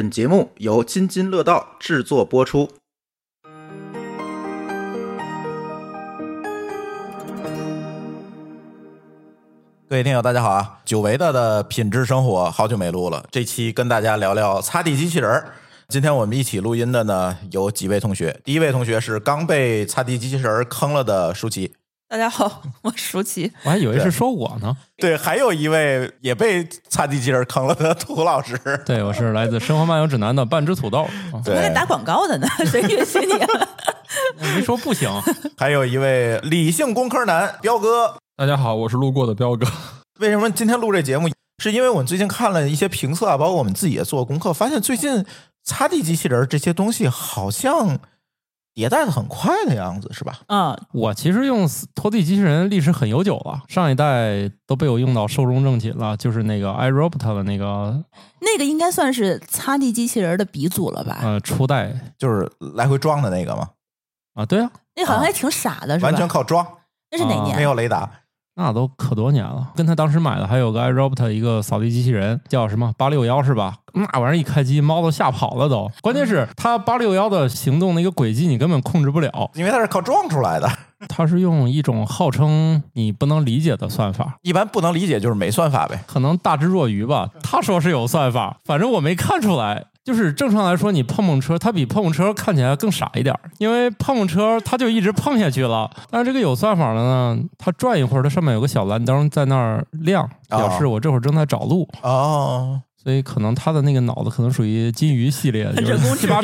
[0.00, 2.70] 本节目由津津乐道制作播出。
[9.86, 10.78] 各位听友，大家好啊！
[10.86, 13.26] 久违的的品质生活，好久没录了。
[13.30, 15.52] 这期跟大家聊聊擦地机器人儿。
[15.88, 18.40] 今天我们一起录音的呢，有几位同学。
[18.42, 21.74] 第一位同学是刚被擦地机器人儿坑了的舒淇，
[22.10, 23.52] 大家好， 我是舒淇。
[23.62, 24.76] 我还以为是说我呢。
[24.96, 28.58] 对，还有一位也被擦地机器人坑了的土老师。
[28.84, 31.02] 对，我是来自《生活漫游指南》的半只土豆。
[31.02, 33.68] 啊对我在，打广告的呢， 谁允许你了？
[34.56, 35.08] 没说不行。
[35.56, 38.16] 还有一位理性工科男彪哥。
[38.36, 39.64] 大家好，我是路过的彪哥。
[40.18, 41.28] 为什么今天录这节目？
[41.62, 45.24] 是因为我们最近看了一些评测啊，包括我们自己也做功课，发现最近
[45.62, 48.00] 擦地机器人这些东西好像
[48.80, 50.38] 迭代的很快的样子，是吧？
[50.46, 58.02] 嗯，我其实用拖地机器人历史很悠久了，上一代都被我用到寿终正寝了，就是那个 iRobot 的那个
[58.40, 61.18] 那个应该算是擦地机器人的鼻祖了吧？
[61.22, 63.68] 呃初代就是来回装的那个嘛，
[64.34, 66.08] 啊，对啊，那好像还挺傻的，是吧？
[66.08, 66.72] 完全靠装，啊
[67.12, 67.56] 那是哪年？
[67.56, 68.10] 没有雷达。
[68.60, 69.70] 那都可多年了。
[69.74, 73.74] 跟他当时买的还有个 iRobot 一个扫地机器人，叫什么八六幺是吧？
[73.94, 75.90] 那玩意儿一开机，猫都吓跑了都。
[76.02, 80.70] 关键是它八六幺的行动那个轨迹你根本控制不了，因为它是靠撞出来的，
[81.08, 84.36] 它是用一种号称你不能理解的算法。
[84.42, 86.04] 一般不能理解就是没算法呗。
[86.06, 87.30] 可能大智若愚吧。
[87.42, 89.86] 他说是有算法，反正我没看出来。
[90.04, 95.90] 就是正常来说，你碰碰车，它比碰碰车看起来更傻一点儿，因为碰碰车它就一直碰下去了。
[96.10, 101.88] 但是这个有算法的呢，它转一会儿，它上面有个小蓝灯在那儿亮，表示我这会儿正在找路。
[102.02, 106.42] 哦，所以可能它的那个脑子可能属于金鱼系列， 就是人工智障。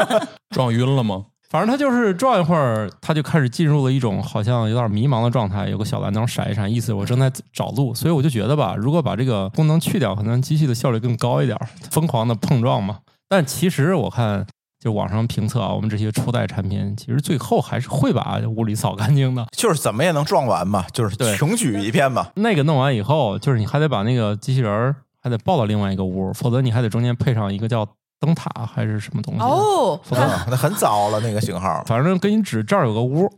[0.50, 1.26] 撞晕了吗？
[1.54, 7.94] 反正他就是转一会儿，他就开始进入了一种好像有点迷茫的状态，有个小蓝灯闪一闪，意思我正在找路。
[7.94, 11.56] 所以我就觉得吧，如果把这个功能去掉，可能机器的效率更高一点，
[11.92, 12.98] 疯狂的碰撞嘛。
[13.28, 14.44] 但其实我看，
[14.80, 19.46] 就网上评测啊，我们这些初代产品，其实最后还是会把屋里扫干净的。
[19.56, 22.26] 就是怎么也能撞完嘛，就是对穷举一片嘛。
[22.34, 27.86] 那个弄完以后，就是你还得把那个机器人儿还得抱到另外一个屋，否则你还得中间配上一个叫
[28.24, 29.40] 灯塔还是什么东西。
[29.40, 30.00] 哦，
[30.48, 33.30] 那很早了那个型号，反正给你指这儿有个屋，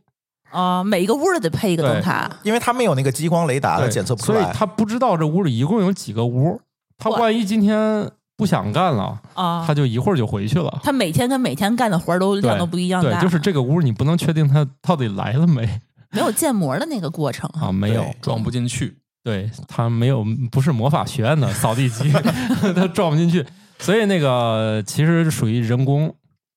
[0.50, 2.30] 啊，每一个屋都得配一个灯塔。
[2.42, 4.42] 因为他没有那个激光雷达，检测不出来。
[4.42, 6.60] 所以他不知道这屋里一共有几个屋。
[6.98, 10.80] 他万一今天不想干了，啊，他就一会儿就回去了。
[10.82, 15.80] 他每天跟每天干的活儿都量都不一样大，，对就是这个屋你不能确定他到底来了没
[16.12, 17.72] 没有建模的那个过程啊？
[17.72, 18.96] 没有装，不进去。
[19.22, 22.10] 对他没有，不是魔法学院的扫地机，
[22.76, 23.44] 他装不进去。
[23.78, 26.14] 所以那个其实属于人工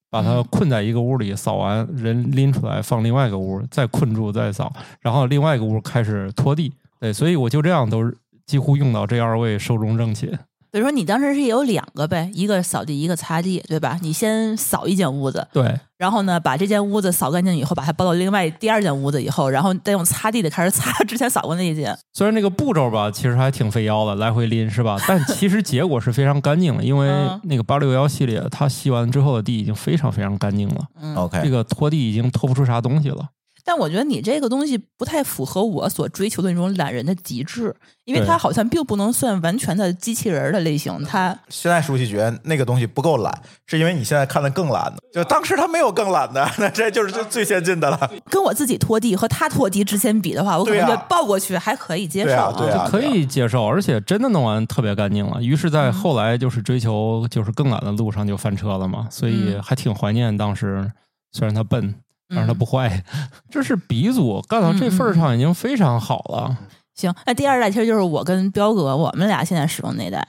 [0.09, 6.74] 把它困在一个屋里，扫完人拎出来放另外一个屋，再困住再扫，然后另外一个屋开始拖地。
[7.00, 8.12] 对，所以我就这样都
[8.46, 10.38] 几乎用到这二位寿终正寝。
[10.72, 13.97] 比如说你当时是有两个呗，一个扫地，一个擦地，对吧？
[14.02, 21.97] 你先扫一间屋子，对，然后呢，把这间屋子扫干净以后，把它搬到另外第二间屋子以后，然后再用擦地的开始擦 之前扫过那一间。
[22.13, 24.97] 虽然那个步骤吧，其实还挺费腰的，来回拎是吧？
[25.07, 33.30] 但其实结果是非常干净的，因为嗯那个八六幺系列，它吸完之后的地已经非常非常干净了，嗯，OK，这个拖地已经拖不出啥东西了。
[33.69, 37.72] 但我觉得你这个东西不太符合我所追求的那种懒人的极致，
[38.03, 41.03] 因为对它好像并不能算完全的机器人儿的类型。
[41.03, 43.31] 它现在熟悉觉得那个东西不够懒，
[43.68, 44.97] 是因为你现在看的更懒的。
[45.13, 48.12] 就当时他没有更懒的， 那这就是最最先进的了。
[48.28, 55.40] 跟我自己拖地和他拖地之前比的话，我可能对啊觉抱过去还可以接受对啊对啊可以接受，而且真的弄完特别干净了。
[55.44, 60.91] 于是，在后来就是追求就是更懒的路上就翻车了嘛，所以嗯还挺怀念当时。
[61.31, 61.94] 虽然他笨，
[62.29, 63.03] 但是它嗯不坏，
[63.50, 66.57] 这是鼻祖，干到这份儿上已经非常好了。
[66.95, 70.28] 行，那第二代其实就是我跟彪哥我们俩现在使用那代，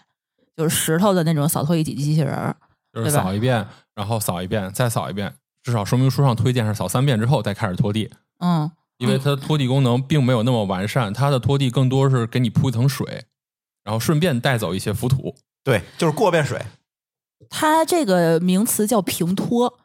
[0.57, 2.57] 就是石头的那种扫拖一体机器人儿。
[2.93, 5.33] 就是扫一遍，然后扫一遍，再扫一遍。
[5.63, 8.69] 至少说明书上推荐是扫三遍之后再开始拖地，嗯，
[8.99, 13.25] 因为它拖地功能并没有那么完善，它的拖地更多是给你铺一层水，
[13.85, 15.35] 然后顺便带走一些浮土。
[15.63, 16.61] 对，就是过遍水。
[17.49, 19.79] 它这个名词叫平拖，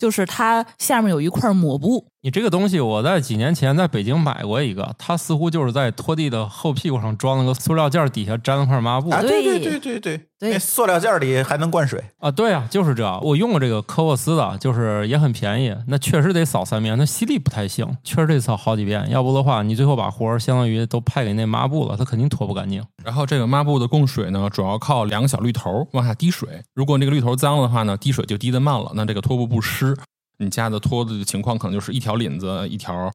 [0.00, 2.06] 就是它下面有一块抹布。
[2.22, 12.04] 你这个东西，我在几年前在北京买过一个，它似乎就是在拖地的后屁股上装了个塑料件儿，底下粘了块抹布啊，对对对对对对，那塑料件里还能灌水。
[12.18, 12.30] 啊。
[12.30, 13.18] 对啊，就是这。
[13.22, 19.08] 我用过这个科沃斯的，就是也很便宜，那确实得扫三遍，那吸力不太行，确实得扫好几遍。
[19.10, 22.84] 要不的话，你最后把活儿相当于都派给那抹布了，它肯定拖不干净。
[23.02, 26.62] 然后这个抹布的供水呢，主要靠两个小绿头往下滴水。
[26.74, 29.96] 如果那个绿头脏了的话呢，滴水就滴得慢了，那这个拖布不湿。
[30.40, 33.12] 你家的拖的情况可能就是一条领子一条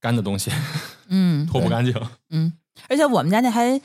[0.00, 0.50] 干的东西
[1.08, 1.94] 嗯 拖不干净。
[2.30, 2.52] 嗯，
[2.88, 3.80] 而且我们家那还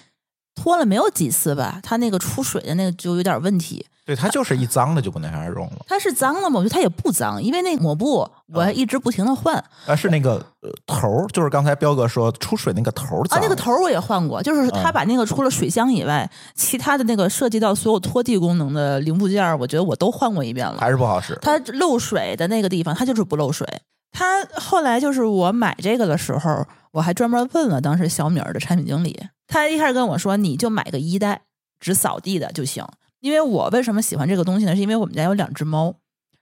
[0.55, 3.85] 拖了没有几次吧，它那个出水的那个就有点问题。
[4.09, 5.85] 对，它就是一脏了就不能让人用了。
[5.87, 6.57] 它是脏了吗？
[6.57, 20.77] 我觉得它也不脏，因为那抹布我还一直不停的换啊，是那个呃头儿，就是刚才彪哥说出水那个头啊，那个头儿我也换过，就是他把那个除了水箱以外，其他的那个涉及到所有拖地功能的零部件，我觉得我都换过一遍了。
[20.79, 21.37] 还是不好使。
[21.39, 23.67] 它漏水的那个地方，它就是不漏水。
[24.11, 31.41] 他后来就是我买这个的时候，我还专门问了当时小米儿的产品经理，他一开始跟我说，你就买个一代，
[31.79, 32.83] 只扫地的就行。
[33.19, 34.75] 因为我为什么喜欢这个东西呢？
[34.75, 35.93] 是因为我们家有两只猫，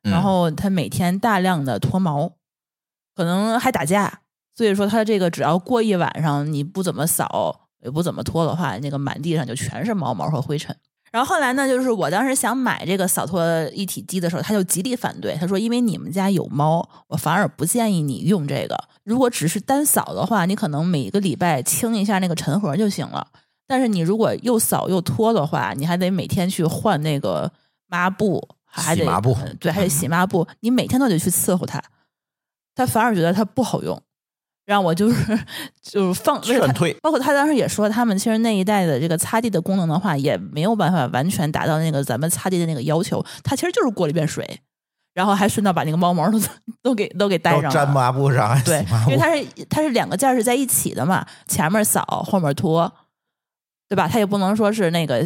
[0.03, 2.31] 嗯然后它每天大量的脱毛，
[3.15, 4.21] 可能还打架，
[4.55, 10.75] 所以说它这个只要过一晚上你不怎么扫也不怎么拖的话，那个满地上就全是毛毛和灰尘。
[11.09, 18.77] 然后后来呢，就是我当时想买这个扫拖一体机的时候，他就极力反对，他说因为你们家有猫，我反而不建议你用这个。
[19.05, 23.25] 如果只是单扫的话，你可能每个礼拜清一下那个尘盒就行了。
[23.67, 27.51] 但是你如果又扫又拖的话，你还得每天去换那个
[27.87, 31.81] 抹布，还得洗抹布呃对，还得洗抹布，你每天都得去伺候它，
[32.75, 34.01] 他反而觉得它不好用，
[34.65, 35.39] 让我就是
[35.81, 44.59] 就是放劝退包括他当时也说，他们其实那一代的这个擦地的功能的话，也没有办法完全达到那个咱们擦地的那个要求，它其实就是过了一遍水，
[45.13, 46.39] 然后还顺道把那个猫毛都
[46.83, 47.85] 都给都给带上了。
[47.87, 52.91] 抹布上，对 因为它是它是两个件是在一起的嘛，前面扫后面拖，
[53.89, 54.07] 对吧？
[54.07, 55.23] 他也不能说是那个，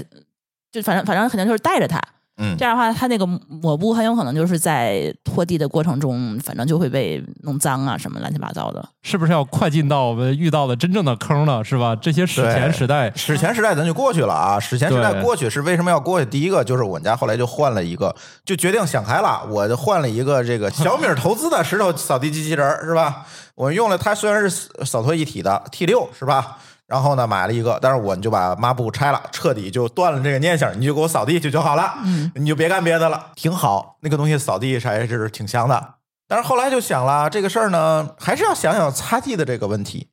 [0.72, 2.00] 就反正反正肯定就是带着它。
[2.38, 8.84] 嗯这样的话，它那个抹布很有可能就是在拖地的过程中，反正就会被弄脏啊，什么乱七八糟的。
[9.04, 11.62] 是不是要快进到我们遇到的真正的坑了？
[11.64, 11.96] 是吧？
[11.98, 16.26] 这些史前时代，史前时代咱就过去了啊，史前时代过去是为什么要过去？
[16.26, 23.26] 第一个就是我们家后来就换了一个，就决定想开了，我就换了一个这个 小米儿投资的石头扫地机器人儿，是吧？
[23.56, 24.50] 我用了它虽然是
[24.86, 26.58] 扫拖一体的 T 六，是吧？
[26.92, 33.96] 然后呢，买了一个，但是我就把抹布拆了，彻底就断了这个念想，你就给我扫地去就好了，嗯你就别干别的了，挺好。
[34.02, 35.96] 那个东西扫地还是挺香的。
[36.28, 40.10] 但是后来就想了，这个事儿呢，还是要想想擦地的这个问题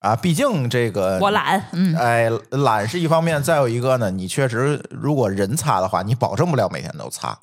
[0.00, 7.38] 啊，毕竟这个我懒，嗯，哎，懒是一方面，再有一个呢，你确实如果人擦的话，你保证不了每天都擦，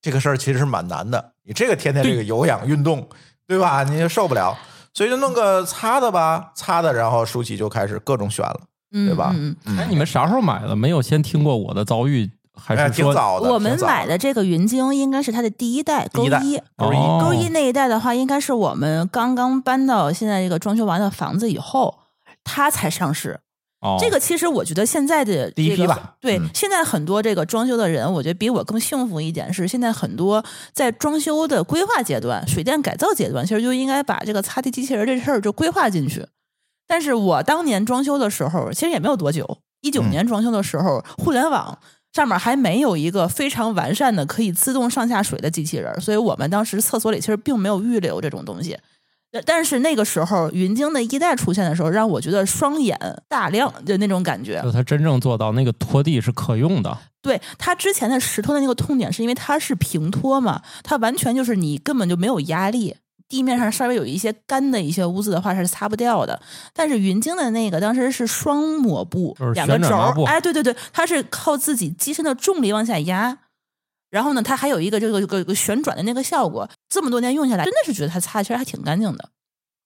[0.00, 1.32] 这个事儿其实是蛮难的。
[1.42, 3.08] 你这个天天这个有氧运动，
[3.48, 3.82] 对吧？
[3.82, 4.56] 你就受不了，
[4.96, 8.60] 所以就弄个擦的吧，擦的，然后舒淇就开始各种选了，
[8.92, 9.30] 嗯对吧？
[9.36, 10.74] 嗯嗯哎，你们啥时候买的？
[10.74, 13.52] 没有先听过我的遭遇，还哎，是说挺早的。
[13.52, 21.98] 我们买的这个云鲸应该是它的第一代勾第一高一，勾一哦勾一那一代的话，应该是我们刚刚搬到现在这个装修完的房子以后，
[22.42, 23.40] 它才上市。
[23.80, 30.42] 哦，这个其实我觉得现在的第一这个批吧对嗯，现在很多这个装修的人，我觉得比我更幸福一点是，现在很多
[30.72, 36.26] 在装修的规划阶段、水电改造阶段，其实就应该把这个擦地机器人这事儿就规划进去。
[36.88, 41.78] 但是我当年装修的时候，其实也没有多久，一九嗯年装修的时候，互联网
[42.14, 48.78] 上面还没有一个非常完善的可以自动上下水的机器人，所以我们当时厕所里其实并没有预留这种东西。
[49.32, 54.60] 呃但是那个时候，云鲸的一代出现的时候，让我觉得双眼大亮的那种感觉。
[54.62, 62.96] 就它真正做到那个拖地是可用的，对它之前的石头的那个痛点，是因为它是平拖嘛，它完全就是你根本就没有压力，
[63.28, 66.40] 地面上稍微有一些干的一些污渍的话是擦不掉的。
[66.72, 73.38] 但是云鲸的那个当时是双抹布就是，两个轴儿哎，对对对，它是靠自己机身的重力往下压。
[74.16, 79.28] 然后呢，它还有一个这个这个个旋转的那个效果，这么多年用下来，真的是觉得它擦其实还挺干净的。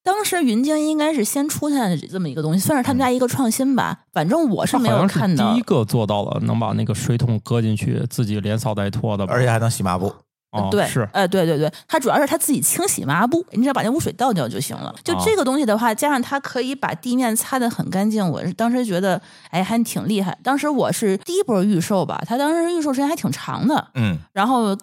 [0.04, 3.98] 当时云鲸应该是先出现的这么一个东西，算是他们家一个创新吧。
[4.12, 10.14] 反正我是没有看到第一个做到了能把那个水桶搁进去，自己连扫带拖的，而且还能洗抹布。
[10.52, 14.94] 哦对，是呃，对对对，它主要是它自己清洗抹布，你只要把那污水倒掉就行了。
[15.04, 20.36] 就哦这个东西的话，加上它可以把地面擦得很干净，我是当时觉得，哎，还挺厉害。
[20.42, 24.74] 当时我是第一波预售吧，它当时预售时间还挺长的，嗯，然后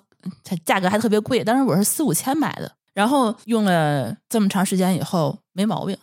[0.44, 5.98] 它价格还特别贵，当时我是四五千买的，然后用了这么长时间以后没毛病，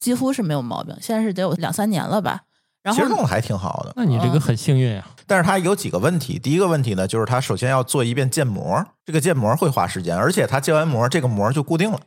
[0.00, 2.42] 几乎是没有毛病，现在是得有两三年了吧。
[2.82, 3.92] 然后其实还挺好的。
[3.96, 6.38] 那你这个很幸运呀、但是它有几个问题。
[6.38, 12.00] 第一个问题呢，就是它首先要做一遍建模，这个建模会花时间，而且它建完模，这个模就固定了。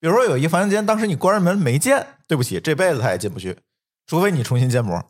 [0.00, 3.58] 比如说有一房间，当时你关上门没建，对不起，这辈子它也进不去，
[4.06, 5.02] 除非你重新建模。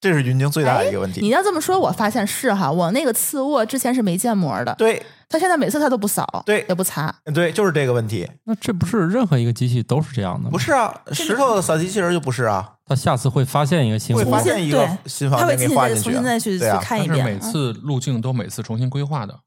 [0.00, 1.28] 这是云鲸最大的一个问题你。
[1.28, 5.00] 要这么说，我发现是哈，我那个次卧之前是没建模的，对
[5.32, 8.28] 他现在每次他都不扫，对也不擦，对，就是这个问题。
[8.44, 10.50] 那这不是任何一个机器都是这样的吗？
[10.52, 17.24] 不，是啊，石头的扫地机器人就不是啊，他下次会发现一个新会发现一个新房间给画进去重新再去去看一但是遍。
[17.24, 19.40] 每次路径都每次重新规划的，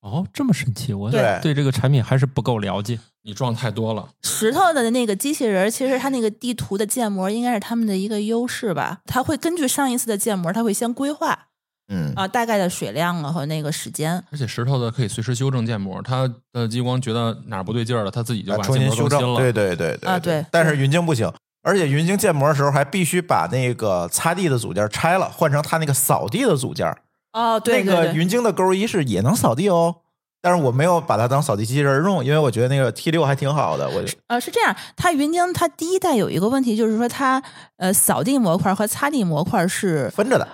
[0.00, 2.98] 哦，这么神奇，我对对这个产品还是不够了解。
[3.24, 4.08] 你撞太多了。
[4.22, 8.98] 石头的那个机器人，其实它那个地图的建模应该是他们的一个优势吧。
[9.06, 11.46] 它会根据上一次的建模，它会先规划，
[11.92, 14.12] 嗯啊、大概的水量啊和那个时间。
[14.32, 19.38] 而且石头的可以随时修正建模，它的激光觉得哪儿不对劲儿了，它自己就啊把建重新修正，了。
[19.38, 21.30] 对对对对啊对但是云鲸不行，
[21.62, 26.92] 而且云鲸建模的时候还必须把那个擦地的组件拆了，换成它那个扫地的组件。
[27.32, 29.96] 哦，对那个对对，云鲸的钩一是也能扫地哦，
[30.42, 33.88] 但是我没有把它当扫地机器人用，因为我觉得那个 T 六还挺好的。
[33.88, 37.42] 我呃，是这样，它云鲸它第一代有一个问题，就是说它
[37.76, 40.46] 呃扫地模块和擦地模块是分着的，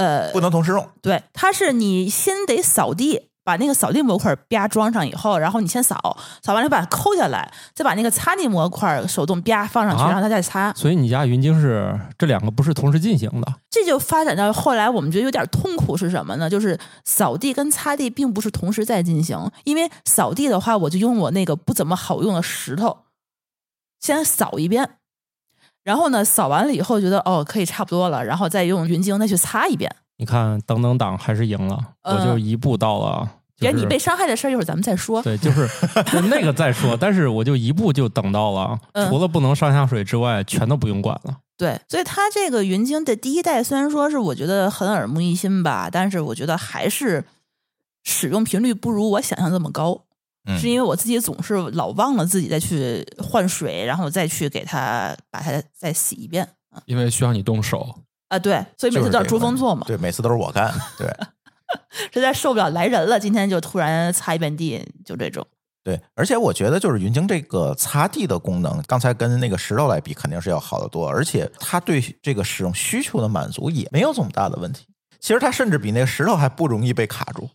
[0.00, 0.88] 呃不能同时用。
[1.02, 10.72] 对，它是你先得扫地，把那个扫地模块啪装上以后，然后你先扫，扫完了把它抠下来，再把那个擦地模块手动啪放上去，啊然后它再擦。
[10.74, 16.48] 所以你家云鲸是这两个不是同时进行的，这就发展到后来，我们觉得有点痛苦是什么呢？
[16.48, 22.98] 就是扫地跟擦地并不是同时在进行，因为扫地的话，我就用我那个不怎么好用的石头
[24.00, 24.96] 先扫一遍，
[25.82, 29.90] 然后呢，扫完了以后觉得哦可以差不多了，然后再用云鲸再去擦一遍。
[30.18, 33.28] 你看等等党还是赢了，嗯我就一步到了。
[33.56, 35.20] 就是别你被伤害的事儿，一会儿咱们再说。
[35.22, 35.68] 对，就是
[36.10, 41.36] 就那个再说，但是我就一步就等到了，嗯除了不能上下水之外，全都不用管了。
[41.58, 47.22] 对，所以它这个云鲸的第一代虽然说是我觉得很耳目一新吧，但是我觉得还是
[48.02, 50.04] 使用频率不如我想象这么高。
[50.46, 58.02] 嗯是因为我自己总是老忘了自己再去换水，然后再去给它把它再洗一遍啊因为需要你动手。
[58.28, 58.38] 啊！
[58.38, 60.72] 对，所以每次都要珠峰做嘛，对，每次都是我干。
[60.96, 61.08] 对
[62.14, 65.44] 实在受不了来人了，今天就突然擦一遍地，就这种。
[65.82, 74.86] 对，而且我觉得就是云鲸这个擦地的功能，刚才跟那个石头来比，肯定是要好得多，而且它对这个使用需求的满足也没有这么大的问题。
[75.18, 77.50] 其实它甚至比那个石头还不容易被卡住。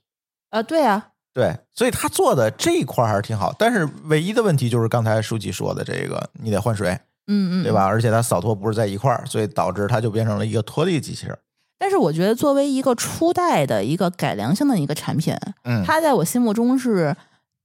[0.49, 7.83] 啊，对啊，对，所以他做的这一块还是挺好，但是唯一的问题就是刚才书记说的这个，你得换水，嗯嗯，对吧？
[7.83, 11.37] 而且它扫拖不是在一块儿，所以导致它就变成了一个拖地机器人。
[11.77, 17.13] 但是我觉得作为一个初代的一个改良性的一个产品，嗯，它在我心目中是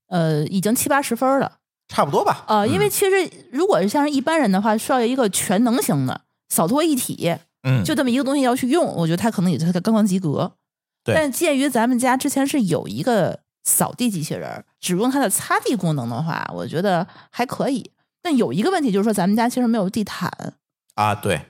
[0.08, 1.58] 呃已经七八十分了。
[1.86, 2.44] 差不多吧。
[2.48, 10.52] 呃，因为嗯其实如果是像是一般人的话，需要一个全能型的扫拖一体，嗯，就这么一个东西要去用，我觉得它可能也就是刚刚及格。
[11.04, 17.90] 对但鉴于咱们家之前是有一个扫地机器人，只用它的擦地功能的话，我觉得还可以。
[18.22, 20.30] 但有一个问题就是说，咱们家其实没有地毯，
[20.94, 21.40] 啊，对，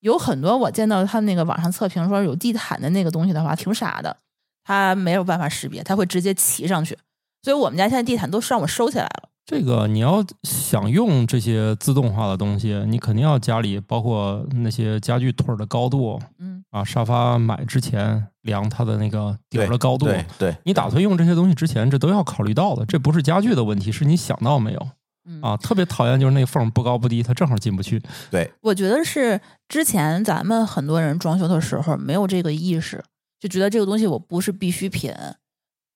[0.00, 4.16] 有很多我见到他们那个网上测评说有地毯的那个东西的话，挺傻的，
[4.62, 6.98] 它没有办法识别，它会直接骑上去。
[7.42, 9.29] 所以我们家现在地毯都是让我收起来了。
[9.46, 20.06] 这个你要想用这些自动化的东西，你肯定要家里包括那些家具腿儿的高度嗯，啊，沙发买之前量它的那个底儿的高度。
[20.06, 22.86] 对对，你打算用这些东西之前，这都要考虑到的。
[22.86, 24.88] 这不是家具的问题，是你想到没有
[25.24, 25.56] 嗯啊？
[25.56, 28.00] 特别讨厌就是那个缝不高不低，它正好进不去。
[28.30, 33.02] 对，我觉得是之前咱们很多人装修的时候没有这个意识，
[33.40, 35.12] 就觉得这个东西我不是必需品，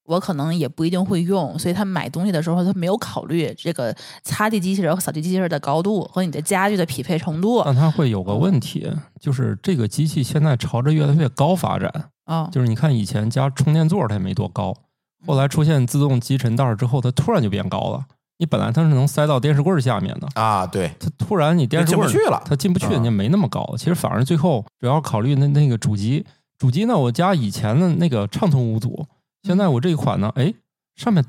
[0.06, 11.90] 我可能也不一定会用，所以他买东西的时候他没有考虑这个擦地机器人和扫地机器人的高度和你的家具的匹配程度但它会有个问题，就是这个机器现在朝着越来越高发展。
[12.26, 12.49] 啊。
[12.52, 14.75] 就是你看以前加充电座它也没多高，
[15.26, 18.04] 后来出现自动集尘袋儿之后，它突然就变高了。
[18.37, 23.75] 你本来它是能塞到电视柜儿下面的，啊，对，它突然你电视柜进不去了它进不去，啊你没那么高。
[23.78, 26.26] 其实反而最后主要考虑那那个主机，
[26.58, 29.06] 主机呢，我家以前的那个畅通无阻，
[29.44, 30.52] 现在我这一款呢，哎，
[30.96, 31.24] 上面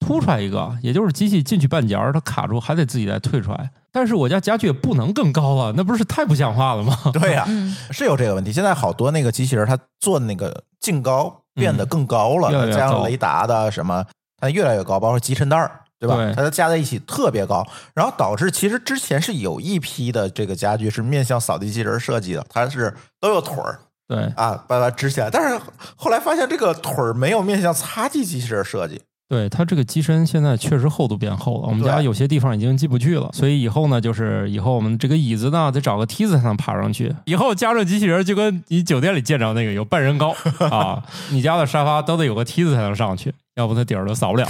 [0.00, 3.70] 凸出来一个，也就是机器进去半截儿，它卡住，还得自己再退出来。
[3.92, 6.96] 但是我家家具也不能更高了，那不是太不像话了吗？
[7.14, 8.52] 对呀、嗯，是有这个问题。
[8.52, 14.04] 现在好多那个机器人，它做那个净高变得更高了，加上雷达的什么，
[14.36, 16.16] 它越来越高，包括集尘袋儿，对吧？
[16.16, 25.30] 对它加在一起特别高，然后导致其实之前是有一批的这个家具是面向扫地机器人设计的，它是都有腿儿对，啊，把它支起来。
[25.30, 25.56] 但是
[25.94, 37.14] 后来发现这个腿儿没有面向擦地机器人设计，对它这个机身现在确实厚度变厚了，我们家有些地方已经进不去了，所以以后呢，就是以后我们这个椅子呢得找个梯子才能爬上去。
[37.26, 40.34] 以后家政机器人就跟你酒店里见着那个有半人高
[40.68, 41.00] 啊，
[41.30, 44.48] 你家的沙发都得有个梯子才能上去，要不它底儿都扫不了。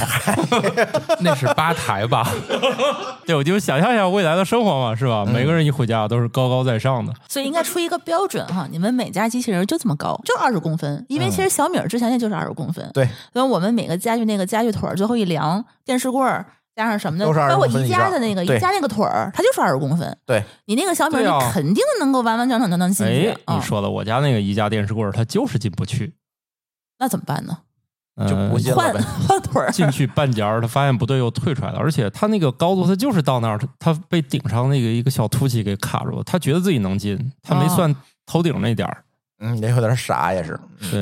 [1.21, 2.27] 那是吧台吧？
[3.27, 5.25] 对，我就想象一下未来的生活嘛，是吧？
[5.27, 7.13] 嗯每个人一回家都是高高在上的。
[7.29, 12.85] 所以应该出一个标准哈，你们每家机器人就这么高，就二十公分，因为其实小米儿之前也就是二十公分。
[12.87, 20.17] 嗯对，然后我们每个家具那个家具腿儿最后一量，电视柜儿加上什么的，都是20包括宜家的那个宜家那个腿儿，它就是二十公分。
[20.25, 26.15] 对，你那个小米儿，你肯定能够完完整整的能进去你说的，我家那个宜家电视柜儿它就是进不去，
[26.99, 27.59] 那怎么办呢？
[28.29, 29.01] 就呃不进了换呗。
[29.29, 29.71] 换腿儿。
[29.71, 31.79] 进去半截儿，他发现不对，又退出来了。
[31.79, 36.23] 而且他那个高度，他就是到那儿，他他被顶上那个一个小凸起给卡住了。
[36.25, 37.97] 他觉得自己能进，他没哦算
[38.27, 39.05] 头顶那点儿。
[39.43, 40.55] 嗯，也有点傻，也是。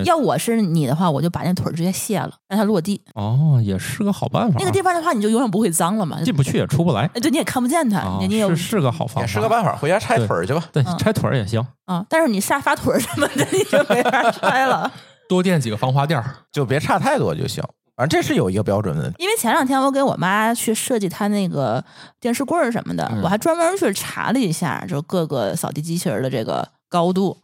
[0.05, 3.03] 要我是你的话，我就把那腿儿直接卸了，让它落地。
[3.15, 4.55] 哦，也是个好办法。
[4.61, 6.23] 那个地方的话，你就永远不会脏了嘛。
[6.23, 10.63] 进不去也出不来，哎对，你也看不见它，啊你也是是个好方法，也是个办法，回家拆腿儿去吧。
[10.73, 11.61] 对嗯，拆腿儿也行。
[11.87, 14.89] 啊，但是你沙发腿儿什么的，你就没法拆了。
[15.29, 16.37] 多垫几个防滑垫儿。
[16.51, 17.63] 就别差太多就行。
[17.97, 21.85] 反正这是有一个标准的，因为前两天我给我妈去设计她那个
[22.21, 27.37] 电视柜儿什么的，嗯我还专门去查了一下，就各个扫地机器人的这个高度，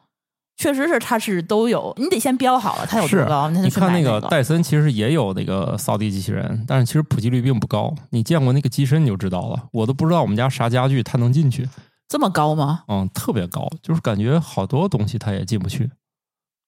[0.57, 7.93] 确实是它是都有，你得先标好了它有多是高，你才能去你看那个戴森其实也有那个扫地机器人，但是其实普及率并不高。
[8.11, 11.69] 你见过那个机身你就知道了，我都不知道我们家啥家具它能进去，
[12.09, 12.85] 这么高吗？
[12.87, 15.91] 嗯，特别高，就是感觉好多东西它也进不去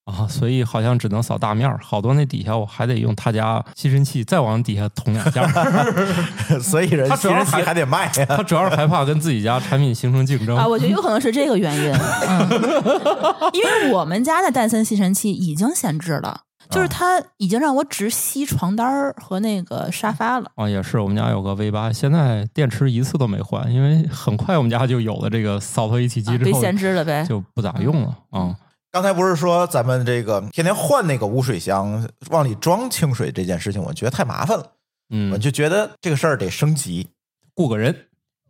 [0.07, 5.45] 啊，所以好像只能扫大面儿，好多那底下我还得用他家吸尘器再往底下捅两下，
[6.63, 8.27] 所以人他主要还吸尘器还得卖呀。
[8.29, 11.93] 他主要是害怕跟自己家产品形成竞争啊，我觉得有可能是这个原因，
[12.29, 12.49] 嗯，
[13.53, 20.49] 因为我们家的戴森吸尘器已经闲置了，就是它已经让我只吸床单儿和那个沙发了。
[20.55, 28.55] 啊，也是，我们家有个 V 八，现在电池一次都没换，因为很快我们家就有了这个扫拖一体机啊被之后，闲置了呗，就不咋用了啊。
[28.97, 34.65] 刚才不是说咱们这个天天换那个污水箱，往里装清水这件事情，我觉得太麻烦了，
[35.11, 37.09] 嗯我嗯，就觉得这个事儿得升级。
[37.55, 37.95] 雇个人，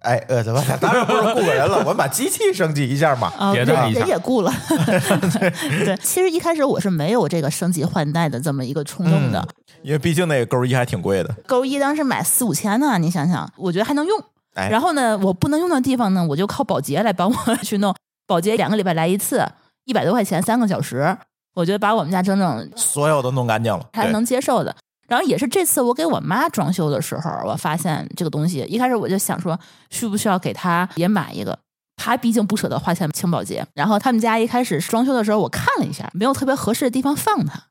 [0.03, 0.63] 哎，呃，怎么？
[0.81, 3.33] 当然不是雇个人了，我们把机器升级一下嘛。
[3.37, 4.53] 啊，迭代一下人人也雇了。
[5.85, 9.45] 对，其实一开始我是没有这个升级换代的这么一个冲动的。
[9.83, 11.35] 因为毕竟那个勾一还挺贵的。
[11.49, 14.17] 勾一当时买四五千呢，你想想，我觉得还能用。
[14.55, 17.93] 哎然后呢，我不能用的地方呢，我就靠保洁来帮我去弄。
[18.29, 19.45] 保洁两个礼拜来一次，
[19.87, 21.17] 一百多块钱三个小时，
[21.55, 24.77] 我觉得把我们家整整所有都弄干净了，对还能接受的。
[25.09, 31.59] 然后也是这次我给我妈装修的时候，我发现这个东西，一开始我就想说，需不需要给她也买一个？
[31.97, 33.65] 她毕竟不舍得花钱请保洁。
[33.75, 37.69] 然后他们家一开始装修的时候，我看了一下，没有特别合适的地方放它，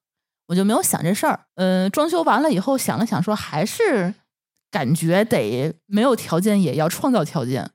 [0.48, 1.42] 我就没有想这事儿。
[1.56, 4.16] 嗯、装修完了以后想了想，说还是
[4.72, 7.70] 感觉得没有条件也要创造条件，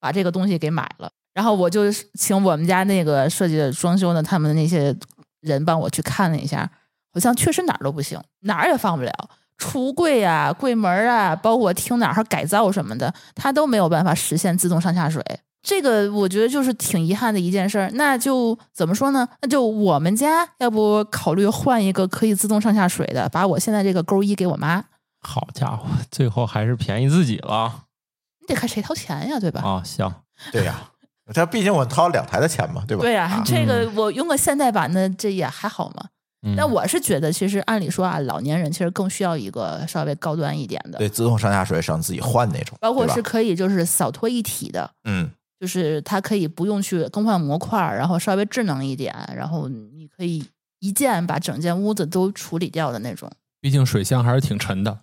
[0.00, 1.10] 把这个东西给买了。
[1.34, 4.96] 然后我就请我们家那个设计的装修的他们的那些
[5.40, 6.70] 人帮我去看了一下，
[7.12, 9.12] 好像确实哪儿都不行，哪儿也放不了。
[9.58, 15.22] 橱柜啊、柜门啊，包括厅哪儿改造什么的，它都没有办法实现自动上下水。
[15.62, 17.90] 这个我觉得就是挺遗憾的一件事儿。
[17.94, 19.26] 那就怎么说呢？
[19.40, 24.84] 那就我们家要不考虑换一个可以自动上下水的，把我现在这个勾一给我妈，
[25.20, 27.84] 好家伙，最后还是便宜自己了
[28.40, 29.62] 你得看谁掏钱呀，对吧？
[29.62, 29.82] 啊！
[29.84, 30.12] 行，
[30.52, 30.90] 对呀。
[31.32, 33.02] 他毕竟我掏了两台的钱嘛，对吧？
[33.02, 36.06] 对呀、啊这个我用个现代版的，这也还好嘛。
[36.46, 50.44] 嗯但我是觉得，其实按理说啊，老年人其实更需要一个稍微高端一点的，对，自动上下水省自己换那种，包括是可以就是扫拖一体的，嗯，就是它可以不用去更换模块儿，然后稍微智能一点，然后你可以
[50.80, 53.30] 一键把整间屋子都处理掉的那种。
[53.62, 54.98] 毕竟水箱还是挺沉的。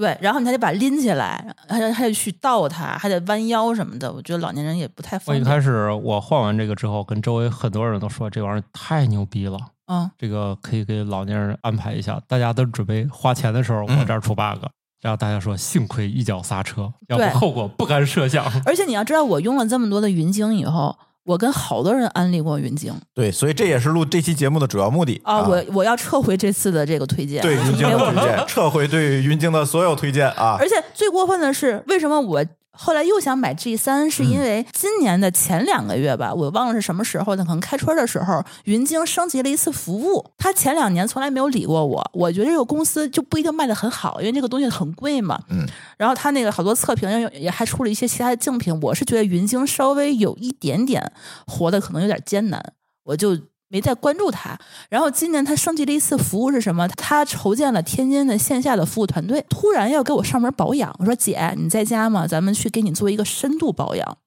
[0.00, 4.10] 对，然后你还得把它拎起来，还得还得去倒它，还得弯腰什么的。
[4.10, 5.36] 我觉得老年人也不太方便。
[5.36, 9.58] 我一开始我换完这个之后，跟周围很多人都说这玩意儿太牛逼了，
[9.92, 12.18] 嗯，这个可以给老年人安排一下。
[12.26, 14.64] 大家都准备花钱的时候，嗯我这儿出 bug，、
[15.02, 18.44] 然后大家说幸亏一脚刹车，要对不后果不堪设想。
[18.64, 30.56] 而且你要知道，我用了这么多的云鲸以后，我跟好多人安利过云鲸对，所以这也是录这期节目的主要目的啊，我我要撤回这次的这个推荐，对云鲸的推荐， 撤回对云鲸的所有推荐啊。
[30.58, 30.66] 而。
[30.70, 32.44] 且最过分的是，为什么我
[32.82, 34.10] 后来又想买 G 三？
[34.10, 40.24] 是因为今年的前两个月吧，我忘了是什么时候的，可能开春的时候，云鲸升级了一次服务。
[40.38, 45.38] 他前两年从来没有理过我，我觉得这个公司就不一定卖的很好，因为这个东西很贵嘛。
[45.50, 51.12] 嗯，然后他那个好多测评也也还出了一些其他的竞品，我是觉得云鲸稍微有一点点
[51.46, 52.72] 活的可能有点艰难，
[53.04, 53.36] 我就
[53.70, 54.58] 没再关注他。
[54.90, 56.86] 然后今年他升级了一次服务是什么？
[56.88, 60.94] 他筹建了天津的线下的服务团队，突然要给我上门保养。
[60.98, 62.26] 我说姐，你在家吗？
[62.26, 64.18] 咱们去给你做一个深度保养。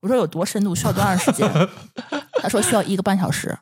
[0.00, 0.74] 我说有多深度？
[0.74, 1.48] 需要多长时间？
[2.40, 3.58] 他说需要一个半小时。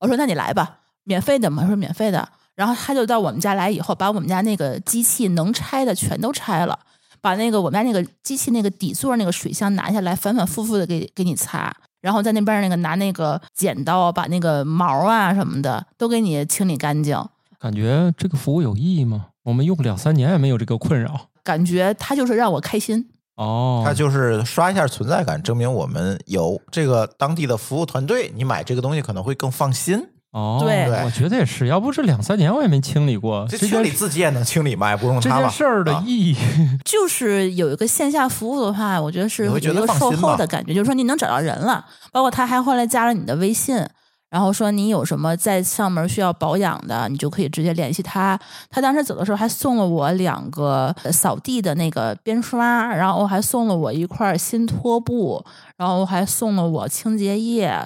[0.00, 1.62] 我说那你来吧，免费的吗？
[1.62, 2.28] 他说免费的。
[2.54, 6.76] 然后他就到我们家来以后，把我们家那个机器能拆的全都拆了，
[7.20, 17.16] 把那个我们家那个机器那个底座那个水箱拿下来，反反复复的给给你擦，然后在那边那个拿那个剪刀把那个毛啊什么的都给你清理干净。
[17.58, 19.26] 感觉这个服务有意义吗？
[19.42, 21.28] 我们用两三年也没有这个困扰。
[21.42, 30.08] 感觉他就是让我开心，哦，它就是刷一下存在感，证明我们有这个当地的服务团队，你买这个东西可能会更放心。
[30.32, 33.46] 哦，对我觉得也是，要不这两三年我也没清理过。
[33.48, 34.90] 这清理自己也能清理嘛？
[34.90, 35.42] 也不用这它吧？
[35.42, 36.36] 件事儿的啊意义，
[36.84, 43.82] 就是有一个线下服务的话，我觉得是一个售后的感觉，就是说你能找到人了，包括他还后来加了你的微信，
[44.28, 48.38] 然后说你有什么在上面需要保养的，你就可以直接联系他。
[48.68, 55.42] 他当时走的时候还送了我两个呃扫地的那个边刷，然后还送了我一块新拖布，
[55.78, 57.82] 然后还送了我清洁液，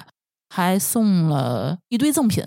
[0.55, 2.43] 还送了一堆赠品，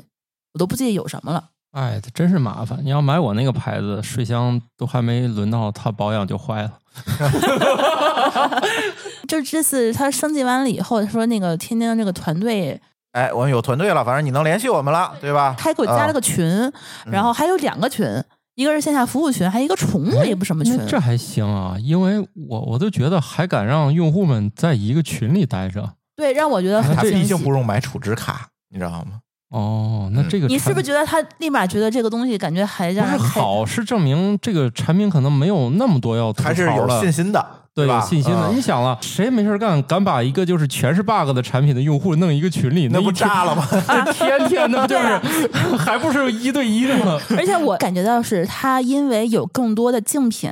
[0.54, 1.48] 我都不记得有什么了。
[1.72, 2.78] 哎，这真是麻烦！
[2.84, 6.78] 你要买我那个牌子，水箱都还没轮到它保养就坏了。
[9.26, 15.56] 就这次他升级完了以后，他说那个天津的这个团队哎，我们有团队了，反正你能联系我们了，对吧？
[15.58, 16.72] 他给我加了个啊群，
[17.06, 18.06] 然后还有两个群，
[18.54, 20.86] 一个是线下服务群，还有一个宠物也不什么群那。
[20.86, 25.94] 这还行啊，因为我我都觉得还敢让用户们在一个群里待着。
[26.16, 27.36] 对，让我觉得很他毕竟。
[27.38, 29.20] 不用买储值卡，你知道吗？
[29.50, 33.64] 哦，那嗯这个你是不是觉得他立马觉得这个东西感觉还让不是好？
[33.64, 38.00] 是证明这个产品可能没有那么多要吐槽还是有信心的，对，有吧？
[38.00, 38.48] 信心的。
[38.48, 43.64] 嗯你想了，谁没事干敢把一个就是全是 bug 的产品的用户弄一个群里，那不炸了吗？
[43.70, 45.48] 这天天的 就是，
[45.78, 47.16] 还不是一对一的吗？
[47.36, 50.50] 而且我感觉到是他因为有更多的竞品，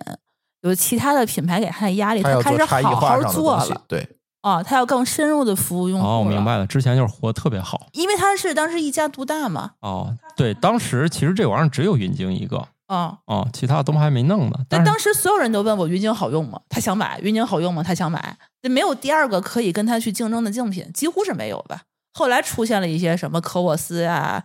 [0.62, 4.06] 有其他的品牌给他的压力，他要开始好好做了，对，
[4.44, 6.06] 哦，他要更深入的服务用户。
[6.06, 6.44] 哦，我明。
[6.44, 7.88] 白了，之前就是活得特别好。
[7.92, 14.58] 因为他是当时一家独大嘛，哦，对，当时其实这玩意儿只有云鲸一个，啊、哦，其他都还没弄呢。
[14.68, 16.60] 但当时所有人都问我云鲸好用吗？
[16.68, 17.82] 他想买，云鲸好用吗？
[17.82, 21.80] 他想买，那没有第二个可以跟他去竞争的竞品，几乎是没有吧。
[22.12, 24.44] 后来出现了一些什么科沃斯呀、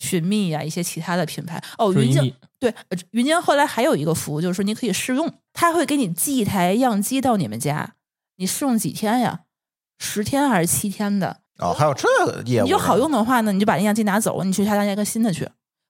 [0.00, 1.62] 寻觅呀一些其他的品牌。
[1.78, 7.94] 哦，云鲸对，呃云鲸后来还有一个服务，就是说你可以试用，他会给你寄一台样机到你们家，
[8.38, 9.42] 你试用几天呀？
[9.98, 11.38] 十天还是七天的？
[11.58, 15.44] 哦，还有这个业务，你就好用的话呢，你就把那样机拿走，你去下单一个新的去；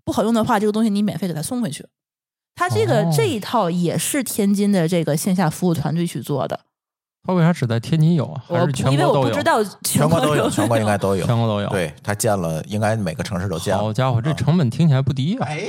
[0.04, 1.86] 不好用的话，这个东西你免费给他送回去。
[2.54, 6.58] 他这个、哦这一套也是天津的这个线下服务团队去做的，
[7.22, 8.42] 他为啥只在天津有啊？
[8.48, 9.26] 还是全因为国都有？
[9.26, 11.26] 我不知道全国都有，全国应该都有。
[11.26, 13.82] 全国都有。，对他建了，应该每个城市都建了。
[13.82, 15.46] 好家伙，这啊成本听起来不低啊！
[15.46, 15.68] 哎，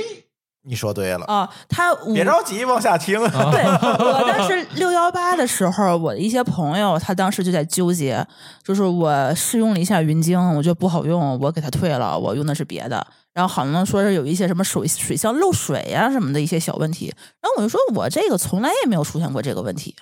[0.62, 3.18] 你说对了，啊，他五别着急，往下听。
[3.18, 8.24] 对 我当时六幺八的时候，我的一些朋友他当时就在纠结，
[8.62, 13.06] 就是我试用了一下云鲸，我觉得不好用，我给他退了，我用的是别的。
[13.32, 17.06] 然后好像说是有一些什么水水箱漏水呀、什么的一些小问题，
[17.40, 19.94] 然后我就说我这个从来也没有出现过这个问题。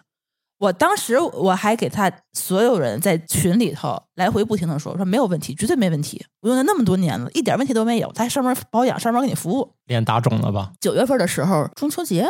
[0.58, 9.74] 我当时我还给他所有人在群里头来回不停的说，说没有问题，绝对没问题，我用了那么多年了，一点问题都没有，他还上门保养，上门给你服务。
[9.86, 10.72] 脸打肿了吧？
[10.80, 12.28] 九月份的时候，中秋节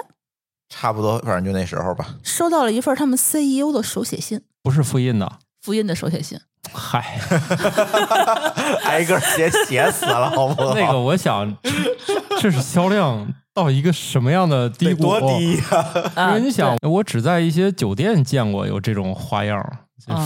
[0.69, 2.17] 差不多，反正就那时候吧。
[2.23, 5.39] 收到了一份他们 CEO 的手写信，不是复印的。
[5.63, 6.39] 复印的手写信。
[6.71, 7.19] 嗨，
[8.85, 10.75] 挨个写写死了，好不好？
[10.75, 13.27] 那个我想，这这是销量
[13.59, 15.03] 到一个什么样的低得谷？
[15.03, 15.63] 多低呀！
[15.95, 19.61] 因啊为你想，我只在一些酒店见过有这种花样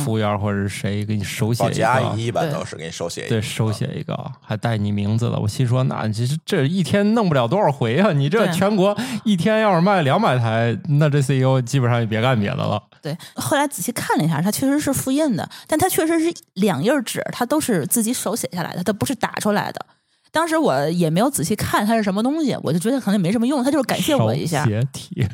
[0.04, 5.38] 服务员或者是谁给你手写一保洁阿，姨一般对都是给你手写一个，对，手写一个，还带你名字的。
[5.38, 8.12] 我心说，那其实这一天弄不了多少回啊！
[8.14, 12.80] 你这全国一天要是卖两百台，那这 CEO 基本上也别干别的了。
[13.00, 19.84] 对，后来仔细看了一下，它确实是复印的，但它确实是两页纸，它都是自己手写下来的，它不是打出来的。
[20.32, 24.70] 当时我也没有仔细看它是什么东西，我就觉得可能也没什么用，他就是感谢我一下手。
[24.70, 25.26] 写体，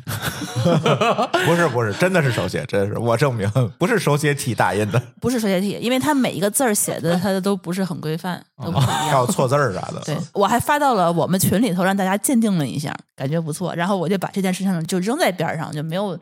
[1.47, 8.91] 不是不是，真的是手写，真是我证明不是手写体打印的，不是手写体，因为它每一个字儿写的它都不是很规范，都不一样。
[9.09, 10.01] 还有错字儿啥的。
[10.05, 13.73] 对，我还发到了我们群里头，让大家鉴定了一下，感觉不错。
[13.73, 16.19] 然后我就把这件事情就扔在边上，就没有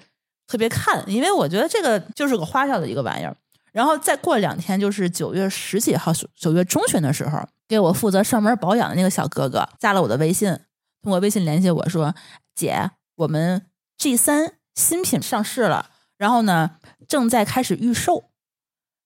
[0.48, 3.36] 特别看，因为我觉得这个就是个花哨的一个玩意儿。
[3.78, 10.50] 然后再过两天，就是九月十几号，九月中旬的时候，给我负责上门保养的那个小哥哥加了我的微信，
[11.04, 12.16] 通过微信联系我说
[12.56, 16.72] ：“姐，我们 G 三新品上市了，然后呢
[17.08, 18.32] 正在开始预售，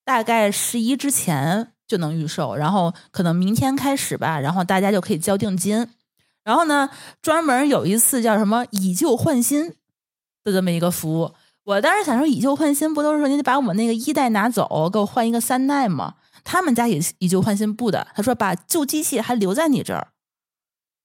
[0.06, 5.90] 大概十一之前就能预售，然后可能明天开始吧，然后大家就可以交定金。
[6.46, 6.90] 然后呢，
[7.22, 9.76] 专门有一次叫什么以旧换新
[10.46, 11.34] 的这么一个服务。
[11.64, 16.16] 我当时想说，以旧换新不都是说你得把我们那个一代拿走，给我换一个三代吗？
[16.44, 20.08] 他们家也以旧换新不的，他说把旧机器还留在你这儿，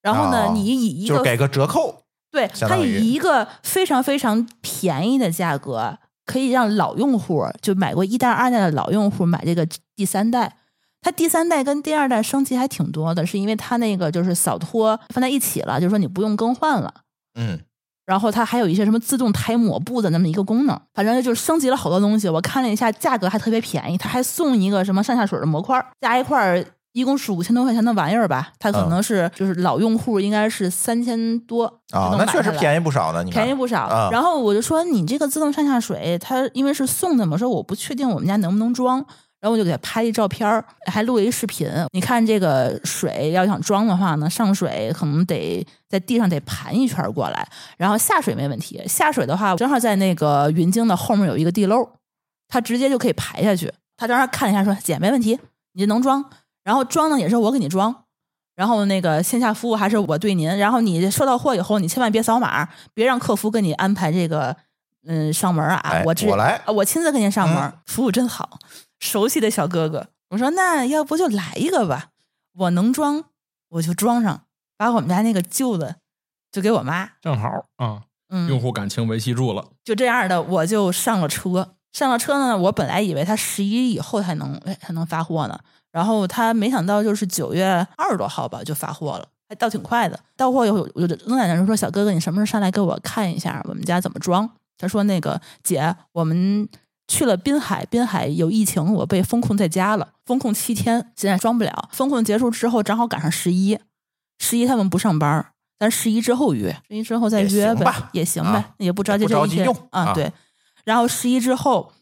[0.02, 10.56] 然后呢，哦你以一个就给个折扣，对，它相当于以一个非常非常便宜的价格，可以让老用户就买过一代、二代的老用户买这个第三代。
[11.02, 16.92] 它第三代跟第二代升级还挺多的，是因为它那个就是扫拖放在一起了，就是说你不用更换了。
[17.34, 17.60] 嗯，
[18.06, 22.28] 然后它还有一些什么自动抬抹布的那么一个功能，反正就是升级了好多东西。
[22.28, 28.52] 我看了一下，价格还特别便宜，它还送一个什么上下水的模块，加一块一共是五千多块钱的玩意儿吧。
[28.58, 33.22] 它可嗯能是、就是老用户应该是三千多啊，那确实便宜不少呢。
[33.24, 33.82] 你看便宜不少。
[33.82, 39.04] 啊然后我就说你这个自动上下水，它因为是送的嘛，说我不确定我们家能不能装。
[39.46, 41.70] 然然后我就给他拍一照片儿，还录了一视频。
[41.92, 48.82] 你看这个水要想装的话呢，上水可能得在地上得盘一圈过来，然后下水没问题。
[48.88, 51.88] 下水的话，正好在那个云鲸的后面有一个地漏，
[52.48, 53.72] 它直接就可以排下去。
[53.96, 55.38] 他当时看了一下说：“姐，没问题，
[55.74, 56.24] 你这能装。
[56.64, 57.94] 然后装呢也是我给你装，
[58.56, 60.48] 然后那个线下服务还是我对您。
[60.58, 64.56] 然后你收到货以后，你千万别扫码，别让客服给你安排这个
[65.06, 68.58] 嗯上门啊，哎我直我来啊我亲自给您上门，嗯服务真好，
[68.98, 70.08] 熟悉的小哥哥。
[70.30, 72.10] 我说那要不就来一个吧，
[72.54, 73.24] 我能装
[73.68, 74.42] 我就装上，
[74.76, 75.96] 把我们家那个旧的
[76.50, 79.70] 就给我妈，正好啊，嗯，用户感情维系住了。
[79.84, 81.74] 就这样的，我就上了车。
[81.92, 85.58] 上了车呢，我本来以为他十一以后才能哎才能发货呢，
[85.92, 90.20] 然后他没想到就是九月二十多号吧就发货了，还倒挺快的。
[90.36, 96.68] 到货以后，我就跟奶奶说：“小哥哥，你什么时候上来给我看一下我们家怎么装？”他说：“那个姐，我们
[97.08, 101.88] 去了滨海，滨海有疫情，我被封控在家了，封控七天，现在装不了。
[101.92, 103.78] 封控结束之后，正好赶上十一，
[104.38, 105.46] 十一他们不上班，
[105.78, 110.32] 咱十一之后约，十一之后再约呗也行呗，啊也不着急着急这一天用啊对。
[110.84, 111.92] 然后十一之后，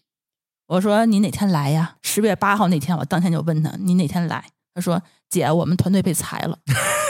[0.67, 1.97] 我说你哪天来呀？
[2.03, 4.45] 十月八号那天，我当天就问他你哪天来？
[4.75, 6.59] 他说姐，我们团队被裁了。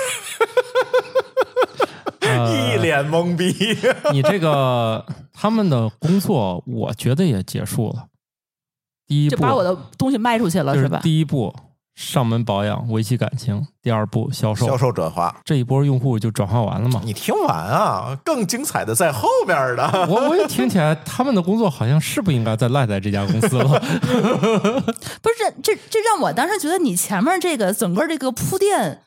[2.38, 3.54] 呃一脸懵逼。
[4.12, 8.06] 你这个他们的工作，我觉得也结束了。
[9.06, 11.00] 第一步就把我的东西卖出去了是吧？
[11.02, 11.54] 第一步
[11.94, 17.02] 上门保养，维系感情；第二步销售，销售转化，这一波用户就转化完了嘛。
[17.04, 20.06] 你听完啊，更精彩的在后面的。
[20.08, 23.68] 我我也听起来，他们的工作好像是不应该再赖在这家公司了。
[23.78, 29.02] 不是这这这让我当时觉得你前面这个整个这个铺垫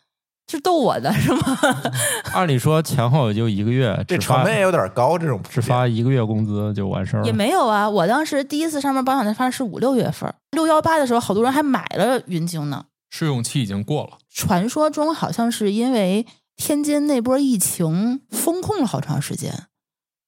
[0.49, 1.57] 是逗我的是吗？
[2.33, 7.33] 按理说前后也就一个月，这成本也有点高，这种只发一个月工资就完事儿也。
[7.33, 12.85] 没有啊，我当时第一次上门保养的发是五六月份，六幺八的时候，好多人还买了云鲸呢。
[13.09, 19.67] 试用期已经过了，传说中好像是因为天津那波疫情封控了好长时间，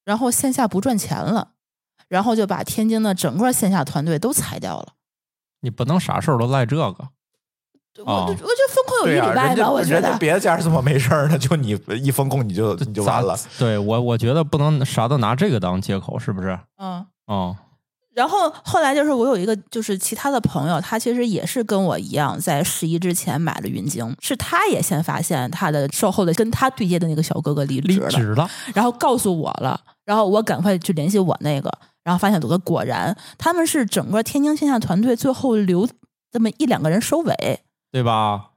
[0.04, 1.52] 然后线下不赚钱了，
[2.08, 4.88] 然后就把天津的整个线下团队都裁掉了。
[5.60, 7.08] 你不能啥事儿都赖这个。
[7.98, 8.34] 我哦我
[9.00, 10.00] 有对呀、一礼拜吧，我觉得。
[10.00, 11.38] 人家别的家怎么没事儿呢？
[11.38, 13.36] 就你一封控你就 你就完了。
[13.58, 16.58] 对我，我觉得不能啥都拿这个当借口，是不是？
[16.78, 17.56] 嗯，嗯，
[18.14, 28.50] 然后后来就是我有一个就是其他的朋友，他其实也是跟我一样，在十一之前买了云鲸，是他也先发现他的售后的跟他对接的那个小哥哥离离职了，职了。
[28.74, 31.72] 然后告诉我了，然后我赶快去联系我那个，
[32.04, 35.88] 然后发现果果然他们是整个天津线下团队最后留
[36.32, 37.60] 这么一两个人收尾，
[37.92, 38.49] 对吧？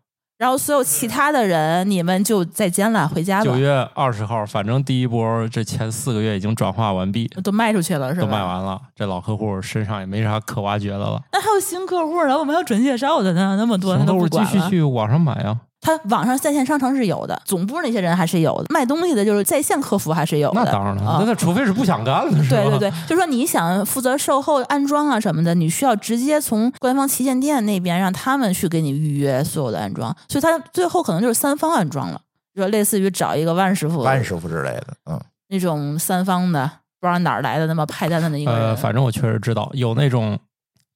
[0.43, 8.27] 然后所有其他的人你们就再见了，回家吧九，月二十号，反正第一波这前四个月已经转化完毕，都卖出去了是吧？
[8.27, 8.77] 都卖完了。
[8.93, 14.69] 这老客户身上也没啥可挖掘的了，那还有新客户呢，我们还有准介绍的呢，那么多他新客户继都不管了。
[14.69, 15.57] 续去网上买啊。
[15.83, 20.63] 他网上在线商城是有的，总部那些人还是有的，卖东西的就是在线客服还是有的。
[20.63, 22.61] 那当然了，啊那他除非是不想干了，是吧？
[22.61, 32.21] 对对对，就说你想负责售后、安装啊什么的，你需要直接从官方旗舰店那边让他们去给你预约所有的安装，所以他最后可能就是三方安装了，
[32.55, 35.19] 就类似于找一个万师傅、万师傅之类的，嗯，
[35.49, 38.61] 那种三方的，不知道哪儿来的那么派单的那一个人。
[38.69, 40.39] 呃，反正我确实知道有那种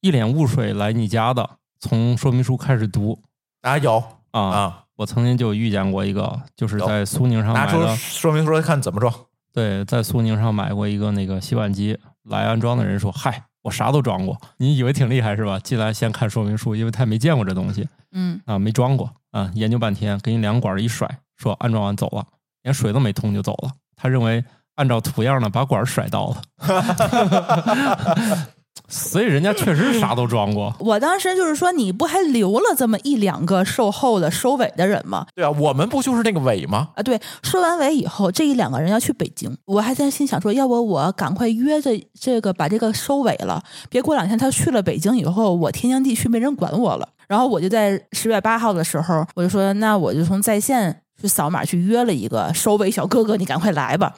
[0.00, 1.48] 一脸雾水来你家的，
[1.78, 3.18] 从说明书开始读
[3.60, 4.40] 啊有啊。
[4.40, 9.12] 啊，我曾经就遇见过一个，就是在苏宁上拿出买的，说明书看怎么装。
[9.52, 15.58] 对，在苏宁上买过一个那个洗碗机，来安装的人说：“嗨，我啥都装过，你以为挺厉害是吧？
[15.58, 22.24] 进来先看说明书，因为他没见过这东西嗯，啊，没装过啊，研究半天，给你两管一甩，说安装完走了，
[22.62, 23.70] 连水都没通就走了。
[23.96, 24.44] 他认为
[24.76, 26.42] 按照图样呢，把管甩到了。
[28.88, 35.26] 所以人家确实啥都装过，我当时就是说，你不还留了这么一两个售后的收尾的人吗？
[35.34, 36.88] 对啊，我们不就是那个尾吗？
[36.94, 47.08] 啊，对，收完尾以后，这一两个人要去北京，我还在心想说，要不我赶快约着这个把这个收尾了，别过两天他去了北京以后，我天津地区没人管我了。
[47.28, 54.14] 然后我就在十月八号的时候，我就说，那我就从在线去扫码去约了一个收尾小哥哥，你赶快来吧。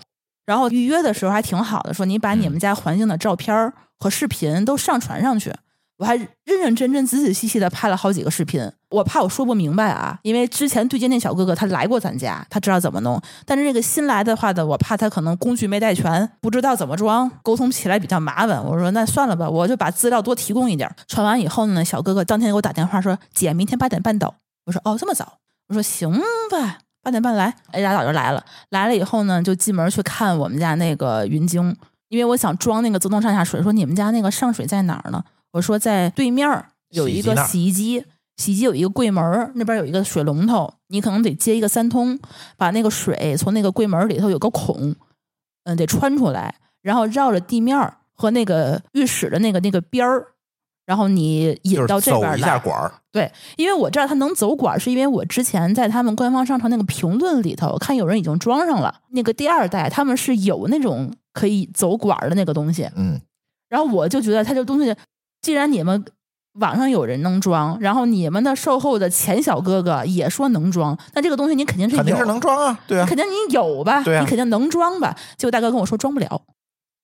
[0.47, 5.53] 然后预约的时候还挺好的，说你把你们家环境的照片和视频都上传上去。
[5.99, 6.29] 我还认
[6.63, 8.67] 认真真、仔仔细细的拍了好几个视频。
[8.89, 13.21] 我怕我说不明白啊，因为之前对接那小哥哥他来过咱家，他知道怎么弄。
[13.45, 18.65] 但是这个新来的话的，我怕他可能工具没带全，不知道怎么装，沟通起来比较麻烦。
[18.65, 20.91] 我说那算了吧，我就把资料多提供一点。
[21.07, 25.35] 传完以后呢，小哥哥当天给我打电话说：“姐，明天八点半到。”我说：“哦，这么早？”
[25.69, 26.11] 我说：“行
[26.51, 28.45] 吧。”八点半来，哎，俩早就来了。
[28.71, 31.75] 来了以后呢，就进门去看我们家那个云鲸，
[32.09, 33.63] 因为我想装那个自动上下水。
[33.63, 35.25] 说你们家那个上水在哪儿呢？
[35.53, 36.47] 我说在对面
[36.91, 42.19] 有一个洗衣机洗衣机，洗衣机有一个柜门，那边有一个水龙头，你可能得接一个三通，
[42.57, 44.95] 把那个水从那个柜门里头有个孔，
[45.65, 50.29] 嗯，得穿出来，然后绕着地面和那个浴室的那个那个边儿，
[50.87, 52.59] 然后你引就是到这走一下边来。
[52.59, 62.89] 管儿，对，因为我知道它能走管儿，是因为我之前在他们官方商城那个评论里头看有人已经装上了那个第二代，他们是有那种可以走管儿的那个东西。
[62.97, 63.21] 嗯，
[63.69, 64.95] 然后我就觉得它这东西，
[65.43, 66.05] 既然你们
[66.55, 74.03] 网上有人能装，然后你们的售后的前小哥哥也说能装，那这个东西你肯定是有，肯定是能装啊，对啊，肯定你有吧？
[74.03, 75.17] 对啊你肯定能装吧？
[75.37, 76.43] 结果大哥跟我说装不了。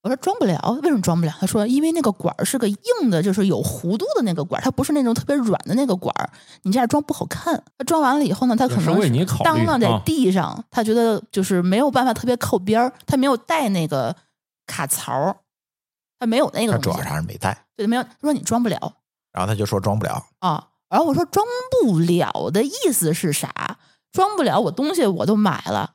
[0.06, 1.34] 我说装不了，为什么装不了？
[1.40, 6.30] 他说因为那个管儿是个硬的，就是有弧度的那个管儿，它不是那种特别软的那个管儿，
[6.62, 7.60] 你这样装不好看。
[7.76, 14.14] 他装完了以后呢，他可能当你当啷在啊地上，他觉得就是没有办法特别靠边儿，他没有带那个
[14.64, 15.36] 卡槽儿，
[16.20, 18.02] 他没有那个他主要，啥是没带，对，没有。
[18.04, 18.78] 他说你装不了，
[19.32, 20.68] 然后他就说装不了，啊。
[20.88, 21.44] 然后我说装
[21.82, 23.78] 不了的意思是啥？
[24.12, 25.94] 装不了，我东西我都买了，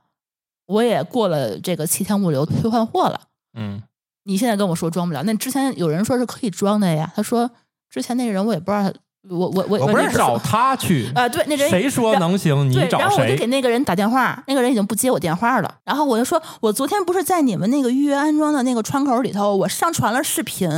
[0.66, 3.22] 我也过了这个七天物流退换货了。
[3.58, 3.82] 嗯，
[4.24, 7.12] 你现在跟我说装不了，那之前有人说是可以装的呀。
[7.16, 7.50] 他说
[7.90, 8.92] 之前那个人我也不知道，
[9.30, 12.70] 我我我我不是找他去啊、对，那人谁说能行？
[12.70, 13.46] 你找谁然后我就给？
[13.48, 15.76] 那个人打电话，那个人已经不接我电话了。
[15.84, 20.70] 然后我就说，我昨天不是在你们那个预约安装的那个窗口里头，我上传了视频，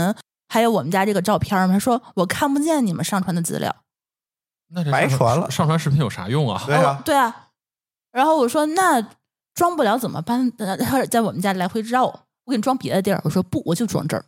[0.50, 1.74] 还有我们家这个照片吗？
[1.74, 3.74] 他说我看不见你们上传的资料。
[4.76, 6.62] 那这白传了上传视频有啥用啊？
[6.66, 7.48] 对啊哦，对啊。
[8.12, 9.08] 然后我说那
[9.54, 10.52] 装不了怎么办？
[10.58, 13.22] 呃他在我们家来回绕，我给你装别的地儿。
[13.24, 14.26] 我说不，我就装这儿，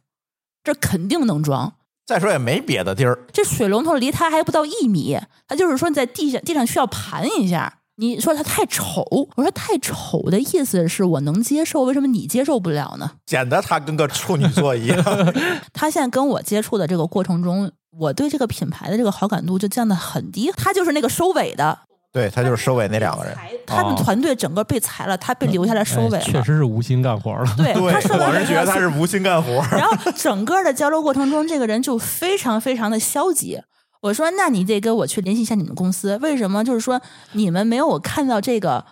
[0.64, 1.74] 这儿肯定能装。
[2.06, 7.80] 再说也没别的地儿，这水龙头离它还不到一米，它就是说你在地上地上需要盘一下。
[7.98, 9.06] 你说它太丑，
[9.38, 13.10] 我说太丑的意思是我能接受，为什么你接受不了呢？
[13.26, 15.02] 显得他跟个处女座一样。
[15.72, 20.52] 他现在跟我接触的这个过程中，我对这个品牌的这个好感度就降得很低。
[20.58, 21.80] 他就是那个收尾的，
[22.16, 23.36] 对他就是收尾那两个人，
[23.68, 26.18] 他们哦团队整个被裁了，他被留下来收尾。
[26.22, 27.46] 确实是无心干活了。
[27.58, 29.62] 对， 对，他说我是觉得他是无心干活。
[29.78, 33.62] 然后整个的交流过程中，这个人就非常非常的消极。
[34.02, 36.64] 我说：“那你得跟我去联系一下你们公司，为什么？
[36.64, 37.02] 就是说
[37.34, 38.86] 你们没有看到这个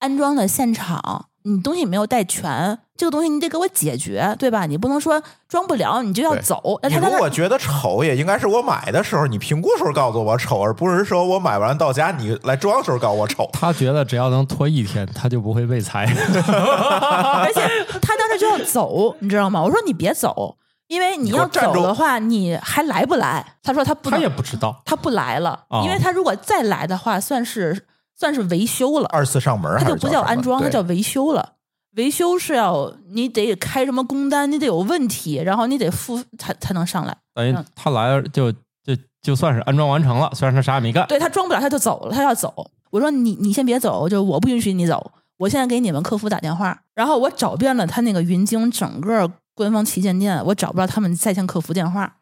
[0.00, 4.64] 安装的现场，你东西没有带全，这个东西你得给我解决，对吧？
[4.64, 6.80] 你不能说装不了你就要走。
[6.82, 13.46] 他如果觉得丑，也应该是我买的时候你评估时候告诉我丑，而不是说我买完到家你来装的时候告诉我丑。
[13.52, 16.06] 他觉得只要能拖一天，他就不会被裁。
[16.08, 17.60] 而且
[18.00, 19.62] 他当时就要走，你知道吗？
[19.62, 20.56] 我说你别走，
[20.88, 23.44] 因为你要走的话，你还来不来？
[23.62, 24.80] 他说他不，他也不知道。
[24.86, 27.84] 他不来了，哦因为他如果再来的话，算是
[28.16, 31.54] 算是维修了，二次上门还是它就不叫安装，它叫维修了。
[31.96, 37.16] 维修是要你得开什么工单，你得有问题，然后你得付才才能上来。
[37.34, 41.06] 等于嗯他来了就就就算是安装完成了，虽然他啥也没干。
[41.06, 42.70] 对他装不了，他就走了，他要走。
[42.90, 45.12] 我说你你先别走，就我不允许你走。
[45.36, 52.16] 我现在给你们客服打电话，然后我找遍了他那个云鲸整个官方旗舰店，我找不到他们在线客服电话。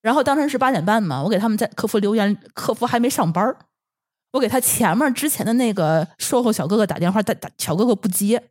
[0.00, 3.56] 然后当时是八点半嘛，我给他们在客服留言，客服还没上班儿
[4.32, 8.42] 我给他前面之前的那个售后小哥哥打电话，他打小哥哥不接，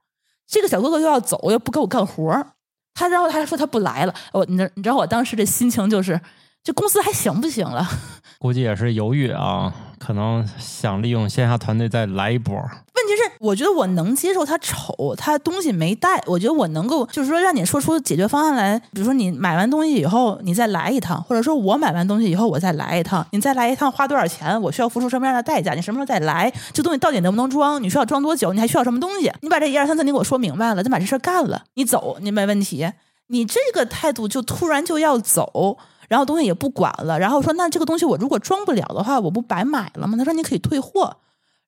[0.47, 2.45] 这个小哥哥又要走，又不给我干活
[2.93, 6.19] 他然后他还说他不来了，我你你知道我当时这心情就是，
[6.63, 7.87] 这公司还行不行了？
[8.37, 12.55] 估计也是犹豫啊，可能想利用线下团队再来一波。
[12.55, 18.79] 问题是，我觉得我能接受他丑，他东西没带，我觉得我能够，就是说让你说出解决方案来。
[18.79, 24.59] 比如说你买完东西以后，你再来一趟，或者说我买完东西以后我再来一趟，你再来一趟花多少钱？
[24.61, 25.73] 我需要付出什么样的代价？
[25.73, 26.51] 你什么时候再来？
[26.73, 27.81] 这东西到底能不能装？
[27.81, 28.53] 你需要装多久？
[28.53, 29.31] 你还需要什么东西？
[29.41, 32.91] 你把这一二三四你给我说明白了，咱把这事儿干了，你走，你没问题。
[33.27, 35.77] 你这个态度就突然就要走。
[36.11, 40.17] 然后东西也不管了，然后说那这个东西我如果装不了的话，我不白买了吗？
[40.17, 41.15] 他说你可以退货，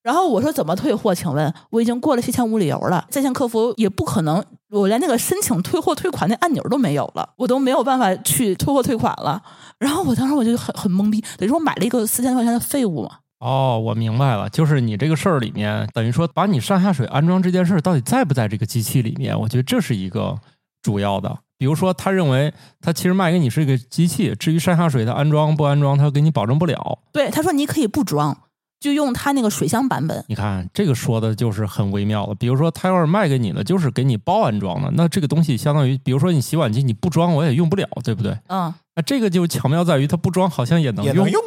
[0.02, 1.16] 然后我说怎么退货？
[1.16, 9.42] 请问我已经过了七天无理由了，在线客服也不可能，我连那个申请退货退款那按钮都没有了，我都没有办法去退货退款了。
[9.80, 13.20] 然后我当时我就很很懵逼，等于说我买了一个四千块钱的废物嘛。
[13.39, 20.38] 哦，我明白了，就是你这个事儿里面，等于说把你上下水安装这件事儿到底在不在这个机器里面，我觉得这是一个
[20.82, 21.39] 主要的。
[21.58, 26.99] 比如说，他认为他其实卖给你是一个机器，至于上下水的安装不安装，他给你保证不了。
[27.12, 28.38] 对，他说你可以不装，
[28.80, 30.26] 就用他那个水箱版本。
[30.28, 32.36] 你看这个说的就是很微妙了。
[32.36, 38.38] 比如说，他要是卖给你的就是给你包安装的，那这个东西相当于，比如说你洗碗机你不装我也用不了，对不对？
[38.47, 41.41] 嗯，那这个就巧妙在于它不装好像也能用，能用。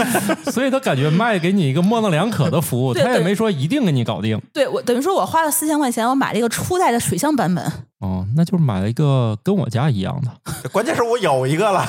[0.50, 4.40] 所以他感觉卖给你一个模棱两可的服务，他也没说一定给你搞定。
[4.52, 7.64] 对我等于说我花了四千块钱，我买了一个初代的水箱版本。
[7.98, 10.30] 哦，那就是买了一个跟我家一样的。
[10.72, 11.80] 关键是我有一个了，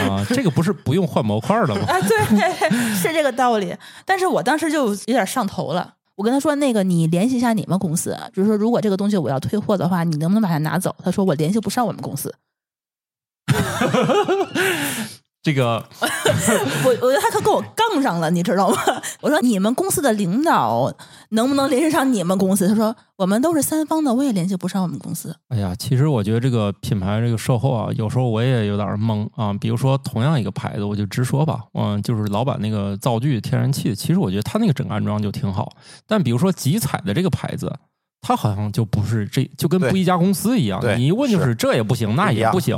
[0.00, 1.86] 啊，这个不是不用换模块了吗？
[1.88, 3.74] 啊，对，是这个道理。
[4.04, 5.94] 但是我当时就有点上头了。
[6.16, 12.34] 我跟他说：“那个，你联系一下你们公司，就是说，如果这个东西我要退货的话，你能不能把它拿走？”他说：“我联系不上我们公司。
[15.42, 18.76] 这个 我我觉得他可跟我杠上了，你知道吗？
[19.20, 20.92] 我说你们公司的领导
[21.28, 22.66] 能不能联系上你们公司？
[22.66, 25.32] 他说我们都是三方的，我也联系不上我们公司。
[25.50, 29.52] 哎呀，其实我觉得这个品牌这个售后啊，有时候我也有点懵啊。
[29.60, 35.70] 比如说，同样一个牌子，我就直说吧，嗯，就是老板那个灶具、天然气，其实我觉得他那个整个安装就挺好。
[36.08, 37.72] 但比如说集采的这个牌子，
[38.26, 40.82] 它好像就不是这，就跟不一家公司一样。
[40.98, 41.46] 你一问就是。
[41.46, 42.76] 是这也不行，那也不行。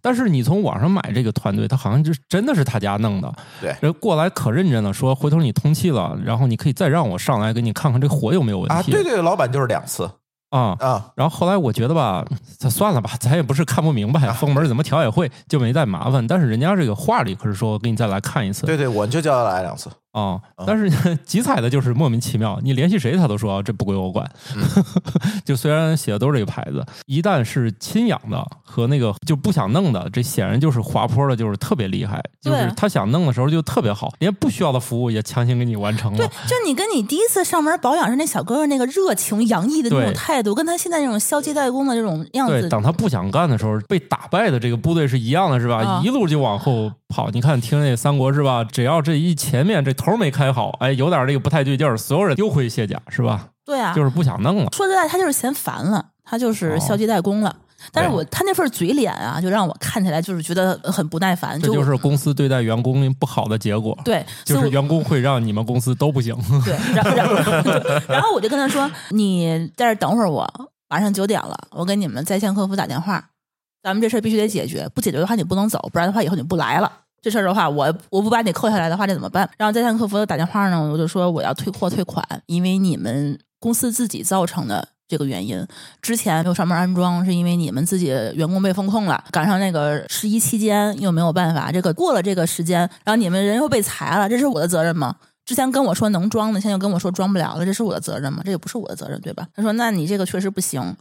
[0.00, 3.74] 但是你从网上买这个团队，他好像就真的是他家弄的，对。
[3.80, 10.08] 人过来可认真了，说回头你通气了，然后你可以再让我上来给你看看这火有没有问啊，题对对，老板就是两次。
[10.50, 12.24] 啊啊，然后后来我觉得吧，
[12.56, 16.24] 咱算了吧，咱也不是看不明白，封门怎么调也会，就没再麻烦。
[16.24, 18.64] 但是人家这个话里可是说给你再来看一次。
[18.64, 19.90] 对对，我就叫他来两次。
[20.14, 20.88] 啊、嗯但是
[21.26, 24.24] 集采的就是莫名其妙，你联系谁他都说这不归我管。
[24.54, 24.62] 嗯
[25.44, 32.22] 就虽然写的都是这个牌子，一旦是亲养的和那个就不想弄的，这显然就是滑坡的，就是特别厉害。
[32.40, 45.76] 就是他想弄的时候就特别好，连不需要的服务也强行给你完成了对。，就你跟你第一次上门保养时那小哥哥那个热情洋溢的那种态度，跟他现在这种消极怠工的这种样对，子，当他不想干的时候，被打败的这个部队是一样的，是吧？
[45.78, 47.30] 啊一路就往后跑。
[47.30, 48.62] 你看，听那三国是吧？
[48.62, 53.48] 只要这一前面这头没开好，哎，有点这个不太对劲儿，所有人丢盔卸甲，是吧？
[53.64, 54.68] 对啊，就是不想弄了。
[54.72, 57.54] 说实在，他就是嫌烦了，他就是哦消极怠工了。
[57.92, 63.98] 但是我他那份嘴脸啊，就让我看起来就是觉得很不耐烦，这就是公司对待员工不好的结果。
[64.04, 66.34] 对，就是员工会让你们公司都不行。
[66.64, 67.52] 对，然后然后
[68.08, 70.50] 然后我就跟他说：“你在这等会儿我，
[70.88, 73.22] 马上九点了，我给你们在线客服打电话，
[73.82, 76.90] 咱们这事儿必须得解决，不解决的话你不能走，不然的话以后你不来了。
[77.24, 79.48] 这事儿的话，我我不把你扣下来的话，这怎么办？
[79.56, 85.64] 然后在线客服打电话呢，我就说我要退货退款，因为你们公司自己造成的。”这个原因，
[86.00, 95.14] 之前没有上门安装，是因为你们自己员工被风控了，赶上那个十一期间又没有办法，这个过了这个时间，然后你们人又被裁了，这是我的责任吗？
[95.44, 98.40] 之前跟我说能装的，现在又跟我说装不了了，这是我的责任吗？
[98.42, 99.46] 这也不是我的责任，对吧？
[99.54, 100.96] 他说：“那你这个确实不行，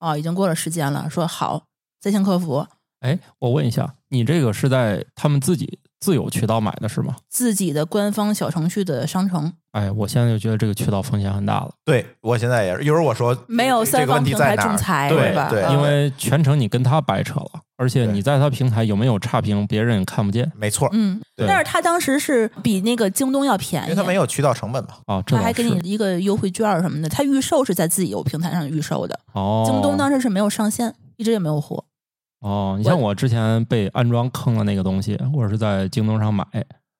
[0.00, 1.62] 哦，已经过了时间了。”说好，
[2.00, 2.66] 在线客服
[3.04, 7.16] 哎，我问一下，你这个是在他们自己自有渠道买的是吗？
[7.28, 11.70] 自己的官方小程序的商城，哎，我现在就觉得这个渠道风险很大了。
[11.84, 14.56] 对我现在也是，一会儿我说没有三方平台？
[14.56, 15.50] 仲裁，对吧？
[15.50, 24.94] 对嗯因为全程你跟他掰扯了，而且你在他平台有没有差评，别人也看不见没错，嗯，但是他当时是比那个京东要便宜，因为他没有渠道成本嘛。
[25.04, 25.22] 啊。
[25.26, 31.84] 这他还给你一个优惠券什么的，他预售是在自己有平台上预售的，哦，京东当时是没有上线，一直也没有货。
[32.44, 36.44] 哦，你像我我之前被安装坑了那个东西，我是在京东上买，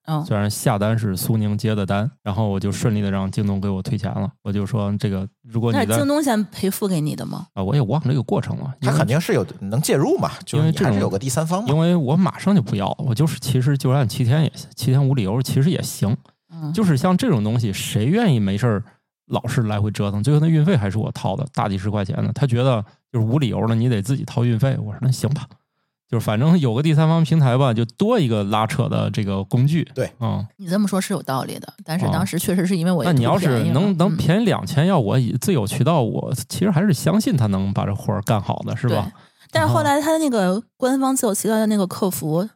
[0.06, 4.30] 嗯，虽然下单是苏宁接的单，然后我就顺利的让京东给我退钱了。
[4.42, 7.46] 我就说这个，如果你那京东先赔付给你的吗？
[7.52, 11.76] 啊，我也忘了这个过程了，他肯定是有能介入嘛，就是因为这种你还是有个第三方嘛因。
[11.76, 16.16] 为我马上就不要了，我就是其实就按七天也七天无理由，其实也行。
[16.50, 18.82] 嗯，就是像这种东西，谁愿意没事儿
[19.26, 20.22] 老是来回折腾？
[20.22, 22.30] 最后那运费还是我掏的，大几十块钱呢。
[22.34, 22.82] 他觉得
[23.14, 24.76] 就是无理由的，你得自己掏运费。
[24.76, 25.46] 我说那行吧，
[26.10, 29.88] 就是反正有个第三方平台吧，就多一个拉扯的这个工具。
[29.94, 39.12] 对，嗯，你这么说是有道理的，但是哦当时确实是因为我也那你要是能能嗯便宜两千，要我以自有渠道，我其实还是相信他能把这活儿干好的，是吧？
[39.12, 39.12] 对
[39.52, 42.48] 但是后哦来他那个官方自有渠道的那个客服，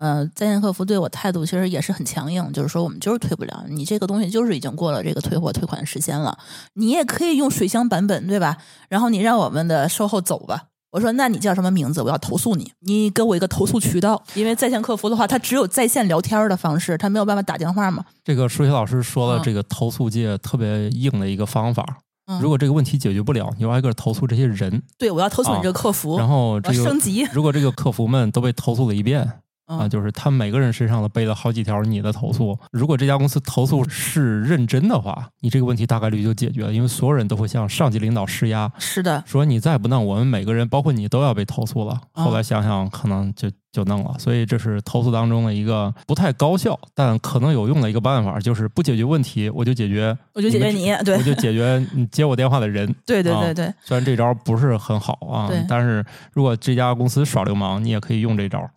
[0.00, 6.38] 呃，在线客服对我态度其实也是很强硬，就是说我们就是退不了，你这个东西就是已经过了这个退货退款时间了，
[6.72, 8.56] 你也可以用水箱版本，对吧？
[8.88, 10.68] 然后你让我们的售后走吧。
[10.92, 12.00] 我说那你叫什么名字？
[12.00, 18.04] 我要投诉你，你给我一个投诉渠道，因为在线客服的话，他只有在线聊天的方式，他没有办法打电话嘛。
[18.24, 21.84] 这个数学老师说了，嗯这个投诉界特别硬的一个方法。
[22.26, 27.26] 嗯如果这个问题解决不了，你就挨个投诉这些人，对，我要投诉你啊这个客服，然后我这个升级。
[27.32, 29.28] 如果这个客服们都被投诉了一遍
[29.70, 32.58] 啊，嗯，就是他每个人身上都背了好几条你的投诉。
[32.72, 42.00] 如果这家公司投诉是认真的话，你这个问题大概率就解决了，因为所有人都会向上级领导施压，是的，说你再不弄，我们每个人包括你都要被投诉了。
[42.14, 44.14] 哦后来想想，可能就就弄了。
[44.18, 52.92] 所以这是投诉当中的一个不太高效，但可能有用的一个办法，就是不解决问题，我就解决，我就解决你，对我就解决你接我电话的人。
[53.06, 53.72] 对对啊对对。
[53.82, 58.68] 虽然这招不是很好啊，但是如果这家公司耍流氓，你也可以用这招。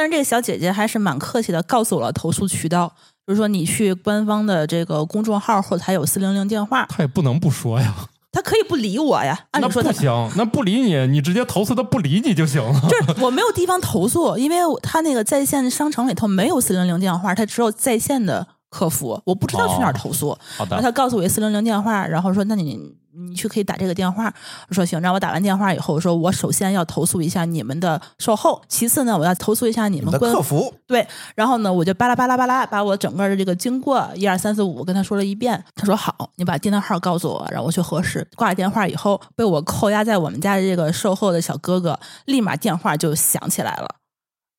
[0.00, 2.90] 但是这个小姐姐还是蛮客气的，告诉我了投诉渠道，
[3.26, 7.94] 就是说你去官方的这个公众号后台有四零零电话，她也不能不说呀。
[8.32, 9.38] 他可以不理我呀。
[9.50, 12.80] 按那理说他不行，那不理你，你直接投诉他不理你就行了。
[12.88, 20.30] 就是 我没有地方投诉，因为他那个在线商城里头没有四零零电话，他只有在线的客服，我不知道去哪儿投诉。
[20.56, 22.80] 好的，然后他告诉我一四零零电话，然后说那你
[23.12, 24.32] 你去可以打这个电话。
[24.68, 35.62] 我说行，让我打完电话以后，我说我首先要投诉一下你们的售后，其次呢我要投诉一下你你们的客服对，然后呢，我就巴拉巴拉巴拉把我整个的这个经过一二三四五跟他说了一遍。
[35.74, 38.26] 他说好，你把订单号告诉我，然后我去核实。
[38.36, 43.99] 挂了电话以后，被我扣押在我们家的这个售后的小哥哥，立马电话就响起来了。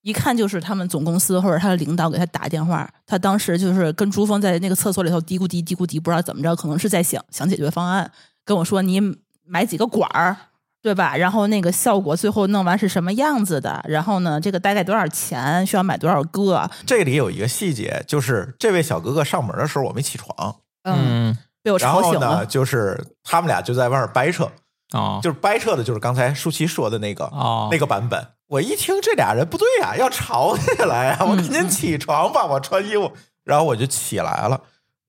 [0.02, 8.12] 一看就是他们总公司或者他的领导给他打电话，他当时就是跟朱峰在那个厕所里头嘀咕嘀嘀咕嘀，不知道怎么着，可能是在想想解决方案，
[8.44, 9.00] 跟我说你
[9.46, 10.36] 买几个管儿，
[10.82, 11.16] 对吧？
[11.16, 13.84] 然后那个效果最后弄完是什么样子的？
[13.88, 15.64] 然后呢，这个大概多少钱？
[15.68, 16.68] 需要买多少个？
[16.88, 22.46] 这里有一个细节，就是这位小哥哥上门的时候我没起床，嗯，嗯被我然后呢，吵醒了。
[22.48, 24.52] 就是他们俩就在外面掰扯，
[24.92, 28.28] 啊，就是掰扯的就是刚才舒淇说的那个啊那个版本。
[28.48, 33.12] 我一听这俩人不对呀、要吵起来呀、 我赶紧起床吧，我穿衣服，
[33.46, 34.60] 然后我就起来了。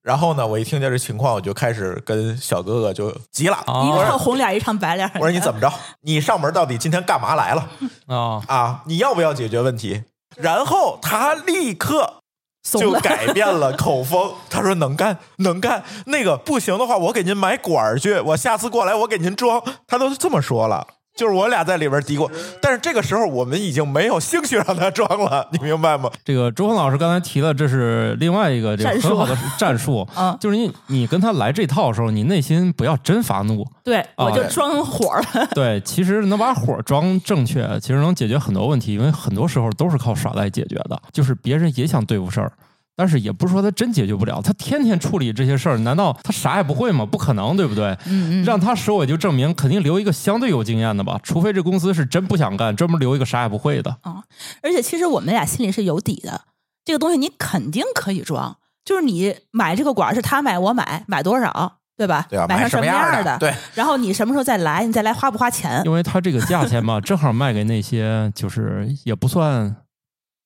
[0.01, 3.55] 然后呢，我一听见这情况，我就开始跟小哥哥就急了。
[3.65, 5.09] 啊一唱红脸，一唱白脸。
[5.15, 5.71] 我说你怎么着？
[6.01, 7.69] 你上门到底今天干嘛来了
[8.07, 8.81] 啊，啊？
[8.85, 10.03] 你要不要解决问题？
[10.37, 12.22] 然后他立刻？
[12.63, 19.61] 就改变了口风，他说能干能干，那个不行的话，我给您买管儿去，我下次过来我给您装。
[19.85, 22.29] 他都这么说了，就是我俩在里边嘀咕，
[22.61, 26.09] 但是这个时候我们已经没有兴趣让他装了，你明白吗？
[26.25, 35.47] 这个周峰老师刚才提了，这是另外一个这个很好的战术，啊就是你你跟他来这套的时候，你内心不要真发怒，对，哦我就装火了。
[35.53, 40.99] 对，其实能把火装正确，其实能解决很多问题，因为很多时候都是靠耍赖解决的。
[41.11, 42.51] 就是别人也想对付事儿，
[42.95, 47.05] 但是也不是说他真解决不了，他天天处理这些事儿，难道他啥也不会吗？
[47.05, 47.87] 不可能，对不对？
[48.05, 54.23] 嗯嗯，让他收尾就证明肯定留一个相对有经验的吧，除非这公司是真不想干，专门留一个啥也不会的啊。
[54.61, 56.41] 而且其实我们俩心里是有底的，
[56.85, 58.57] 这个东西你肯定可以装。
[58.85, 62.27] 就是你买这个管儿是他买我买，买多少，对吧？
[62.29, 63.37] 对啊，买成什么样样的。
[63.37, 64.85] 对，然后你什么时候再来？
[64.85, 65.81] 你再来花不花钱？
[65.85, 69.73] 因为他这个价钱嘛， 正好卖给那些就是也不算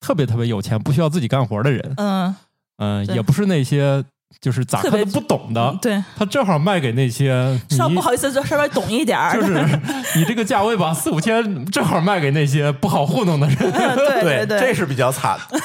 [0.08, 2.34] 特别特别有钱、不需要自己干活的人，嗯，
[2.78, 4.02] 嗯、对也不是那些
[4.40, 9.34] 就是咋看都不懂的，对，他正好卖给那些稍不好意思，就稍微懂一点儿。
[9.36, 9.54] 就是
[10.18, 13.58] 你这个价位吧，四五千正好卖给那些不好糊弄的人。
[13.60, 15.60] 对对对，这是比较惨的。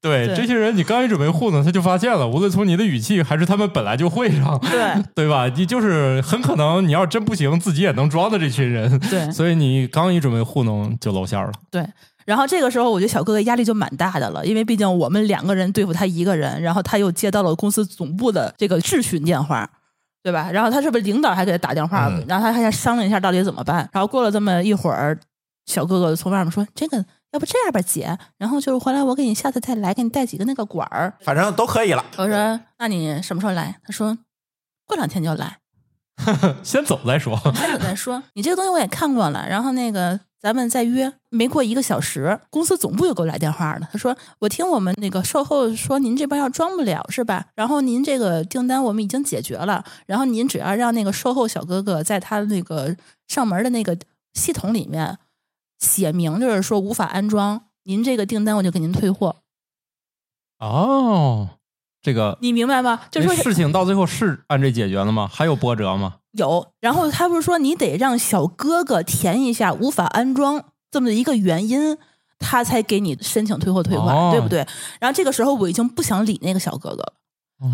[0.00, 5.46] 对对这些人，你刚一准备糊弄，他就发现了，无论从你的语气还是他们本来就会上，对对吧？
[5.54, 8.98] 你就是很可能你要真不行，自己也能装的这群人。
[8.98, 11.52] 对所以你刚一准备糊弄就露馅儿了。
[11.70, 11.86] 对。
[12.24, 19.68] 然后这个时候，我觉得小哥哥压力就蛮大的了，因为毕竟我们两个人对付他一个人，然后他又接到了公司总部的这个质询电话，
[20.22, 20.50] 对吧？
[20.50, 22.08] 然后他是不是领导还给他打电话？
[22.08, 23.88] 嗯然后他还想商量一下到底怎么办。
[23.92, 25.18] 然后过了这么一会儿，
[25.66, 31.14] 小哥哥从外面说：“这个要不这样吧，姐，然后就是回来我给你下次再来，给你带几个那个管儿。
[31.20, 34.16] 反正都可以了。”我说：“那你什么时候来？”他说
[34.86, 35.58] ：“过两天就来。
[36.62, 37.36] ”先走再说。
[37.54, 38.22] 先走再说。
[38.34, 41.10] 你这个东西我也看过了，然后那个咱们再约。
[41.30, 47.46] 没过一个小时，公司总部又给我来电话了，他说：“我听我们那个售后说您这边要装不了是吧？
[47.54, 52.94] 然后您这个订单我们已经解决了，然后您只要让那个售后小哥哥在他那个
[53.26, 53.96] 上门的那个
[54.34, 55.16] 系统里面
[55.78, 59.36] 写明，就是说无法安装，您这个订单我就给您退货。
[60.58, 61.48] 哦，
[62.04, 63.00] 这个你明白吗？
[63.10, 65.26] 就是说事情到最后是按这解决了吗？
[65.32, 66.16] 还有波折吗？
[66.32, 71.96] 有，然后他不是说你得让小哥哥填一下无法安装这么一个原因，
[72.38, 74.66] 他才给你申请退货退款，哦对不对？
[75.00, 77.14] 然后这个时候我已经不想理那个小哥哥了，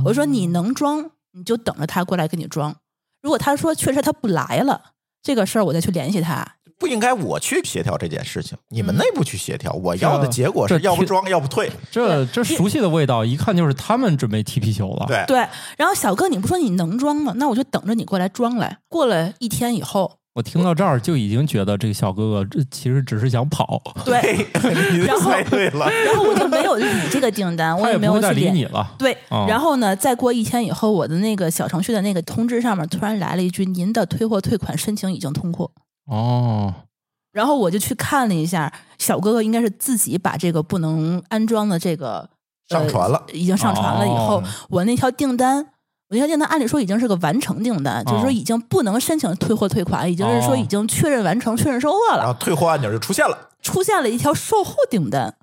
[0.05, 2.76] 我说你能装你就等着他过来给你装，
[3.22, 4.81] 如果他说确实他不来了，
[5.20, 6.57] 这个事儿我再去联系他。
[6.81, 9.70] 不应该我去协调这件事情，你们嗯内部去协调。
[9.74, 11.70] 我要的结果是要不装，要不退。
[11.91, 15.05] 这这熟悉的味道，一看就是他们准备踢皮球了。
[15.07, 17.35] 对，对，然后小哥你不说你能装吗？
[17.37, 18.78] 那我就等着你过来装来。
[18.89, 24.47] 过了一天以后，我听到这儿就已经觉得这个小哥哥这其实只是想跑，对，
[24.93, 25.87] 你 然后猜对了。
[25.91, 28.95] 然后我就没有理这个订单， 我也没有去理你了。
[28.99, 35.70] 对，哦然后呢，再过一天以后，我的那个小程序的那个通知上面突然来了一句：“您的退货退款申请已经通过。
[36.11, 36.75] 哦，”
[37.33, 42.29] 然后我就去看了一下，小哥哥应该是自己把这个不能安装的这个
[42.69, 44.07] 上传了呃已经上传了。
[44.07, 45.59] 以后、哦我那条订单，
[46.09, 52.19] 我那条订单按理说已经是个完成订单，就是说哦已经不能申请退货退款，已经是说哦已经确认完成、确认收货了。
[52.19, 53.49] 然后退货按钮就出现了。
[53.63, 55.35] 出现了一条售后订单。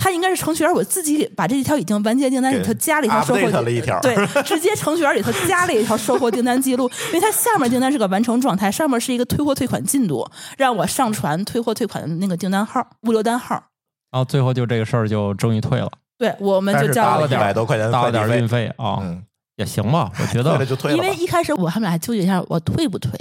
[0.00, 4.00] 他应该是程序员，我自己把这一条已经完结订单里头加了一条收货 update 了一条。
[4.00, 10.26] 对，直接程序员里头加了一条收货订单记录，因为它下面订单是个完成状态，上面是一个退货退款进度，
[10.56, 13.62] 让我上传退货退款的那个订单号、物流单号。
[14.10, 19.22] 然后最后就这个事儿就终于退了，对，我们就交了一百多块钱的搭了点运费，费啊，嗯，
[19.56, 20.96] 也行吧，我觉退了得就退了。
[20.96, 23.12] 因为一开始我他们俩还纠结一下，我退不退？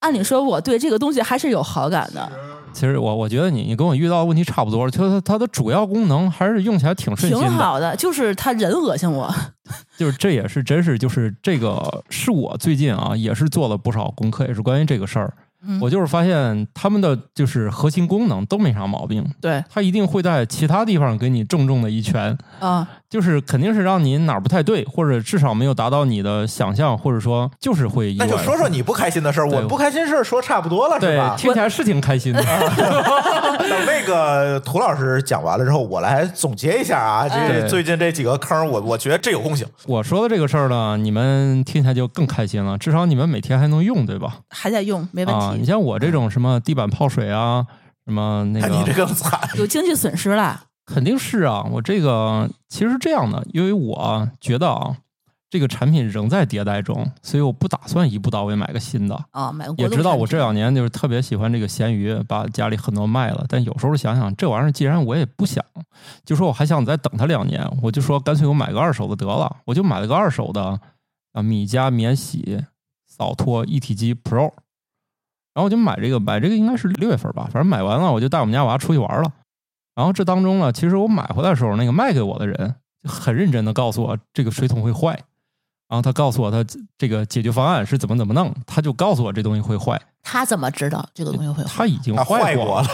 [0.00, 2.30] 按理说我对这个东西还是有好感的，
[2.72, 9.32] 其实我我觉得你你跟我遇到的问题差不多，就它它的主要功能还是用起来挺顺心的，挺好的，就是他人恶心我。
[9.98, 15.34] 就是这也是真是就是这个是我最近啊也是做了不少功课，也是关于这个事儿。
[15.66, 28.14] 嗯我就是发现他们的就是核心功能都没啥毛病，对它一定会在其他地方给你重重的一拳，啊，就是肯定是让你哪儿不太对，或者至少没有达到你的想象，或者说就是会。
[28.18, 31.34] 那就说说你不开心的事儿，我不开心事儿说差不多了，是对吧，？
[31.36, 32.42] 听起来是挺开心的。
[32.42, 39.66] 等 那个涂老师讲完了之后，我来总结一下啊，这哎最近这几个坑，我我觉得这有共性。
[39.86, 44.38] 我说的这个事儿呢，你们听起来就更开心了，至少你们每天还能用，对吧？
[44.50, 45.64] 还在用，没问啊，你。
[45.64, 47.66] 像我这种什么地板泡水啊，
[48.04, 51.64] 什么那那你这个，更惨，有经济损失了， 肯定是啊。
[51.70, 54.96] 我这个其实是这样的，因为我觉得啊，
[55.50, 59.18] 这个产品仍在迭代中，所以我不打算一步到位买个新的。
[59.30, 63.44] 啊，买个国也度产品知道我这两年就是特别喜欢这个咸鱼，把家里很多卖了。
[63.48, 65.64] 但有时候想想，这玩意儿既然我也不想，
[66.24, 69.56] 就说我还想再等它两年，我就说干脆我买个二手的得了。
[69.64, 70.78] 我就买了个二手的
[71.32, 72.62] 啊米家免洗
[73.06, 74.52] 扫拖一体机 Pro，
[75.58, 79.28] 然后我就买这个，买这个应该是六月份吧，反正买完了我就带我们家娃出去玩了。
[79.96, 85.08] 然后这当中呢，其实我买回来的时候，那个卖给我的人就很认真的告诉我这个水桶会坏，
[85.88, 86.64] 然后他告诉我他
[86.96, 90.00] 这个解决方案是怎么怎么弄，他就告诉我这东西会坏，
[90.30, 91.70] 他怎么知道这个东西会坏？
[91.74, 92.88] 他已经坏过过了，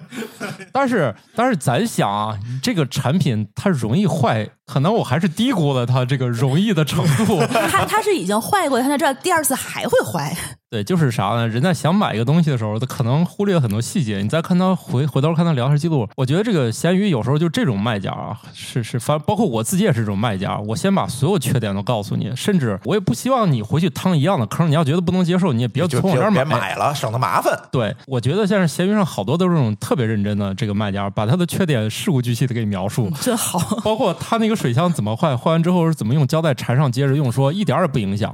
[0.72, 7.38] 但是但是咱想啊，这个产品它容易坏，可能我还是低估了它这个容易的程度。
[7.70, 10.34] 它它是已经坏过，他才知道第二次还会坏。
[10.70, 11.48] 对，就是啥呢？
[11.48, 14.18] 人在想买一个东西的时候，他可能忽略了很多细节。
[14.22, 20.56] 你再看他回回头看他聊天记录，我觉得这个闲鱼有时候就这种卖家啊，是是，反包括我自己也是这种卖家。
[20.58, 24.70] 我先把所有缺点都告诉你，甚至我也不希望你回去趟一样的坑。
[24.70, 26.69] 你要觉得不能接受，你也别从我这儿别买。
[26.70, 27.58] 买了，省得麻烦。
[27.72, 33.10] 对，我觉得现在闲鱼上好多都是这种特别认真的这个卖家，把他的缺点事无巨细的给你描述。
[33.20, 38.32] 真好，包括他那个水箱怎么坏，坏完之后是怎么用胶带缠上接着用，说一点儿也不影响。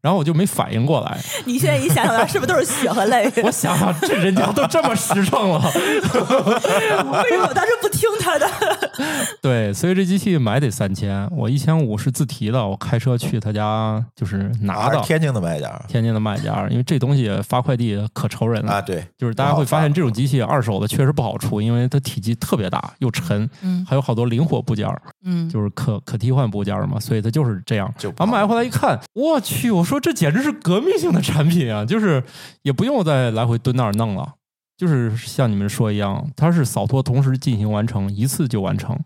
[0.00, 3.30] 然后我就没反应过来， 你现在一想想，是不是都是血和泪？
[3.42, 6.00] 我想想，这人家都这么实诚了， 为
[7.30, 8.48] 什么我当时不听他的？
[9.42, 14.98] 对，所以这机器买得三千，我一千五是自提的，我开车去他家就是拿的。
[14.98, 24.88] 啊天津的卖家天津的卖家，因为这东西发快递可愁人了，啊，对，就是大家会发现这种机器二手的确实不好出，因为它体积特别大又沉，嗯还有好多灵活部件，
[25.24, 27.92] 嗯，就是可可替换部件嘛，所以它就是这样。
[27.98, 31.84] 就然后买回来一看，我去，我说这简直是革命性的产品啊！
[31.84, 32.22] 就是
[32.62, 34.34] 也不用再来回蹲那儿弄了，
[34.76, 38.98] 就是像你们说一样，它是扫拖同时进行完成，一次就完成。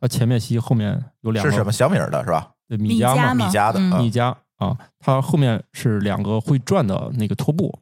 [0.00, 2.50] 它前面吸，后面有两个是什么小米儿的是吧？
[2.68, 7.78] 对米家嘛，米吗米家的米家啊，它后面是两个会转的那个拖布，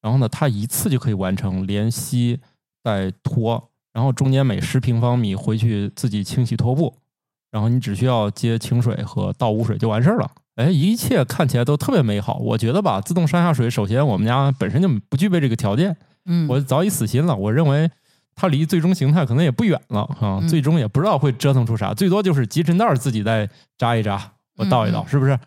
[0.00, 2.40] 然后呢，它一次就可以完成连吸
[2.82, 6.94] 带拖，然后中间每十平方米回去自己清洗拖布，
[7.50, 10.30] 然后你只需要接清水和倒污水就完事儿了。
[10.58, 12.34] 哎，一切看起来都特别美好。
[12.38, 15.96] 我觉得吧，自动上下水，首先我们家本身就不具备这个条件，
[16.26, 17.36] 嗯，我早已死心了。
[17.36, 17.88] 我认为
[18.34, 25.38] 它离最终形态可能也不远了啊，嗯最终也不知道会折腾出啥，最多就是集尘袋儿自己再扎一扎，我倒一倒，是不是？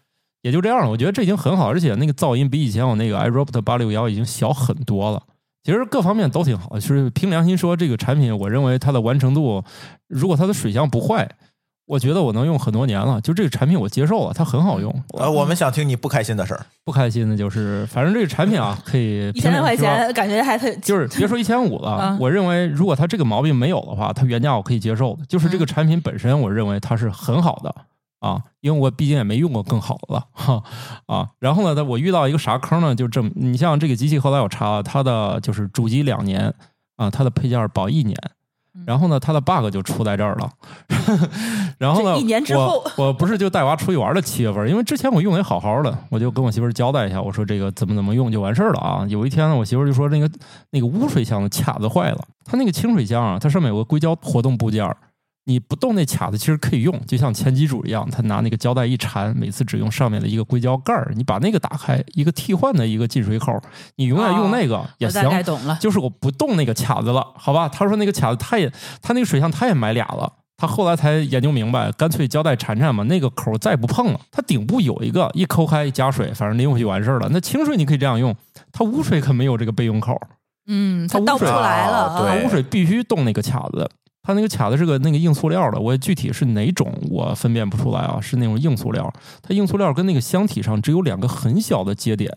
[0.44, 0.90] 也就这样了。
[0.90, 5.22] 我觉得这已经很好，而且那个噪音比以前我那个 iRobot 八六幺已经小很多了。
[5.64, 9.64] 其实各方面都挺好，就是凭良心说，这个产品我认为它的完成度，
[10.08, 11.30] 如果它的水箱不坏，
[11.92, 13.20] 我觉得我能用很多年了。
[13.20, 15.04] 就这个产品我接受了，它很好用。
[15.10, 16.66] 呃，我们想听你不开心的事儿。
[16.86, 25.26] 不开心的就是，反正这个产品啊，可以 一千来块钱，感觉还特 就是别说一千五了啊， 我认为如果它这个毛病没有的话，它原价我可以接受的。
[25.26, 27.76] 就是这个产品本身，我认为它是很好的
[28.22, 30.64] 啊，因为我毕竟也没用过更好的了哈
[31.08, 31.28] 啊。
[31.40, 32.96] 然后呢，我遇到一个啥坑呢？
[32.96, 36.54] 就这么，你像这个机器，后来我查了，它的就是主机两年
[36.96, 38.18] 啊，它的配件保一年。
[38.86, 40.50] 然后呢，它的 bug 就出在这儿了。
[41.78, 49.06] 然后呢，一年之后我我不是就带娃出去玩了七月份，因为之前我用也好好的，我就跟我媳妇儿交代一下，我说这个怎么怎么用就完事儿了啊。
[49.10, 50.30] 有一天呢，我媳妇儿就说那个
[50.70, 54.96] 那个污水箱的卡子坏了，它那个清水箱啊，它上面有个硅胶活动部件儿，
[55.46, 63.60] 你不动那卡子其实可以用，就像前机主一样，他拿那个胶带一缠，每次只用上面的一个硅胶盖儿，你把那个打开，一个替换的一个进水口，
[63.96, 65.32] 你永远用那个也行我大。
[65.32, 65.78] 概懂了。
[65.82, 67.68] 就是我不动那个卡子了，好吧？
[67.68, 68.72] 他说那个卡子他也
[69.02, 74.20] 他那个水箱他也买俩了，他后来才研究明白，干脆胶带缠缠嘛，那个口再不碰了。
[74.32, 77.28] 它顶部有一个，一抠开一加水，反正拎回去完事儿了。
[77.32, 78.36] 那清水你可以这样用，
[78.72, 80.16] 它污水可没有这个备用口，
[80.68, 82.16] 嗯，它倒不出来了。
[82.16, 83.90] 它污水必须动那个卡子。
[84.24, 89.12] 它那个卡子是个那个硬塑料的，我也具体是哪种我分辨不出来啊，是那种硬塑料。
[89.42, 92.32] 它硬塑料跟那个箱体上只有两个很小的接点，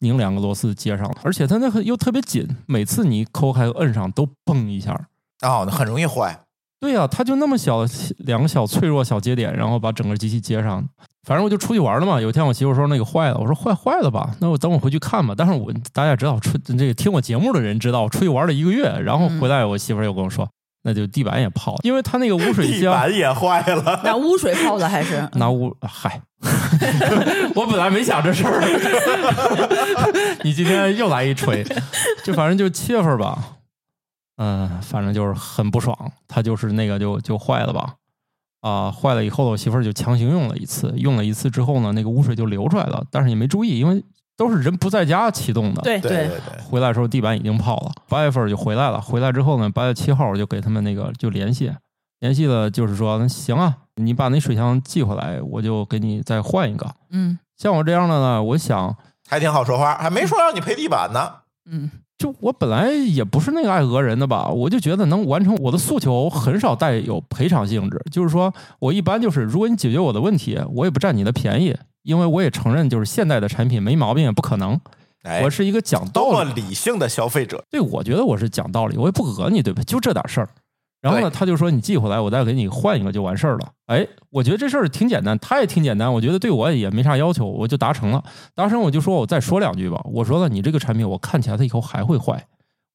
[0.00, 5.08] 拧两个螺丝接上了，而且它那个又特别紧，每次你抠开摁上都嘣一下。
[5.42, 6.40] 哦，那很容易坏。
[6.80, 7.86] 对呀、它就那么小
[8.18, 10.86] 两个小脆弱小节点，然后把整个机器接上。
[11.26, 12.20] 反正我就出去玩了嘛。
[12.20, 14.36] 有一天我媳妇说那个坏了，我说坏坏了吧？
[14.38, 15.34] 那我等我回去看吧。
[15.34, 20.46] 但是我大家也知道，出这个听我节目的人知道，我出去玩了一个月，然后回来我媳妇又跟我说，
[20.86, 25.26] 那就地板也泡了，因为它那个污水箱地板也坏了，拿污水泡的还是？
[25.32, 26.20] 拿污嗨，
[27.56, 28.60] 我本来没想这事儿，
[30.44, 31.64] 你今天又来一锤，
[32.22, 33.56] 就反正就七月份吧，
[34.36, 35.96] 嗯、反正就是很不爽，
[36.28, 37.94] 它就是那个就就坏了吧，
[38.60, 44.04] 啊、坏了以后我媳妇儿就强行用了一次，用了一次之后呢，那个污水就流出来了，但是也没注意，因为
[44.36, 49.00] 都是人不在家启动的，对对对对，回来的时候地板已经泡了，八月份就回来了。
[49.00, 51.72] 回来之后呢，八月七号我就给他们那个就联系，
[52.20, 56.86] 联系了就是说，那行啊，你把那水箱寄回来，我就给你再换一个。
[57.10, 58.96] 嗯像我这样的呢，我想
[59.28, 61.30] 还挺好说话，还没说让你赔地板呢。
[61.70, 68.00] 嗯就我本来也不是那个爱讹人的吧，我就觉得能完成我的诉求，很少带有赔偿性质。
[68.10, 74.80] 就是说我一般就是，如果你解决我的问题，我也不占你的便宜，因为我也承认，就是现代的产品没毛病也不可能。
[75.24, 79.82] 哎，我是一个讲多么道理，理性的消费者，对，我觉得我是讲道理，我也不讹你，对吧？
[79.82, 80.48] 就这点事儿。
[81.00, 83.72] 然后呢，他就说你寄回来，我再给你换一个就完事儿了。
[83.86, 88.24] 哎，我觉得这事儿挺简单，他也挺简单，我觉得对我也没啥要求，我就达成了。
[88.54, 92.46] 达成我就说我再说两句吧，我说了你这个产品我看起来它以后还会坏，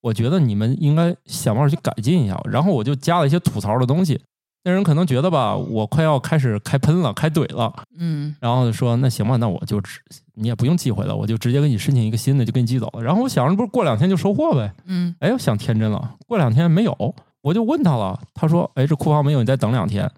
[0.02, 2.40] 我觉得你们应该想办法去改进一下。
[2.46, 4.20] 然后我就加了一些吐槽的东西，
[4.64, 8.36] 那人可能觉得吧，我快要开始开喷了，开怼了，嗯。
[8.42, 10.02] 然后就说那行吧，那我就直
[10.34, 13.02] 你也不用寄回了，我就直接给你申请一个新的，就给你寄走了。
[13.02, 15.16] 然后我想着不是过两天就收货呗，嗯。
[15.20, 20.12] 哎，我想天真了，过两天没有，我就问他了，他说，哎，这库房没有，你再等两天，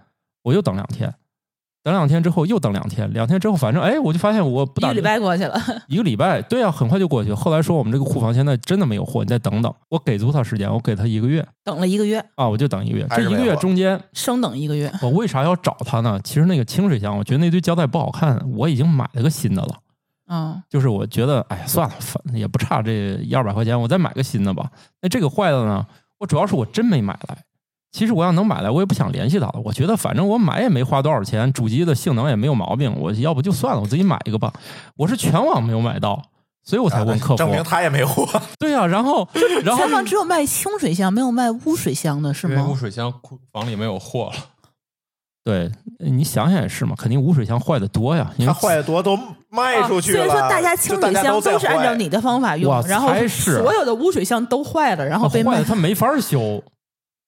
[0.43, 1.13] 我又等两天，
[1.83, 7.33] 等两天之后又等两天，两天之后反正哎，我就发现我不打一个礼拜过去了，一个礼拜，对啊，很快就过去。
[7.33, 13.07] 后来说我们这个库房现在真的没有货，你再等等，我给足他时间，我给他一个月等了一个月，啊，我就等一个月。
[13.09, 14.91] 这一个月中间，生等一个月。
[15.01, 16.19] 我为啥要找他呢？
[16.23, 19.75] 其实那个清水箱，我觉得那堆胶带不好看，我已经买了个新的了。
[20.33, 24.69] 嗯就是我觉得，哎呀，算了，反正也不差这一二百块钱，我再买个新的吧。
[25.01, 25.85] 那这个坏了呢，
[26.19, 27.43] 我主要是我真没买来。
[27.91, 29.55] 其实我要能买来，我也不想联系他了。
[29.65, 34.53] 我觉得反正我买也没花多少钱，主机的性能也没有毛病，我要不就算了，我自己买一个吧。
[34.95, 36.21] 我是全网没有买到，
[36.63, 37.35] 所以我才问客服。
[37.35, 38.25] 证明他也没货。
[38.57, 39.27] 对呀、然后
[39.63, 42.73] 然后全网只有卖清水箱，没有卖污水箱的是吗污？
[42.73, 44.33] 水箱库房里没有货了。
[45.43, 45.69] 对
[45.99, 49.19] 你想想也是嘛，肯定污水箱坏的多呀，因为他坏的多都
[49.49, 50.23] 卖出去了。
[50.23, 55.65] 啊所以说，大家清水箱都是按照你的方法用，然后所有的污水箱都坏了，然后被卖坏了，。
[55.65, 56.63] 他没法修。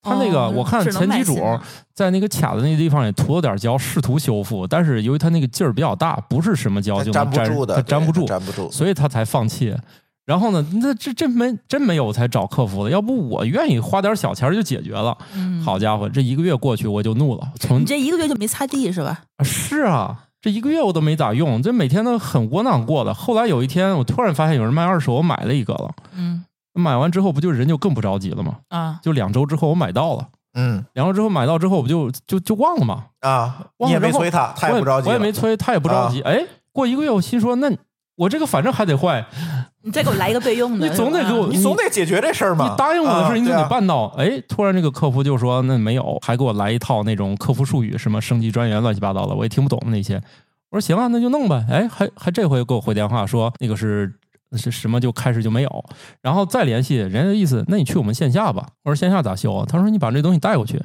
[0.04, 1.62] 他那个，哦我看前机主卖新的
[1.96, 8.70] 在那个卡的那个地方也涂了点胶，试图修复，但是由于他那个劲儿比较大，不是什么胶就能粘粘不住的，它粘不住粘不住。
[8.70, 9.74] 所以他才放弃。
[10.26, 12.90] 然后呢，那这真没真没有，我才找客服的。
[12.90, 15.18] 要不我愿意花点小钱就解决了。
[15.36, 19.22] 嗯，好家伙，这一个月过去我就怒了，从你这一个月就没擦地是吧？
[19.44, 23.14] 是啊，这一个月我都没咋用，这每天都很窝囊过的。
[23.14, 25.92] 后来有一天，我突然发现有人卖二手，我买了一个了。
[26.16, 28.58] 嗯买完之后，不就人就更不着急了吗？
[28.70, 33.06] 啊，就两周之后我买到了，嗯两周之后买到之后，我不就就就忘了嘛？
[33.22, 35.14] 啊，你也忘了之后没催他，他也不着急了。
[35.14, 36.22] 我也没催，他也不着急。
[36.22, 37.72] 哎，过一个月，我心说，那
[38.16, 39.26] 我这个反正还得坏，
[39.84, 42.70] 你再给我来一个备用的， 你总得给我你总得解决这事儿嘛。
[42.70, 44.06] 你答应我的事，你就啊对啊得办到。
[44.18, 50.22] 哎，突然这个客服就说那没有，还给我来一套那种客服术语，什么升级专员，乱七八糟的，我也听不懂那些。
[50.70, 51.66] 我说行啊，那就弄呗。
[51.70, 54.12] 哎，还还这回给我回电话说那个是
[54.58, 55.86] 是什么就开始就没有，
[56.22, 58.70] 然后再联系人家的意思，那你去我们线下吧。
[58.84, 59.66] 我说线下咋修啊？
[59.68, 60.82] 他说你把这东西带过去。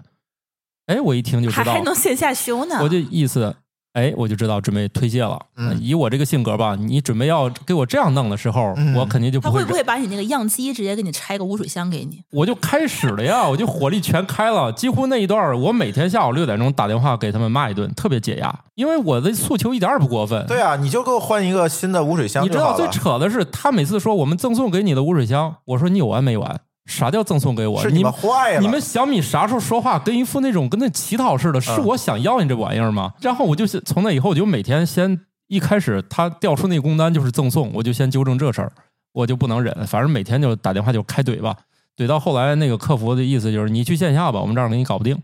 [0.86, 2.78] 哎，我一听就知道了，还能线下修呢？
[2.82, 3.56] 我就意思，
[3.94, 5.38] 哎，我就知道准备推卸了。
[5.56, 12.22] 嗯以我这个性格吧，你准备要给我这样弄的时候，嗯我肯定就不会他会不会把你那个样机直接给你拆个污水箱给你？
[12.30, 20.46] 我就开始了呀，我就火力全开了，几乎那一段儿我每天下午六点钟打电话给他们骂一顿，特别解压，因为我的诉求一点儿也不过分。
[20.46, 22.86] 对啊，你就给我换一个新的污水箱你知道最。
[22.88, 26.60] 扯的是，他每次说我们赠送给你的污水箱，我说你有完没完？
[26.88, 27.80] 啥叫赠送给我？
[27.80, 31.60] 是你们坏了，你们小米啥时候说话跟一副那种跟那乞讨似的？
[31.60, 33.12] 是嗯我想要你这玩意儿吗？
[33.20, 38.72] 然后我就是从那以后，我就每天先一开始他调出那工单就是赠送，我就先纠正这事儿，
[39.12, 41.54] 我就不能忍，反正每天就打电话就开怼吧，
[41.96, 45.16] 怼到后来那个客服的意思就是你去线下吧，我们这儿给你搞不定。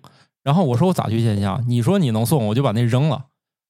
[0.42, 1.58] 然后我说我咋去线下？
[1.66, 3.24] 你说你能送，我就把那扔了。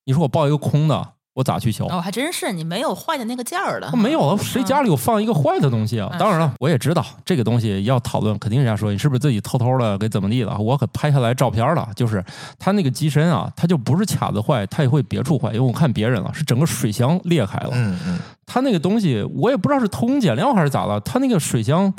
[0.05, 1.87] 你说我报一个空的，我咋去修？
[1.89, 6.09] 哦，还真是你没有坏的那个件儿了，没有啊，谁家里有放一个坏的东西啊？
[6.13, 10.57] 嗯当然了，我也知道这个东西要讨论，肯定人家说你是不是自己偷偷的给怎么地了？
[10.57, 12.25] 我可拍下来照片了，就是
[12.59, 17.71] 它那个机身啊，它就不是卡子坏，它也会别处坏，因为我看别人了，是整个水箱裂开了。
[17.73, 21.93] 嗯嗯，它那个东西我也不知道是偷工减料还是咋了，它那个水箱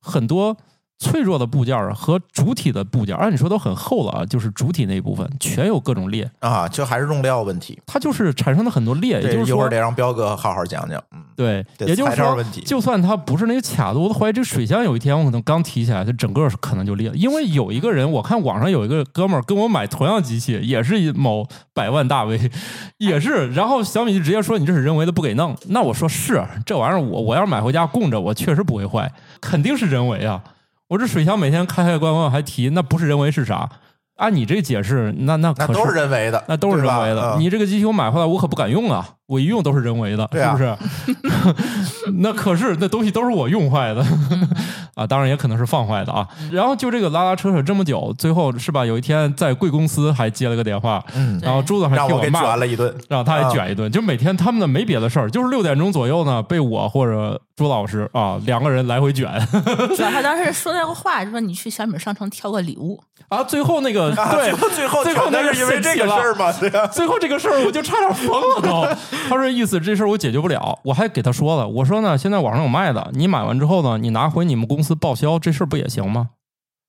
[0.00, 0.56] 很多
[1.00, 7.80] 脆弱的部件和主体的部件儿，按理说都很厚了啊，就是主体那一部分全有各种裂，啊，就还是用料问题。
[7.86, 11.02] 它就是产生了很多裂，也就是说一会儿得让彪哥好好讲讲。
[11.12, 17.16] 嗯，对，得也就是说问题，就算它不是那个卡子，我都怀疑这水箱有一天我可能刚提起来，它整个可能就裂了。
[17.16, 22.50] 因为有一个人，我看网上有一个哥们儿跟我买同样机器，也是某百万大 V，
[22.98, 25.56] 也是，然后小米就直接说你这是人为的，不给弄。
[25.68, 30.42] 那我说是这玩意儿，我我要是买回家供着，我确实不会坏，肯定是人为啊。
[30.90, 33.70] 我这水箱每天开开关关还提，那不是人为是啥？
[34.16, 37.36] 按你这解释，那那可那都是人为的，那都是人为的。
[37.36, 39.08] 嗯你这个机器我买回来，我可不敢用啊！
[39.30, 42.10] 我一用都是人为的，对啊是不是？
[42.18, 44.04] 那可是那东西都是我用坏的
[44.96, 46.26] 啊，当然也可能是放坏的啊。
[46.50, 48.84] 然后就这个拉拉扯扯这么久，最后是吧？
[48.84, 52.92] 有一天在贵公司还接了个电话，嗯，然后朱子还替我骂卷了一顿。
[53.08, 53.88] 让他也卷一顿。
[53.92, 59.30] 就每天他们呢没别的事儿，就是六点钟左右呢，被我或者朱老师啊两个人来回卷
[59.96, 63.44] 主要他当时说那个话，就说你去小米商城挑个礼物，啊。
[63.44, 68.88] 最后那个啊，对最后最后最后那个是因为这个事儿嘛，对啊，最后这个事儿我就差点疯了都。
[69.28, 76.30] 他说意思这事儿我解决不了，我还给他说了，我说呢现在网上有卖的，你买完之后呢，你拿回你们公司报销，这事儿不也行吗？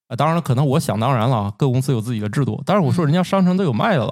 [0.07, 4.11] 啊，当然了，可能我想当然了，各公司有自己的制度，但是我说人家商城都有卖的了，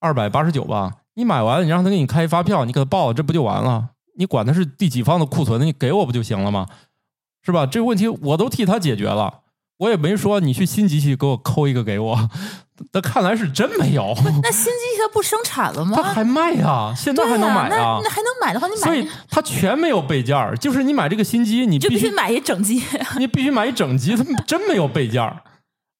[0.00, 3.90] 二百八十九吧，你买完你让他给你开发票，你给他报了，这不就完了？
[4.16, 6.66] 你管他是第几方的库存，你给我不就行了吗？
[7.42, 7.66] 是吧？
[7.66, 9.40] 这个问题我都替他解决了。
[9.78, 12.30] 我也没说你去新机器给我抠一个给我，
[12.92, 14.14] 那看来是真没有。
[14.16, 15.92] 那新机器它不生产了吗？
[15.96, 18.10] 它还卖呀、现在还能买啊那那。
[18.10, 22.80] 还能买的话，你买所以它全没有备件儿，就是你买这个新机，你必须就必须买一整机。
[23.18, 25.42] 你必须买一整机，它 真没有备件儿，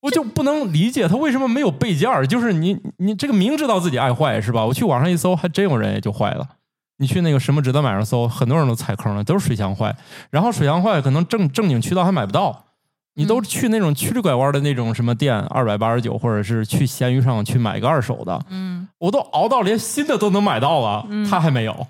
[0.02, 2.24] 我就不能理解它为什么没有备件儿。
[2.24, 4.64] 就是你你这个明知道自己爱坏是吧？
[4.64, 6.46] 我去网上一搜，还真有人也就坏了。
[6.98, 9.96] 你去那个什么值得买上搜，很多人都踩坑了，都是水箱坏，
[10.30, 12.66] 然后水箱坏可能正正经渠道还买不到。
[13.14, 21.86] 你都去那种曲里拐弯的那种什么店，二百八十九，或者是去闲鱼上去买个二手的，嗯，我都熬到连新的都能买到了，嗯他还没有。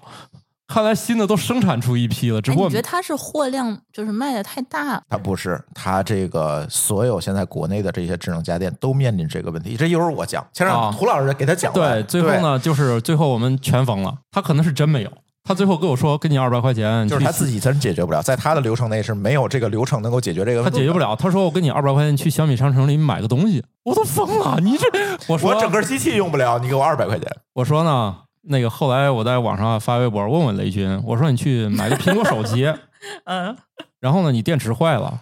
[0.67, 5.01] 看来新的都生产出一批了，只哎，不过你觉得它是货量就是卖的太大？
[5.11, 9.77] 它不是，它这个所有现在国内的这些智能家电都面临这个问题。
[9.77, 12.03] 这一会儿我讲，先让啊涂老师给他讲完。
[12.03, 15.13] 对，最后呢，就是最后我们全疯了，他可能是真没有，
[15.47, 20.71] 他最后跟我说给你二百块钱，就是他自己真解决不了，在他的流程内是没有这个流程能够解决这个问题。
[20.71, 20.99] 他解决不。
[20.99, 24.87] 了，他说我给你二百块钱去小米商城里买个东西，我都疯了，你这
[25.29, 27.29] 我说我整个机器用不了，你给我二百块钱。
[27.53, 32.73] 我说呢，那个后来我在网上发微博问问雷军，我说你去买个苹果手机，
[33.25, 33.55] 嗯，
[34.01, 35.21] 然后呢你电池坏了，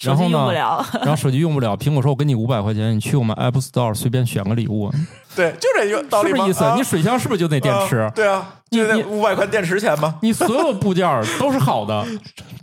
[0.00, 0.86] 然后呢用不了。
[1.02, 4.92] 然后手机用不了，苹果说我给你五百块钱，你去我们 App Store 随便选个礼物，
[5.36, 6.36] 对，就这个道理吗？
[6.38, 6.64] 是不是意思？
[6.64, 7.98] 啊你水箱是不是就那电池？
[7.98, 10.14] 啊对啊，你就那你五百块电池钱吗？
[10.22, 11.06] 你所有部件
[11.38, 12.04] 都是好的，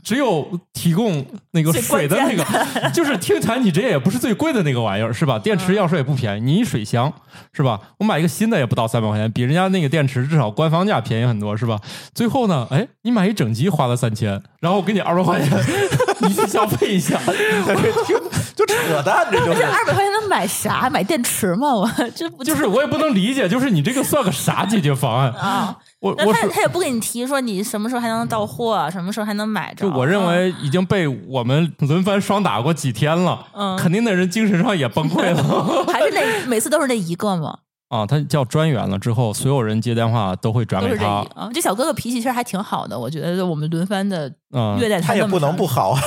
[0.03, 5.37] 只有提供那个水的那个，就是听起来你这也不是最贵的那个玩意儿，是吧？
[5.39, 7.11] 电池要说也不便宜，你一水箱
[7.53, 7.79] 是吧？
[7.99, 11.79] 我买一个新的也不到三百块钱，比人家那个电池至少官方价便宜很多，是吧？
[12.15, 15.57] 最后呢，哎，你买一整机花了三千，然后我给你二百块钱，
[16.21, 17.17] 你去消费一下，
[18.05, 18.17] 听
[18.55, 19.65] 就扯淡，这 就是这。
[19.65, 20.89] 二百块钱能买啥？
[20.89, 21.73] 买电池吗？
[21.73, 25.31] 我这不就是我也不能理解，就是你这个算个啥解决方案？
[25.33, 25.77] 啊？
[26.01, 29.87] 那我我是他他也不给你提说你什么时候还能到货，什么时候还能买着。
[29.87, 35.41] 就我认为已经被我们轮番双打过几天了，嗯肯定那人精神上也崩溃了。
[35.47, 37.57] 嗯还是那每次都是那一个吗？
[37.89, 41.05] 啊，他叫专员了之后，所有人接电话都会转给他。
[41.35, 41.49] 啊。
[41.53, 46.01] 这小哥哥脾气其实还挺好的，我觉得我们轮番的嗯，虐待他也不能不好啊，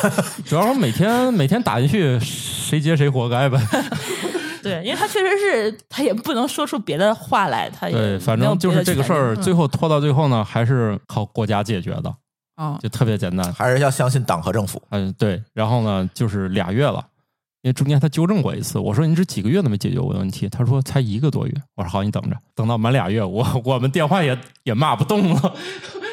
[0.45, 3.59] 主要是每天每天打进去，谁接谁活该呗。
[4.67, 12.15] 对，因为他确实是他也不能说出别的话来，他也对，反正就是这个事儿，最后拖到最后呢，还是靠国家解决的，
[12.57, 13.53] 啊就特别简单。
[13.53, 14.83] 还是要相信党和政府。
[14.91, 17.07] 嗯，对，然后呢，就是俩月了，
[17.63, 25.55] 因为中间他纠正过一次，我说你这几个月都没解决我的问题，他说才一个多月，我说好，你等着，等到满俩月，我我们电话也也骂不动了，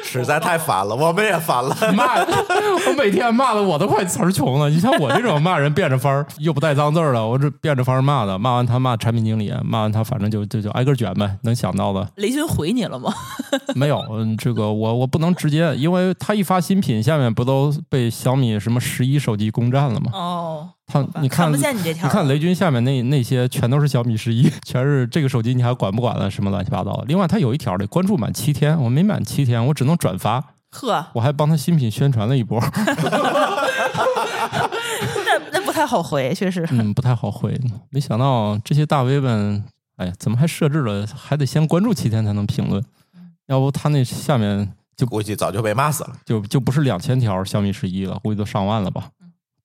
[0.14, 1.74] 实在太烦了，我们也烦了。
[1.96, 4.68] 骂我每天骂的我都快词儿穷了。
[4.68, 13.12] 你像我这种骂人变着法儿，又不带脏字儿的，我这变着法儿骂的，骂完他骂产品经理，骂完他反正就就就挨个卷呗，能想到的雷军回你了吗？
[13.74, 14.04] 没有。
[14.10, 20.10] 嗯，这个我我不能直接，因为他一发新品，下面不都被小米什么十一手机攻占了吗？
[20.12, 26.30] 哦，他你看看不见你这条你看雷军下面那那些全都是小米十一，全是这个手机你还管不管了？
[26.30, 27.04] 什么乱七八糟的。
[27.06, 32.60] 另外，他有一条得关注满七天，我没满七天，我只能转发，呵，我还帮他新品宣传了一波。
[35.26, 36.66] 那那不太好回，确实。
[36.70, 37.58] 嗯，不太好回。
[37.90, 39.64] 没想到这些大 V 们，
[39.96, 42.84] 哎呀，怎么还设置了还得先关注七天才能评论？
[43.46, 46.12] 要不他那下面就估计早就被骂死了。
[46.24, 49.08] 就就不是两千条小米十一了，估计都上万了吧？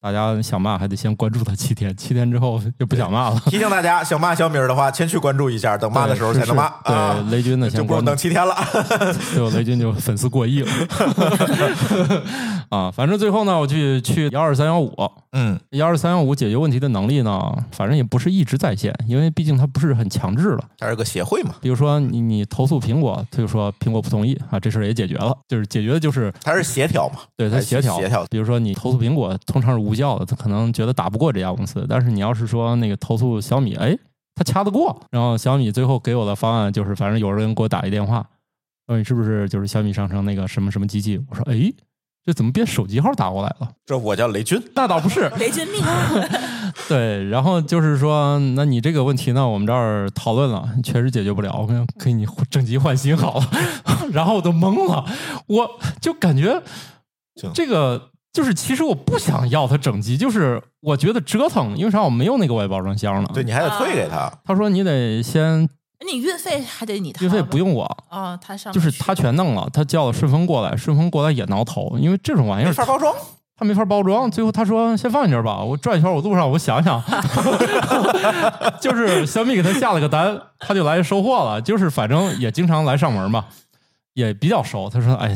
[0.01, 3.39] 大家想骂还得先关注他七天，七天之后就不想骂了。
[3.47, 6.69] 提醒大家，想骂小米儿的话，先去关注一下，等骂的时候才能骂。
[6.85, 8.55] 对，啊雷军的先不用等七天了。
[9.33, 10.71] 最后雷军就粉丝过亿了
[12.69, 12.89] 啊！
[12.89, 14.93] 反正最后呢，我去去幺二三幺五，
[15.33, 20.63] 嗯，幺二三幺五解决问题的能力呢，反正也不是一直在线，因为毕竟它不是很强制了。
[20.77, 27.15] 它是个协会嘛，比如说你你投诉苹果，他就说苹果不同意啊，这事儿也解决了，就是解决的就是它是协调嘛。
[27.35, 33.97] 对它协调协调比如说你投诉苹果，通常是无效的，他可能觉得打不过这家公司，但是你要是说那个投诉小米，哎，
[34.35, 38.25] 他掐得过，然后小米最后给我的方案就是，反正有人给我打一电话，
[38.87, 41.71] 问你是不是就是小米商城那个什么什么机器，我说哎，
[42.25, 43.69] 这怎么变手机号打过来了？
[43.85, 45.81] 这我叫雷军，那倒不是，雷军命，
[46.87, 53.49] 对，然后就是说，那你这个问题呢，我们这儿讨论了，确实解决不了，我们给你整机换新好了。
[54.11, 55.05] 然后我都懵了，
[55.47, 56.61] 我就感觉
[57.53, 62.01] 这个就是，其实我不想要它整机，就是我觉得折腾，因为啥？
[62.01, 63.29] 我没有那个外包装箱呢。
[63.33, 64.31] 对，你还得退给他。
[64.45, 65.67] 他说你得先
[66.05, 73.13] 你运费还得你掏运费不用我，啊，他上就是他全弄了，他叫了顺丰过来，顺丰过来也挠头，因为这种玩意儿没法包装，
[73.57, 77.03] 他没法包装，最后他说先放你这儿吧，我转一圈，我路上我想想
[78.79, 83.45] 就是小米给他下了个单，他就来收货了，就是反正也经常来上门嘛，
[84.19, 84.89] 也比较熟。
[84.89, 85.35] 他说：“哎，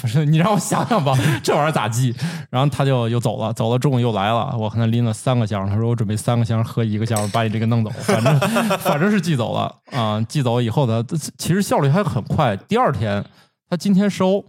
[0.00, 2.14] 不 是你让我想想吧， 这玩意儿咋寄？”
[2.50, 8.38] 然后他就又走了，走了中午又来了，我看他拎了三个箱，他说我准备三个箱喝一个箱，把你这个弄走，反正
[8.80, 11.04] 反正是寄走了啊、寄走以后呢，
[11.38, 13.24] 其实效率还很快，第二天
[13.68, 14.44] 他今天收，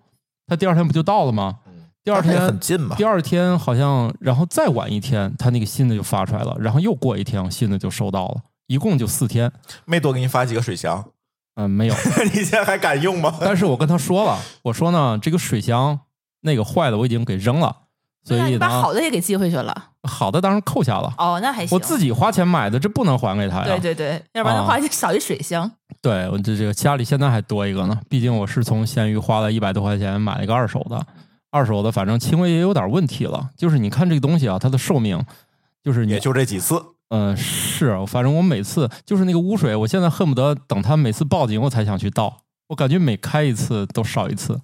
[0.48, 1.60] 他第二天不就到了吗？
[2.04, 3.04] 第二天很近嘛第。
[3.04, 9.52] 二天好像，然后再晚一天，他那个新的就发出来了，然后又过一天，新的就收到了，一共就四天。
[9.86, 11.06] 没多给你发几个水箱，
[11.66, 11.96] 嗯、没有。
[12.34, 13.36] 你现在还敢用吗？
[13.42, 16.00] 但是我跟他说了，我说呢，这个水箱
[16.42, 17.76] 那个坏的我已经给扔了，
[18.24, 19.90] 所以啊把，好的也给寄回去了。
[20.04, 21.14] 好的当然扣下了。
[21.18, 21.76] 哦，那还行。
[21.76, 23.66] 我自己花钱买的，这不能还给他呀。
[23.66, 25.70] 对对对，要不然的啊话就少一水箱。
[26.02, 31.06] 对我这这个家里现在还多一个呢，毕竟我是从闲鱼花了一百多块钱买了一个二手的，
[31.52, 33.50] 二手的反正轻微也有点问题了。
[33.56, 35.24] 就是你看这个东西啊，它的寿命，
[35.84, 36.82] 就是你也就这几次。
[37.12, 42.38] 嗯，是，反正我每次就是那个污水，我现在恨不得等它每次报警我才想去倒，
[42.70, 44.62] 我感觉每开一次都少一次，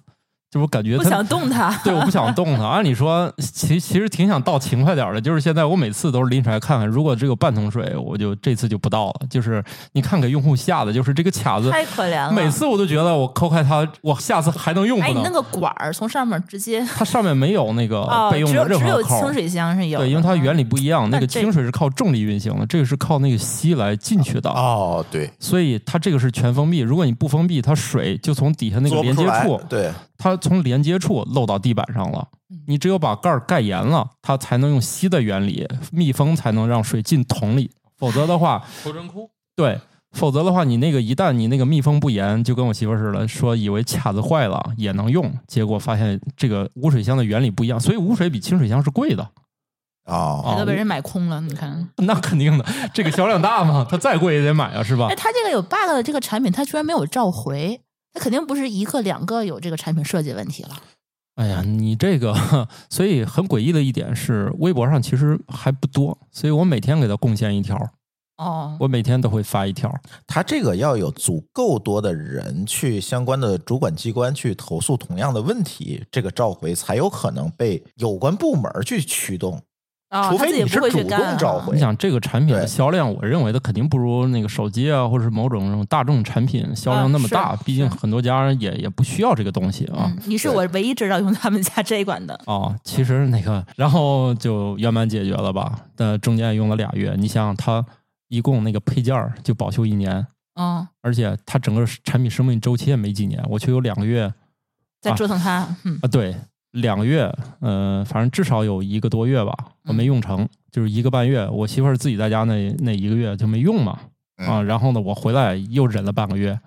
[0.50, 1.70] 就我感觉不想动它。
[1.84, 2.64] 对，我不想动它。
[2.64, 9.14] 按理说，其其实挺想倒勤快点的，就是现在我每次都是拎出来看看，如果只有半桶水，我就这次就不倒了。
[9.28, 12.32] 就是你看给用户吓的，就是这个卡子，太可怜了。
[12.32, 15.22] 每次我都觉得我抠开它，我下次还能用哎，不能？
[15.22, 19.16] 你那个管儿从上面直接它上面没有那个哦，备用的只有只任何扣。
[19.16, 20.06] 有清水箱是有的。
[20.06, 24.48] 对，因为它原理不一样，那个清水是靠重力运行的，这个是靠那个吸来进去的。
[24.48, 32.28] 哦，对，所以它这个是全封闭，如果你不封闭，它水就从底下那个连接处，对，它从连接处漏到地板上了。
[32.66, 37.70] 你只有把盖儿盖严了，它才能用吸的原理密封，才能让水进桶里。
[37.96, 39.28] 否则的话，脱真空。
[39.56, 39.78] 对，
[40.12, 49.28] 否则的话，你那个一旦你那个密封不严，就跟我媳妇儿似的，说以为卡子坏了也能用，结果发现这个污水箱的原理不一样，所以污水比清水箱是贵的。
[50.04, 51.40] 哦，哦都被人买空了。
[51.42, 52.64] 你看，那肯定的，
[52.94, 55.14] 这个销量大嘛， 它再贵也得买啊，是吧哎，？
[55.14, 57.78] 它这个有 bug 的这个产品，它居然没有召回，
[58.18, 60.70] 它肯定不是一个两个有这个产品设计问题了。
[61.36, 62.34] 哎呀，你这个，
[62.90, 67.78] 所以很诡异的一点是，微博上其实还不多，所以我每天给他贡献一条，
[68.38, 69.94] 哦，我每天都会发一条。
[70.26, 79.62] 他这个要有足够多的人去相关的主管机关去投诉同样的问题，这个召回才有可能被有关部门去驱动。
[80.10, 87.50] 哦除非他自己不你是主会去干啊动召回你想这个产品的销量，我认为它肯定不如那个手机啊，或者是某种那种大众产品销量那么大。
[87.50, 90.04] 啊毕竟很多家也也不需要这个东西啊。
[90.06, 92.40] 嗯，你是我唯一知道用他们家这一款的。
[92.46, 95.78] 哦，其实那个，然后就圆满解决了吧？
[95.94, 97.14] 但中间用了俩月。
[97.18, 97.84] 你想想，它
[98.28, 100.26] 一共那个配件就保修一年，
[100.58, 104.32] 嗯，而且它整个产品生命周期也没几年，我却有两个月，
[105.00, 106.34] 在折腾它，嗯啊，对，
[106.72, 109.52] 两个月，呃，反正至少有一个多月吧，
[109.84, 111.48] 我没用成，就是一个半月。
[111.48, 113.98] 我媳妇儿自己在家那那一个月就没用嘛，
[114.36, 116.58] 啊，然后呢，我回来又忍了半个月，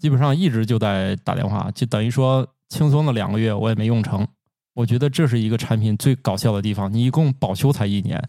[0.00, 4.26] 基本上一直就在打电话，就等于说轻松的两个月我也没用成。
[4.74, 8.22] 我觉得这是一个产品最搞笑的地方，你一共保修才一年。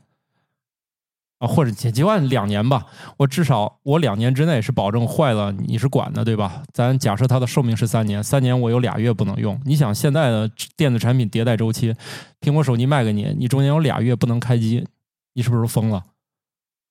[1.40, 2.86] 啊，或者几几万两年吧，
[3.18, 6.62] 我至少我两年之内是保证坏了你是管的，对吧？
[6.74, 9.60] 咱假设它的寿命是三年，三年我有俩月不能用。
[9.66, 11.96] 你想现在的电子产品迭代周期，
[12.42, 14.86] 苹果手机卖给你，你中间有俩月不能开机，
[15.34, 16.04] 你是不是疯了？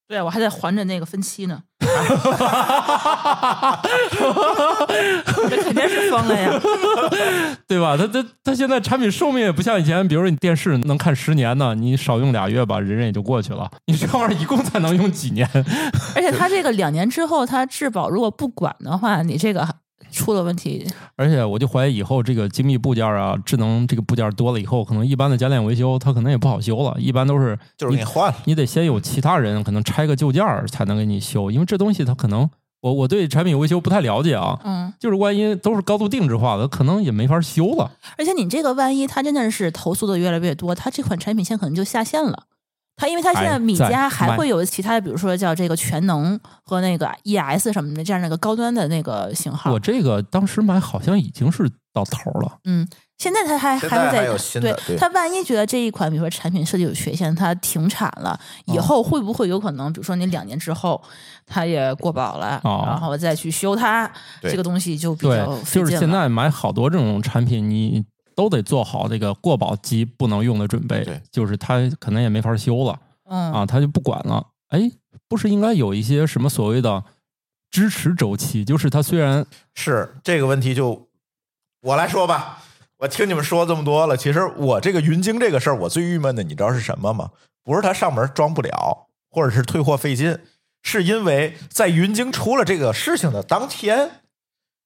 [0.09, 1.63] 对啊，我还得还着那个分期呢，
[5.49, 6.61] 这肯定是疯了呀。
[7.67, 7.97] 对吧？
[7.97, 13.71] 他他他现在产品寿命也不像以前，比如说你电视能看十年呢，你少用俩月吧，忍忍也就过去了。
[13.87, 15.49] 你这玩意儿一共才能用几年？
[16.15, 19.67] 而且它这个两年之后，它质保如果不管的话，你这个
[20.11, 20.87] 出了问题，
[21.17, 28.37] 而且我就怀疑以后这个精密部件啊、智能这个部件多了以后，可能一般的家电维修它可能也不好修了，一般都是就是给你换了。
[28.45, 32.49] 你得先有其他人可能拆个旧件儿才能给你修，因为这东西它可能
[32.81, 37.91] 我我对产品维修不太了解啊，嗯，就是万一都是高度定制化的，可能也没法修了。
[38.17, 42.45] 而且你这个万一它真的是投诉的越来越多，它这款产品线可能就下线了。
[42.99, 49.73] 它因为它现在米家还会有其他的，比如说叫这个全能和那个 ES 什么的这样的一个高端的那个型号。
[49.73, 52.59] 我这个当时买好像已经是到头了。
[52.65, 52.87] 嗯，
[53.17, 61.01] 现在它还还会在对它万一觉得这一款比如说产品设计有缺陷，它停产了以哦后，会不会有可能，比如说你两年之后
[61.47, 64.11] 它也过保了，哦然后再去修它，
[64.43, 68.05] 这个东西就比较，费就是劲了现在买好多这种产品，你
[68.39, 74.47] 都得做好这个过保及不能用的准备对，就是它可能也没法修了嗯啊，他就不管了。
[74.69, 74.89] 哎，
[75.27, 77.03] 不是应该有一些什么所谓的
[77.69, 78.65] 支持周期？
[78.65, 81.09] 就是它虽然是这个问题就
[81.83, 82.63] 我来说吧。
[82.99, 87.31] 我听你们说这么多了，其实我这个云鲸这个事儿，我最郁闷的，你知道是什么吗？
[87.65, 90.39] 不是它上门装不了，或者是退货费劲，
[90.85, 94.23] 是因为在云鲸出了这个事情的当天，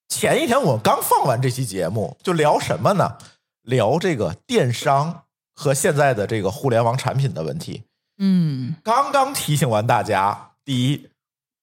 [0.09, 3.18] 前一天我刚放完这期节目，就聊什么呢？
[3.62, 5.22] 聊这个电商
[5.54, 7.84] 和现在的这个互联网产品的问题。
[8.18, 11.08] 嗯刚刚提醒完大家，第一，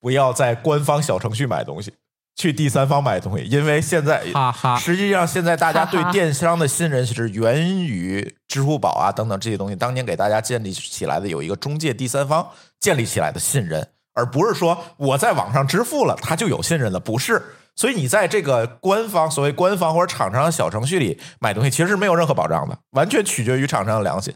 [0.01, 1.93] 不要在官方小程序买东西，
[2.35, 17.41] 去第三方买东西，因为现在哈哈实际上现在大家对电商的信任是源于支付宝啊等等这些东西，当年给大家建立起来的有一个中介第三方建立起来的信任，而不是说我在网上支付了，它就有信任了，不是。
[17.79, 24.35] 所以你在这个官方所谓官方或者厂商的小程序里买东西，其实是没有任何保障的，完全取决于厂商的良心。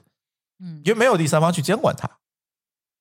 [0.64, 2.08] 嗯因为没有第三方去监管它，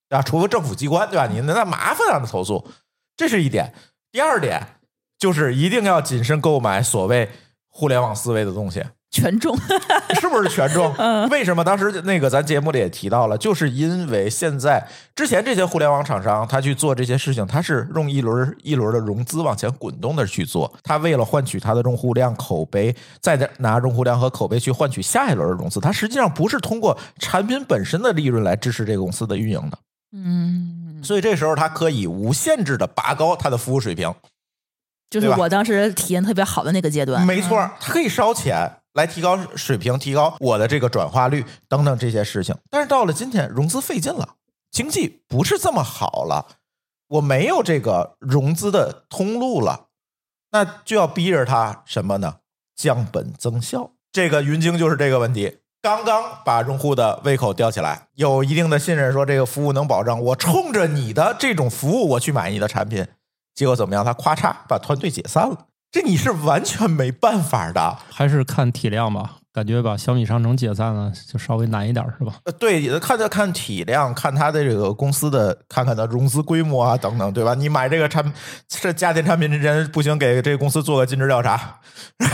[0.08, 0.22] 对吧？
[0.22, 1.28] 除非政府机关，对吧？
[1.28, 2.68] 你那麻烦让他投诉，
[3.16, 3.72] 这是一点。
[4.10, 4.80] 第二点
[5.16, 7.30] 就是一定要谨慎购买所谓
[7.68, 9.54] 互联网思维的东西，权重，
[10.18, 10.92] 是不是权重？
[11.28, 14.82] 为什么当时那个咱节目里也提到了，就是因为现在
[15.14, 29.78] 之前这些互联网厂商他去做这些事情，他是用一轮一轮的融资往前滚动的去做，他为了换取他的用户量、口碑，再拿用户量和口碑去换取下一轮的融资，他实际上不是通过产品本身的利润来支持这个公司的运营的，
[30.12, 34.12] 嗯，所以这时候他可以无限制的拔高他的服务水平。
[35.10, 42.54] 就是我当时体验特别好的那个阶段，没错，它可以烧钱来提高水平，提高我的这个转化率等等这些事情。
[42.70, 44.36] 但是到了今天，融资费劲了，
[44.70, 46.46] 经济不是这么好了，
[47.08, 49.86] 我没有这个融资的通路了，
[50.50, 52.36] 那就要逼着它什么呢？
[52.74, 53.92] 降本增效。
[54.10, 55.58] 这个云鲸就是这个问题。
[55.80, 63.04] 刚刚把用户的胃口吊起来，有一定的信任，说这个服务能保障，我冲着你的这种服务，我去买你的产品，
[63.54, 64.04] 结果怎么样？
[64.04, 67.98] 他咔嚓把团队解散了，这你是完全没办法的。
[68.10, 72.36] 还是看体量吧，感觉把小米商城解散了就稍微难一点，是吧？
[72.44, 77.52] 呃，对，看着看体量，看它的这个公司的，看看它融资规模啊等等，对吧？
[77.52, 78.32] 你买这个产
[78.66, 81.78] 这家电产品之前不行，给这个公司做个尽职调查。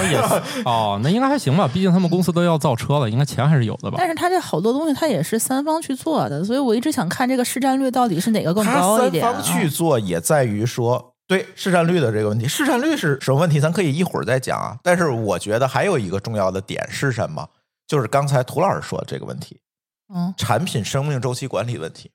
[0.09, 0.17] 也
[0.65, 4.07] 哦，那应该还行吧，毕竟他们公司都要造车了，应该钱还是有的吧但？
[4.07, 9.35] 是它这好多东西它也是三方去做的，所以我一直想看这个市占率到底是哪个更高一点、三。
[9.35, 13.61] 方去做也在于说，对市占率的这个问题，市占率是什么问题？
[13.61, 14.79] 咱可以一会儿再讲啊。
[14.83, 17.49] 但是我觉得还有一个重要的点是什么？
[17.87, 19.61] 就是刚才涂老师说的这个问题，
[20.13, 22.11] 嗯产品生命周期管理问题。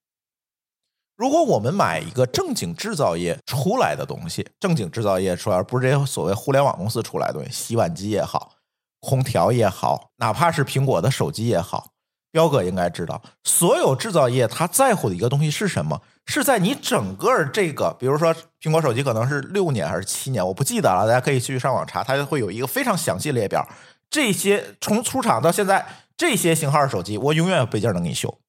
[1.15, 8.53] 如果我们买一个正经制造业出来的东西，正经制造业出来，而不是这些所谓互联网公司出来的东西，洗碗机也好，
[8.99, 11.92] 空调也好，哪怕是苹果的手机也好，
[12.33, 16.01] 彪哥应该知道，所有制造业他在乎的一个东西是什么？
[16.25, 23.65] 是在你整个这个，比如说苹果手机可能是六年还是七年，我不记得了，大家可以去上网查，它会有一个非常详细列表。
[24.09, 25.85] 这些从出厂到现在
[26.17, 28.39] 这些型号的手机，我永远有备件能给你修，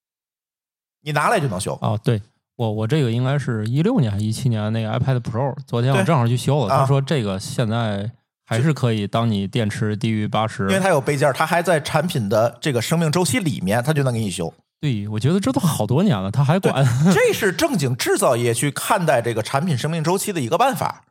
[1.02, 1.78] 你拿来就能修。
[1.82, 2.22] 哦，对
[2.56, 8.10] 我我这个应该是一六年还是一七年那个 iPad Pro，昨天我正好去修了，啊他说这个现在
[8.46, 14.52] 还是可以，当你电池低于八十因，为它有备件，它还在产品的这个生命周期里面，它就能给你修。
[14.80, 16.86] 对我觉得这都好多年了，他还管。
[17.14, 21.04] 这是正经制造业去看待这个产品生命周期的一个办法，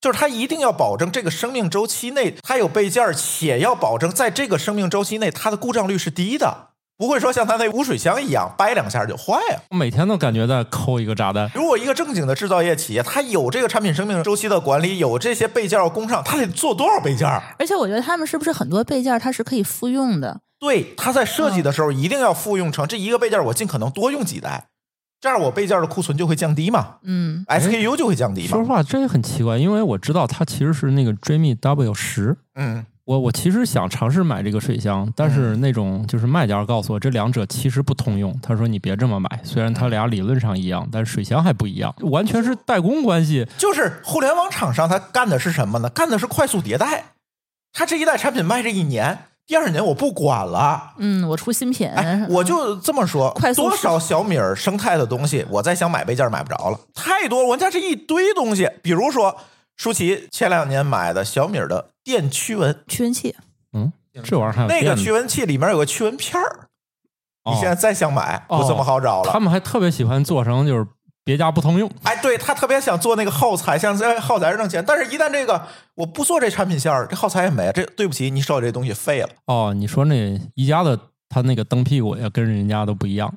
[0.00, 6.69] 就是它一定要保证这个生命周期内它有备件，且要保证在这个生命周期内它的故障率是低的，
[7.00, 9.62] 不会说像他那污水箱一样掰两下就坏了。
[9.70, 11.50] 我每天都感觉在抠一个炸弹。
[11.54, 17.26] 如果一个正经的制造业企业，它有这个产品生命周期的管理，有这些备件要供上，它得做多少备件？
[17.58, 20.42] 而且我觉得他们是不是很多备件它是可以复用的？
[20.58, 24.66] 对，它在设计的时候一定要复用成这一个备件，我尽可能多用几代，
[25.22, 28.48] 这样我备件的库存就会降低嘛嗯，，SKU 就会降低嘛。
[28.48, 32.36] 说实话，这也很奇怪，因为我知道它其实是那个 Dreamy W 十。
[32.56, 38.38] 嗯，我我其实想尝试买这个水箱，但是那种就是卖家告诉我，这两者其实不通用。
[38.40, 43.46] 他说你别这么买，虽然它俩理论上一样，但是水箱还不一样，完全是代工关系。
[43.58, 45.88] 就是互联网厂商他干的是什么呢？
[45.88, 47.04] 干的是快速迭代。
[47.72, 50.92] 他这一代产品卖这一年，第二年我不管了。
[50.98, 57.48] 嗯，我出新品，哎，我就这么说，快速多少小米儿生态的东西，我再想买备件买不着了，太多了。
[57.48, 59.36] 我家这一堆东西，比如说
[59.80, 63.34] 舒淇前两年买的小米儿的电驱蚊，驱蚊器，
[63.72, 63.90] 嗯，
[64.22, 66.68] 这玩意儿还有那个驱蚊器里面有个驱蚊片儿，
[67.46, 69.32] 你哦现在再想买哦不这么好找了。
[69.32, 70.86] 他们还特别喜欢做成就是
[71.24, 71.90] 别家不通用。
[72.02, 79.30] 哎，对他特别想做那个耗材，像在耗材挣钱，但是一旦这个我不做这产品线儿，这耗材也没了，这对不起，你手里这东西废了。
[79.46, 81.00] 哦，你说那宜家的
[81.30, 83.32] 他那个蹬屁股也跟人家都不一样。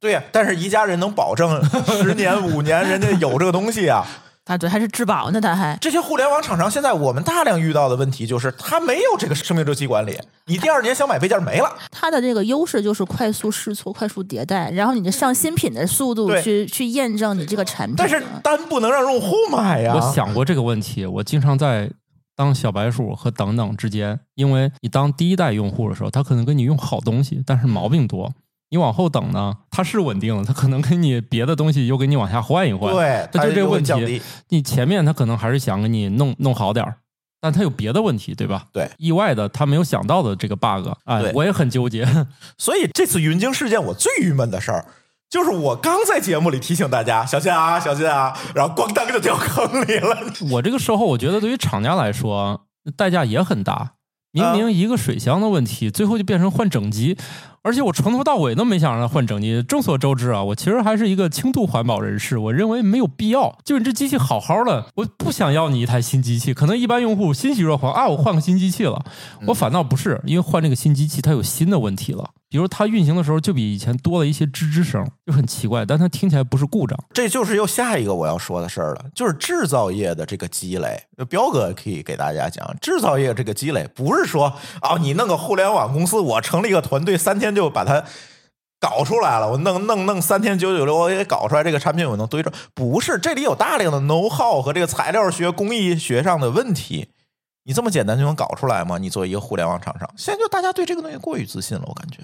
[0.00, 4.04] 对呀、但是宜家人能保证十年五年，人家有这个东西啊。
[4.48, 11.70] 啊，对，还是质保呢，他还这些互联网厂商现在我们大量遇到的问题就是，它没有这个生命周期管理，你第二年想买配件没了。
[11.90, 17.94] 它的这个优势就是快速试错、快速迭代，然后你的上新品的速度去去验证你这个产品。
[17.98, 19.94] 但是单不能让用户买呀。
[19.94, 21.90] 我想过这个问题，我经常在
[22.34, 28.32] 当小白鼠和等等之间，因为你当第一代用户的时候，他可能给你用好东西，但是毛病多。
[28.70, 32.92] 你往后等呢，它是稳定的，它可能给你别的东西又给你往下换一换。
[32.92, 34.20] 对，它就这个问题。
[34.48, 36.96] 你前面他可能还是想给你弄弄好点儿，
[37.40, 38.66] 但他有别的问题，对吧？
[38.72, 42.06] 对，意外的他没有想到的这个 bug，哎，我也很纠结。
[42.58, 44.84] 所以这次云鲸事件，我最郁闷的事儿。
[45.30, 50.16] 就是我刚在节目里提醒大家小心啊，小心啊，然后咣当就掉坑里了。
[50.52, 52.66] 我这个售后，我觉得对于厂家来说
[52.96, 53.92] 代价也很大。
[54.40, 57.16] 明明一个水箱的问题，最后就变成换整机，
[57.62, 59.62] 而且我从头到尾都没想让它换整机。
[59.62, 63.58] 众所周知啊，我其实还是一个轻度环保人士，我认为没有必要。
[63.64, 66.54] 就你这机器好好的，我不想要你一台新机器。
[66.54, 69.04] 可能一般用户欣喜若狂啊，我换个新机器了。
[69.46, 76.98] 我反倒不是，因为换这个新机器它有新的问题了，比如它运行的时候就比以前多了一些吱吱声，就很奇怪，但它听起来不是故障。
[77.12, 81.02] 这就是又下一个我要说的事儿了，就是制造业的这个积累。
[81.28, 88.02] 彪哥可以给大家讲，制造业这个积累不是说啊、你弄个互联网公司，我成立一个团队，三天就把它
[88.80, 92.50] 搞出来了，我弄弄弄三天九九六，我也搞出来这个产品，我能堆着。
[92.72, 97.08] 不是，这里有大量的 know how 和这个材料学、工艺学上的问题。
[97.64, 98.96] 你这么简单就能搞出来吗？
[98.96, 102.22] 你作为一个互联网厂商，现在就大家对这个东西过于自信了，我感觉。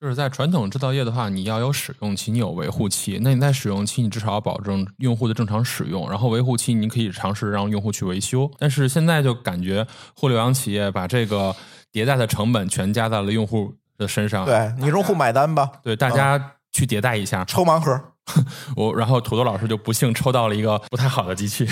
[0.00, 3.18] 就是在传统制造业的话，你要有使用期，你有维护期。
[3.20, 8.48] 那你在使用期，你至少要保证用户的正常使用，然后维护期你可以尝试让用户去维修。
[8.58, 9.84] 但是现在就感觉
[10.14, 11.52] 互联网企业把这个
[11.92, 14.44] 迭代的成本全加在了用户的身上。
[14.44, 17.44] 对你用户买单吧，对，大家去迭代一下。
[17.44, 18.00] 抽盲盒。
[18.76, 21.66] 我然后土豆老师就不幸抽到了一个不太好的机器。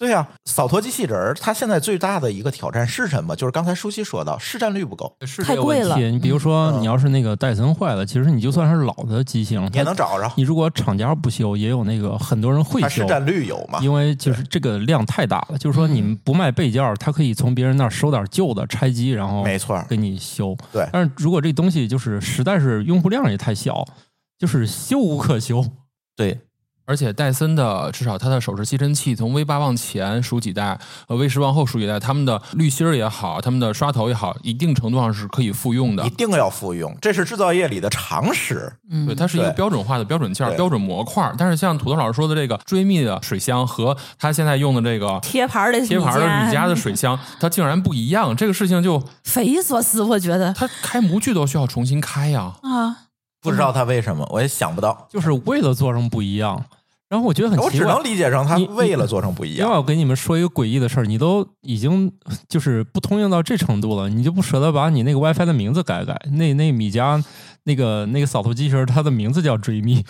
[0.00, 3.36] 对呀、扫拖机器人儿，它现在最大的一个挑战是什么？
[3.36, 5.14] 就是刚才舒淇说到，市占率不够，
[5.44, 5.94] 太贵了。
[5.98, 13.78] 你比如说，嗯你要是那个戴森坏了，其实你就算是老的机型，也能找着，你如果厂家不修，也有那个很多人会修，市占率有嘛？
[13.82, 15.58] 因为就是这个量太大了。
[15.58, 20.56] 就是说，你们不卖备件儿，他可以从别人那儿收点旧的拆机，然后没错，给你修。
[20.72, 23.84] 对但是如果这东西就是实在是用户量也太小，
[24.38, 25.62] 就是修无可修。
[26.16, 26.40] 对，
[26.90, 30.76] 而且戴森的至少它的手持吸尘器，从 V 八往前数几代，
[31.06, 36.10] 呃 V 十往后数几代，他们的滤芯儿也好，他们的刷头也好，一定程度上是可以复用的一。
[36.10, 38.72] 定要复用，这是制造业里的常识。
[38.90, 41.32] 嗯，对，它是一个标准化的标准件儿、标准模块儿。
[41.38, 52.54] 但是像土豆老师说的这个追觅的水箱和他现在用的这个贴牌儿的贴牌儿的米家的水箱，它竟然不一样，这个事情就匪夷所思，我觉得它开模具都需要重新开呀。
[52.62, 52.96] 啊，
[53.40, 55.06] 不知道他为什么，我也想不到。
[55.08, 56.64] 就是为了做成不一样，
[57.10, 59.66] 然后我觉得很奇怪我只能，理解成他为了做成不一样。
[59.66, 59.76] 另外。
[59.76, 62.12] 我跟你们说一个诡异的事儿，你都已经
[62.48, 66.16] 就是不通用到这程度了，你就不舍得把你那个 WiFi 的名字改改？
[66.30, 67.20] 那那米家
[67.64, 70.04] 那个那个扫头机器人，它的名字叫追觅，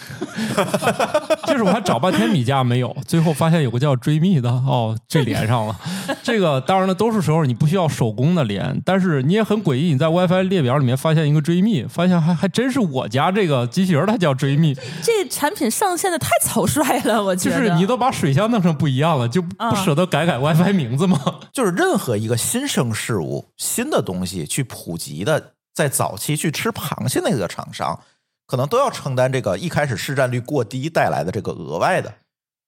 [1.47, 5.79] 就是我还找半天米家没有，最后发现有个叫追觅的，哦，这连上了。
[6.23, 17.57] 这个当然了，多数时候你不需要手工的连，但是你也很诡异，你在 WiFi 列表里面发现一个追觅，发现还还真是我家这个机器人，它叫追觅，这产品上线的太草率了，我觉得。
[17.57, 21.21] 就是你都把水箱弄成不一样了，就不啊舍得改改 WiFi 名字吗？
[21.53, 28.03] 就是任何一个新生事物、新的东西去普及的，在早期去吃螃蟹那个厂商，
[28.47, 32.15] 可能都要承担这个一开始市占率过低带来的这个额外的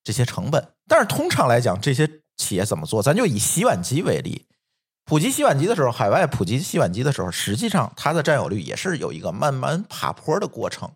[0.04, 0.68] 这些成本。
[0.88, 3.02] 但是通常来讲，这些企业怎么做？
[3.02, 4.46] 咱就以洗碗机为例，
[5.04, 10.92] 普及洗碗机的时候，海外普及洗碗机的时候，实际上它的占有率也是有一个慢慢爬坡的过程。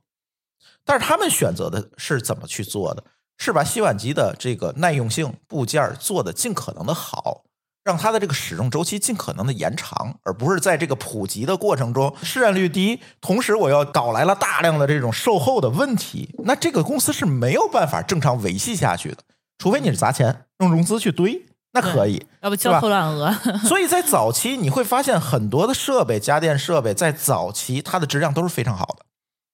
[0.85, 3.03] 但是他们选择的是怎么去做的？
[3.39, 7.45] 是把洗碗机的这个耐用性部件做的尽可能的好，
[7.87, 19.19] 让它的这个使用周期尽可能的延长，而不是在这个普及的过程中市占率低，同时我要搞来了大量的这种售后的问题，那这个公司是没有办法正常维系下去的，
[19.57, 22.27] 除非你是砸钱用融资去堆，那可以。
[22.43, 23.33] 要不焦头烂额。
[23.63, 29.07] 所以在早期你会发现很多的设备，家电设备在早期它的质量都是非常好的。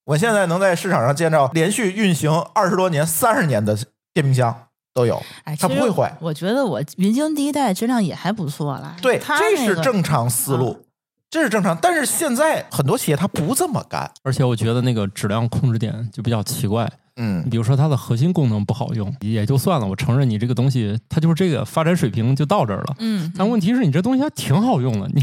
[0.07, 3.77] 我现在能在市场上见到连续运行二十多年、三十年的
[4.15, 6.15] 电冰箱都有，哎，它不会坏。
[6.21, 8.95] 我觉得我云鲸第一代质量也还不错啦。
[9.01, 10.85] 对，它这那个是正常思啊路，
[11.31, 11.77] 这是正常。
[11.81, 22.95] 但是现在很多企业它不这么干，而且我觉得那个质量控制点就比较奇怪，嗯，比如说它的核心功能不好用，也就算了，我承认你这个东西它就是这个发展水平就到这儿了。
[22.99, 25.23] 嗯，但问题是你这东西还挺好用的，你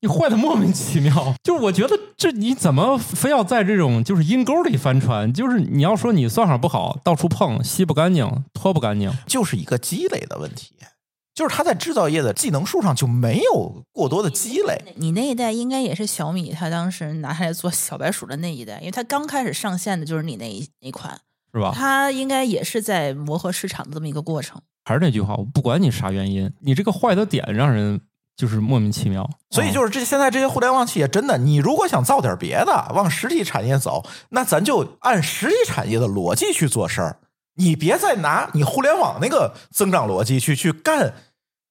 [0.00, 1.34] 你坏的莫名其妙。
[1.44, 5.32] 就是我觉得这你怎么非要在这种就是阴沟里翻船？
[5.32, 10.72] 就是你要说你算法不好，到处碰，吸不干净，拖不干净，就是一个积累的问题。
[11.34, 21.20] 就是它在制造业的技能树上就没有过多的积累，你那一代应该也是小米，它当时拿下来做小白鼠的那一代，因为它刚开始上线的就是你那一那款，
[21.56, 21.72] 是吧？
[21.74, 24.60] 它应该也是在磨合市场的这么一个过程。
[24.84, 27.98] 还是那句话，我不管你啥原因，你这个坏的点让人
[28.36, 29.28] 就是莫名其妙。
[29.50, 37.20] 所以就是这现在这些互联网企业真的，你如果想造点别的，往实体产业走，那咱就按实体产业的逻辑去做事儿，
[37.54, 41.14] 你别再拿你互联网那个增长逻辑去去干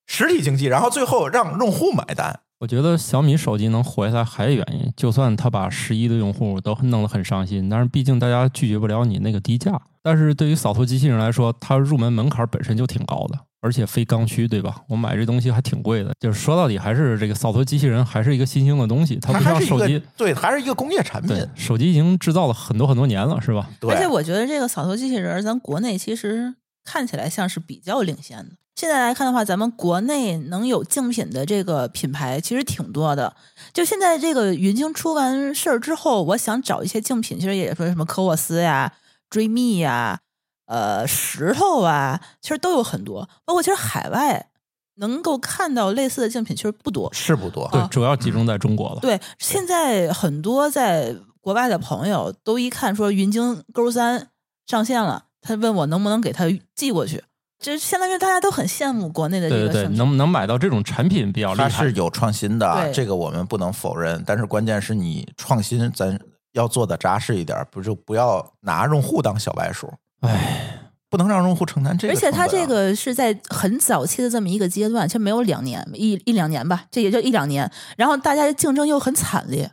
[0.08, 2.40] 实体经济，然后最后让用户买单。
[2.66, 9.80] 我觉得小米手机能活下来还有原因，就算它把十一的用户都弄得很伤心，但是毕竟大家拒绝不了你那个低价。
[10.02, 14.78] 但是对于扫头机器人来说，它入门门槛本身就挺高的，而且非刚需，对吧？
[14.90, 16.12] 我买这东西还挺贵的。
[16.20, 20.02] 就是说到底，还是这个扫头机器人还是一个新兴的东西，它不像手机。
[20.18, 23.70] 对，还是一个工业产品对。，手机已经制造了很多很多年了，是吧？
[23.80, 28.54] 对，而且我觉得这个扫头机器人，咱国内其实看起来像是比较领先的。
[28.76, 33.34] 现在来看的话，咱们国内能有竞品的这个品牌其实挺多的。
[33.74, 38.92] 就现在这个云鲸出完事儿之后，我想找一些竞品，其实也说什么科沃斯呀、
[39.30, 40.20] 追觅呀、
[40.66, 43.30] 呃石头啊，其实都有很多。
[43.46, 44.50] 包括其实海外
[44.96, 47.10] 能够看到类似的竞品其实不多。
[47.14, 47.70] 是不多。
[47.72, 49.00] 对，啊主要集中在中国了。
[49.00, 54.32] 对，现在很多在国外的朋友都一看说云鲸勾三
[54.68, 56.46] 上线了，他问我能不能给他
[56.76, 57.24] 寄过去，
[57.66, 59.90] 这相当于大家都很羡慕国内的这对对对，个。
[59.96, 61.94] 能能买到这种产品比较厉害它是。
[61.94, 64.24] 有创新的，对这个我们不能否认。
[64.24, 66.20] 但是关键是你创新，咱
[66.54, 72.30] 要做的扎实一点，不就不要拿用户当小白鼠，唉，不能让用户承担这个而且。
[72.30, 77.72] 它这个是在很早期的这么一个阶段，其实没有两年，一一两年吧，这也就一两年。
[77.98, 79.72] 然后大家竞争又很惨烈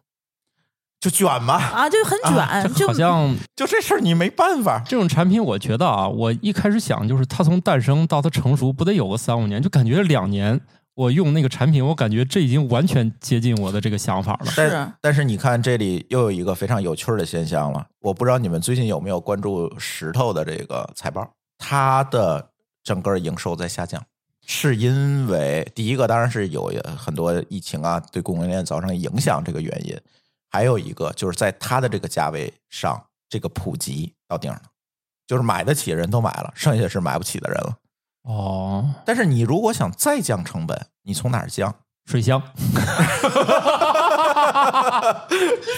[1.03, 4.81] 就卷嘛，啊，就很卷，就好像就这事儿你没办法。
[4.87, 10.61] 这种产品，我觉得啊，我一开始想就是它从诞生到它成熟，不得有个三五年，就感觉两年。
[10.95, 14.47] 我用那个产品，我感觉这已经完全接近我的这个想法了。
[14.47, 17.85] 是但但是你看，这里又有一个非常有趣儿的现象了。
[18.03, 21.27] 我不知道你们最近有没有关注石头的这个财报，
[21.57, 22.51] 它的
[22.85, 24.01] 整个营收在下降，
[24.47, 29.99] 是因为第一个当然是有很多疫情啊对供应链造成影响这个原因，
[30.53, 34.61] 还有一个就是在它的这个价位上，这个普及到顶了，
[35.27, 37.79] 就是买得起的人都买了，剩下是买不起的人了。
[38.25, 41.75] 哦，但是你如果想再降成本，你从哪儿降？
[42.05, 42.43] 水箱，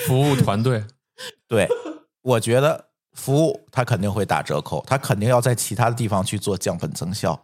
[0.06, 0.84] 服务团队
[1.46, 1.68] 对，
[2.22, 7.40] 我觉得服务它肯定会打折扣，它肯定要在其他的地方去做降本增效。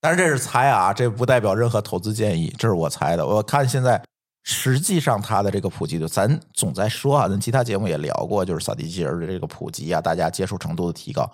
[0.00, 3.24] 但是这是猜啊，这不代表任何投资建议，这是我猜的。
[3.24, 4.02] 我看现在
[4.42, 11.30] 实际上它的这个普及度，咱总在说啊，咱其他节目也聊过，就是扫地机器人的这个普及啊，大家接受程度的提高，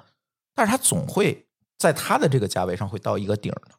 [0.55, 1.47] 但是它总会
[1.79, 3.75] 在它的这个价位上会到一个顶儿的。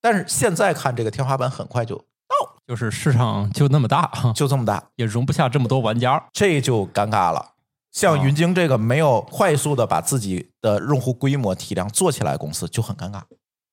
[0.00, 6.28] 但是现在看这个天花板很快就到就是市场就那么大，就这么大，也容不下这么多玩家。
[6.32, 7.54] 这就尴尬了。
[7.90, 13.22] 像哦云鲸这个没有快速的把自己的用户规模体量做起来，公司就很尴尬。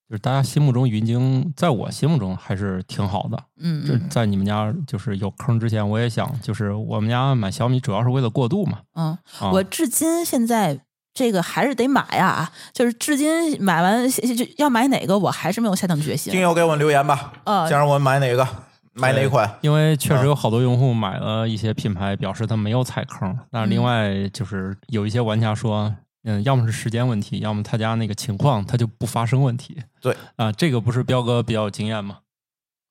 [0.07, 3.43] 就是大家心目中云鲸，在我心目中还是挺好的。
[3.59, 8.79] 嗯，在你们家就是有坑之前，我也想，就是我们家买小米主要是为了过渡嘛。
[8.93, 10.79] 嗯，啊、我至今现在
[11.13, 16.39] 这个还是得买呀，就是至今买完就要买哪个，我还是没有下定决心听。
[16.39, 18.47] 友给我们留言吧，呃想让我们买哪个，
[18.93, 19.57] 买哪款？
[19.61, 23.35] 因为确啊实有好多用户买了一些品牌，表示他没有踩坑。
[23.49, 25.91] 那另外就是有一些玩家说，
[26.25, 29.77] 嗯，要么是时间问题，要么他家那个情况他就不发生问题。
[30.01, 32.17] 对啊，这个不是彪哥比较有经验吗？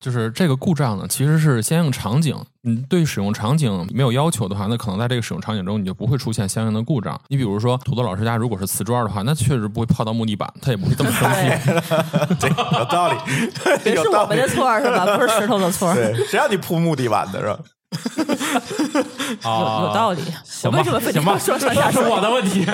[0.00, 7.18] 就是这个故障呢，其实是相应场景，你对使用场景没有要求的话，那可能在这个使用场景中你就不会出现相应的故障。
[7.28, 11.38] 你比如说土豆老师家如果是瓷砖的话，那确实不会泡到木地板，他也不会这么生气。
[12.38, 13.18] 这有道理
[13.86, 14.48] 也是有道理我们的。
[14.48, 15.16] 错是吧？
[15.16, 17.58] 不是石头的错谁让你铺木地板的是吧？
[19.42, 20.22] 啊，有道理。
[20.26, 22.02] 我行吧为什么非得行吧要说上下水？
[22.02, 22.66] 是我的问题。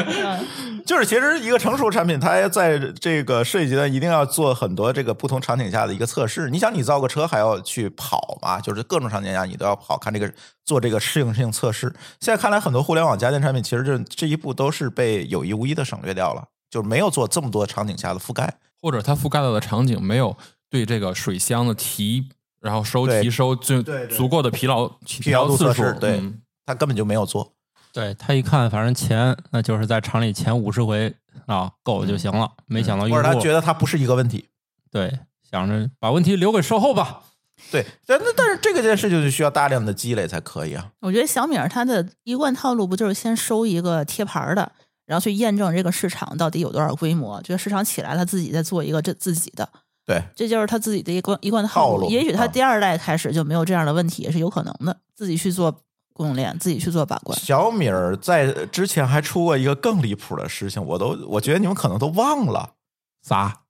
[0.87, 6.51] 就是其实一个成熟产品，它在这个设计阶段一定要做很多这个不同场景下的一个测试。
[6.51, 8.61] 你想，你造个车还要去跑嘛？
[8.61, 10.33] 就是各种场景下你都要跑，看这个
[10.65, 11.95] 做这个适应性测试。
[12.21, 18.53] 现在看来，很多互联网家电产品其实这这一步都是被有意无意的省略掉了，就是没有做这么多场景下的覆盖。
[18.83, 20.37] 或者它覆盖到的场景没有
[20.71, 22.31] 对这个水箱的提，
[22.61, 27.53] 然后收对提收就足够的疲劳疲劳次数，对嗯它根本就没有做。
[27.93, 31.12] 对他一看，反正钱那就是在厂里前五十回
[31.47, 32.49] 啊够就行了。
[32.66, 34.49] 没想到用户或者他觉得他不是一个问题。
[34.91, 35.19] 对
[35.51, 37.23] 想着把问题留给售后吧。
[37.70, 40.93] 对，但但但是这个件事就是需要大量的积累才可以啊。
[41.01, 44.73] 我觉得小米儿它的一贯套路不就是先收一个贴牌儿的，
[45.05, 49.69] 然后去验证这个市场到底有多少规模，觉得市场起来，他自己再做一个这自己的，
[50.06, 55.74] 对，这就是他自己的一贯一贯的套路也许他啊第二代开始就没有这样的问题，也是有可能的，自己去做
[56.12, 57.39] 供应链，自己去做把关。
[57.39, 62.74] 小米儿在之前还出过一个更离谱的事情，我都我觉得你们可能都忘了，
[63.22, 63.62] 啥？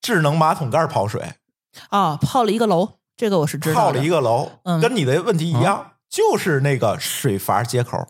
[0.00, 1.34] 智能马桶盖泡水，
[1.90, 3.92] 啊，泡了一个楼，这个我是知道的。
[3.92, 8.06] 泡了一个楼，嗯跟你的问题一样，就是那个水阀接口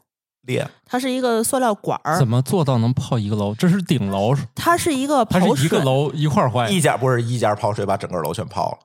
[0.49, 0.69] 裂。
[0.85, 3.55] 它是一个塑料管儿怎，么做到能泡一个楼？
[3.55, 6.69] 这是顶楼，它是一个它是一个，楼一块儿坏。
[6.69, 8.79] 一家不是一家泡水把整个楼全泡了。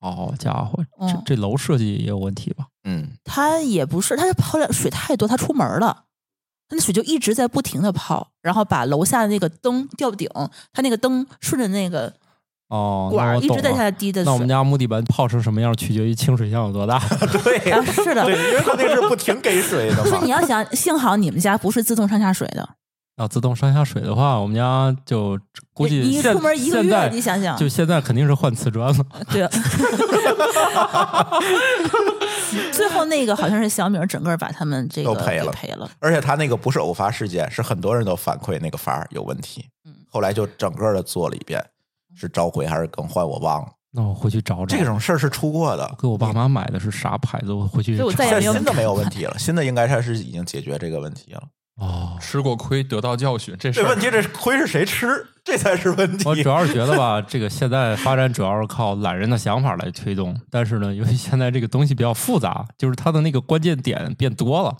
[0.00, 2.66] 好家伙，嗯这这楼设计也有问题吧？
[2.84, 6.04] 嗯，它也不是，它是泡了水太多，它出门了。
[6.68, 10.28] 它那水就一直在不停的泡，然后把楼下的那个灯吊顶，
[10.72, 12.12] 它那个灯顺着那个
[12.74, 13.72] 哦，管一直在。
[13.74, 14.26] 下滴的水。
[14.26, 16.98] 那我们家木地板泡成什么样，取决于清水箱有多大。
[17.44, 20.30] 对啊，是的，对，因为它那是不停给水的嘛 所以你。
[20.30, 22.68] 要想，幸好你们家不是自动上下水的，
[23.18, 25.38] 要自动上下水的话，我们家就
[25.72, 29.06] 估计你你现出门一个月，你想想，就现在肯定是换瓷砖了。
[29.30, 29.42] 对。
[29.42, 29.50] 啊
[32.72, 35.90] 最后那个好像是小米儿整个把他们这个都赔了赔了。
[35.98, 41.64] 而且他那个不是偶发事件，是很多人都反馈那个阀有问题嗯，后来就整个的做了一遍，
[42.14, 43.68] 是召回还是更换我忘了。
[43.96, 44.76] 那我回去找找。
[44.76, 47.52] 这种事儿是出过的，给我爸妈买的是啥牌子？
[47.52, 51.42] 我回去所以我查再也没有现在新的没有问题了，新的应该它是已经解决这个问题了。
[51.76, 52.16] 哦。
[52.20, 56.28] 吃过亏得到教训，这是这问题这亏是谁吃，这才是问题。
[56.28, 64.76] 我主要是觉得吧，这个现在发展主要是靠懒人的想法来推动，但是呢，由于现在这个东西比较复杂，就是它的那个关键点变多了，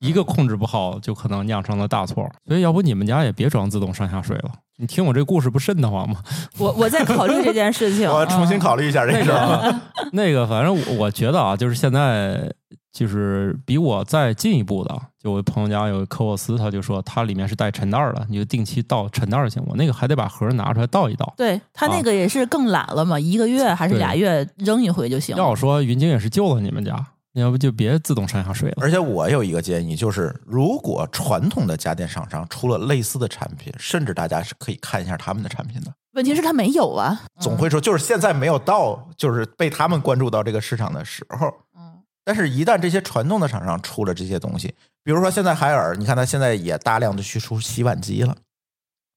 [0.00, 2.28] 一个控制不好，就可能酿成了大错。
[2.46, 4.50] 所以，要不你们家也别装自动上下水了。
[4.80, 6.22] 你听我这故事不瘆得慌吗？
[6.58, 9.36] 我我在考虑这件事情， 我重新考虑一下这个事儿。
[9.36, 9.82] 啊
[10.12, 12.48] 那个，反正我我觉得啊，就是现在
[12.92, 19.60] 就是比我再进一步的，就我朋友家有科沃斯，他就说它里面是带沉袋儿的，你就定期倒沉袋儿就行。
[19.66, 21.34] 我那个还得把盒儿拿出来倒一倒。
[21.36, 25.34] 对他那个也是更懒了嘛，一个月还是俩月扔一回就行。
[25.36, 27.04] 要我说，云鲸也是救了你们家，
[27.38, 28.76] 要不就别自动上下水了。
[28.80, 35.92] 而且我有一个建议，就是如果传统的家电厂商出了类似的产品，甚至大家是可以看一下他们的产品的。
[36.12, 41.46] 问题是他没有啊，总会说，就是现在没有到，就是被他们关注到这个市场的时候。
[41.76, 44.74] 嗯，但是，一旦这些传统的厂商出了这些东西，
[45.04, 48.36] 比如说现在海尔，你看它现在也大量的去出洗碗机了。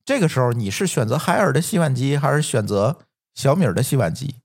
[0.06, 2.98] 这个时候，你是选择海尔的洗碗机，还是选择
[3.34, 4.35] 小米儿的洗碗机？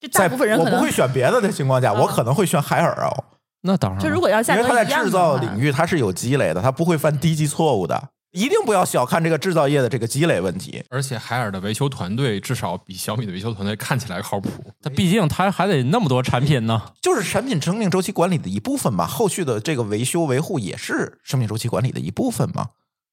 [0.00, 3.24] 就大在部分人可能我不会选别的的情况下，嗯我可能会选海尔哦，
[3.62, 8.10] 那当然了，就如果要价因为它在格一样的制造话领域他是有积累的，他不会犯低级错误的。
[8.32, 10.84] 一定不要小看这个制造业的这个积累问题。
[10.90, 14.50] 而且海尔的维修团队至少比小米的维修团队看起来靠谱。
[14.82, 16.92] 它毕竟它还得那么多产品呢。
[17.00, 22.68] 就是产品生命周期管理的一部分嘛，后续的这个维修维护也是生命周期管理的一部分嘛。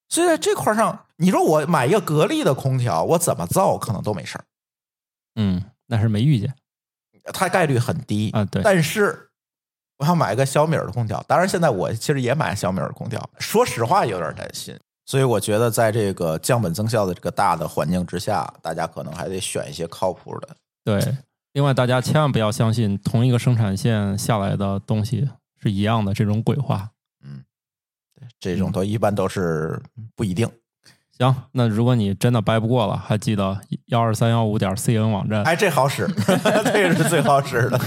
[0.09, 4.43] 所以在这块儿上，你说我买一个格力的空调，我怎么造可能都没事儿，
[5.35, 6.53] 嗯，那是没遇见
[7.33, 9.29] 它概率很低啊对但是
[9.97, 14.77] 我想买个小米儿的空调，当然现在我其实也买小米儿的空调，说实话有点担心。
[15.05, 20.49] 所以我觉得在这个降本增效的这个大的环境之下，大家可能还得选一些靠谱的。
[20.83, 21.15] 对。
[21.53, 25.29] 另外，大家千万不要相信同一个生产线下来的东西
[25.61, 26.89] 是一样的这种鬼话。
[27.23, 27.43] 嗯
[28.39, 29.81] 这种都一般都是
[30.15, 30.49] 不一定。
[31.17, 36.05] 行，那如果你真的掰不过了，还记得幺二三幺五点 cn 网站，哎，这好使，
[36.73, 37.79] 这个是最好使的。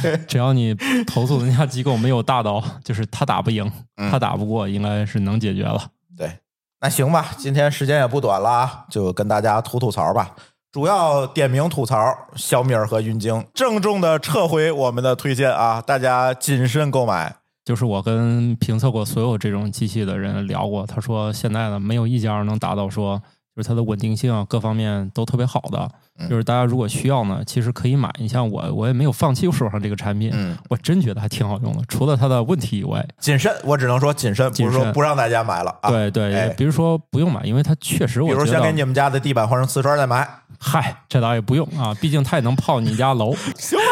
[0.00, 0.72] 对只要你
[1.04, 5.82] 投诉人家机构没有大刀就是他打不赢，嗯他打不过，应该是能解决了。
[6.16, 6.38] 对，
[6.80, 10.36] 那行吧，今天时间也不短了啊，就跟大家吐吐槽吧。
[10.70, 11.96] 主要点名吐槽
[12.36, 17.37] 小米儿和云鲸，郑重的撤回我们的推荐啊，大家谨慎购买。
[17.68, 23.22] 就是我跟评测过所有这种机器的人聊过，他说现在呢没有一家能达到说
[23.58, 25.90] 就是它的稳定性啊各方面都特别好的。
[26.20, 28.12] 嗯就是大家如果需要呢，其实可以买。
[28.18, 31.82] 你像我，我也没有放弃手上这个产品，嗯，我真觉得还挺好用的。
[31.86, 35.90] 除了它的问题以外，谨慎，我只能说谨慎，不是说不让大家买了啊。
[35.90, 40.28] 对对，哎比如说不用买，因为它确实我觉得，如先给你们家的地板换成瓷砖再买。
[40.58, 43.32] 嗨，这倒也不用啊，毕竟它也能泡你家楼。
[43.56, 43.84] 行吧，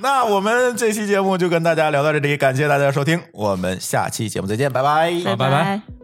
[0.00, 5.12] 那我们这期节目就跟大家聊到这里，感谢大家收听，我们下期节目再见，拜拜。
[5.22, 6.03] 好拜拜拜。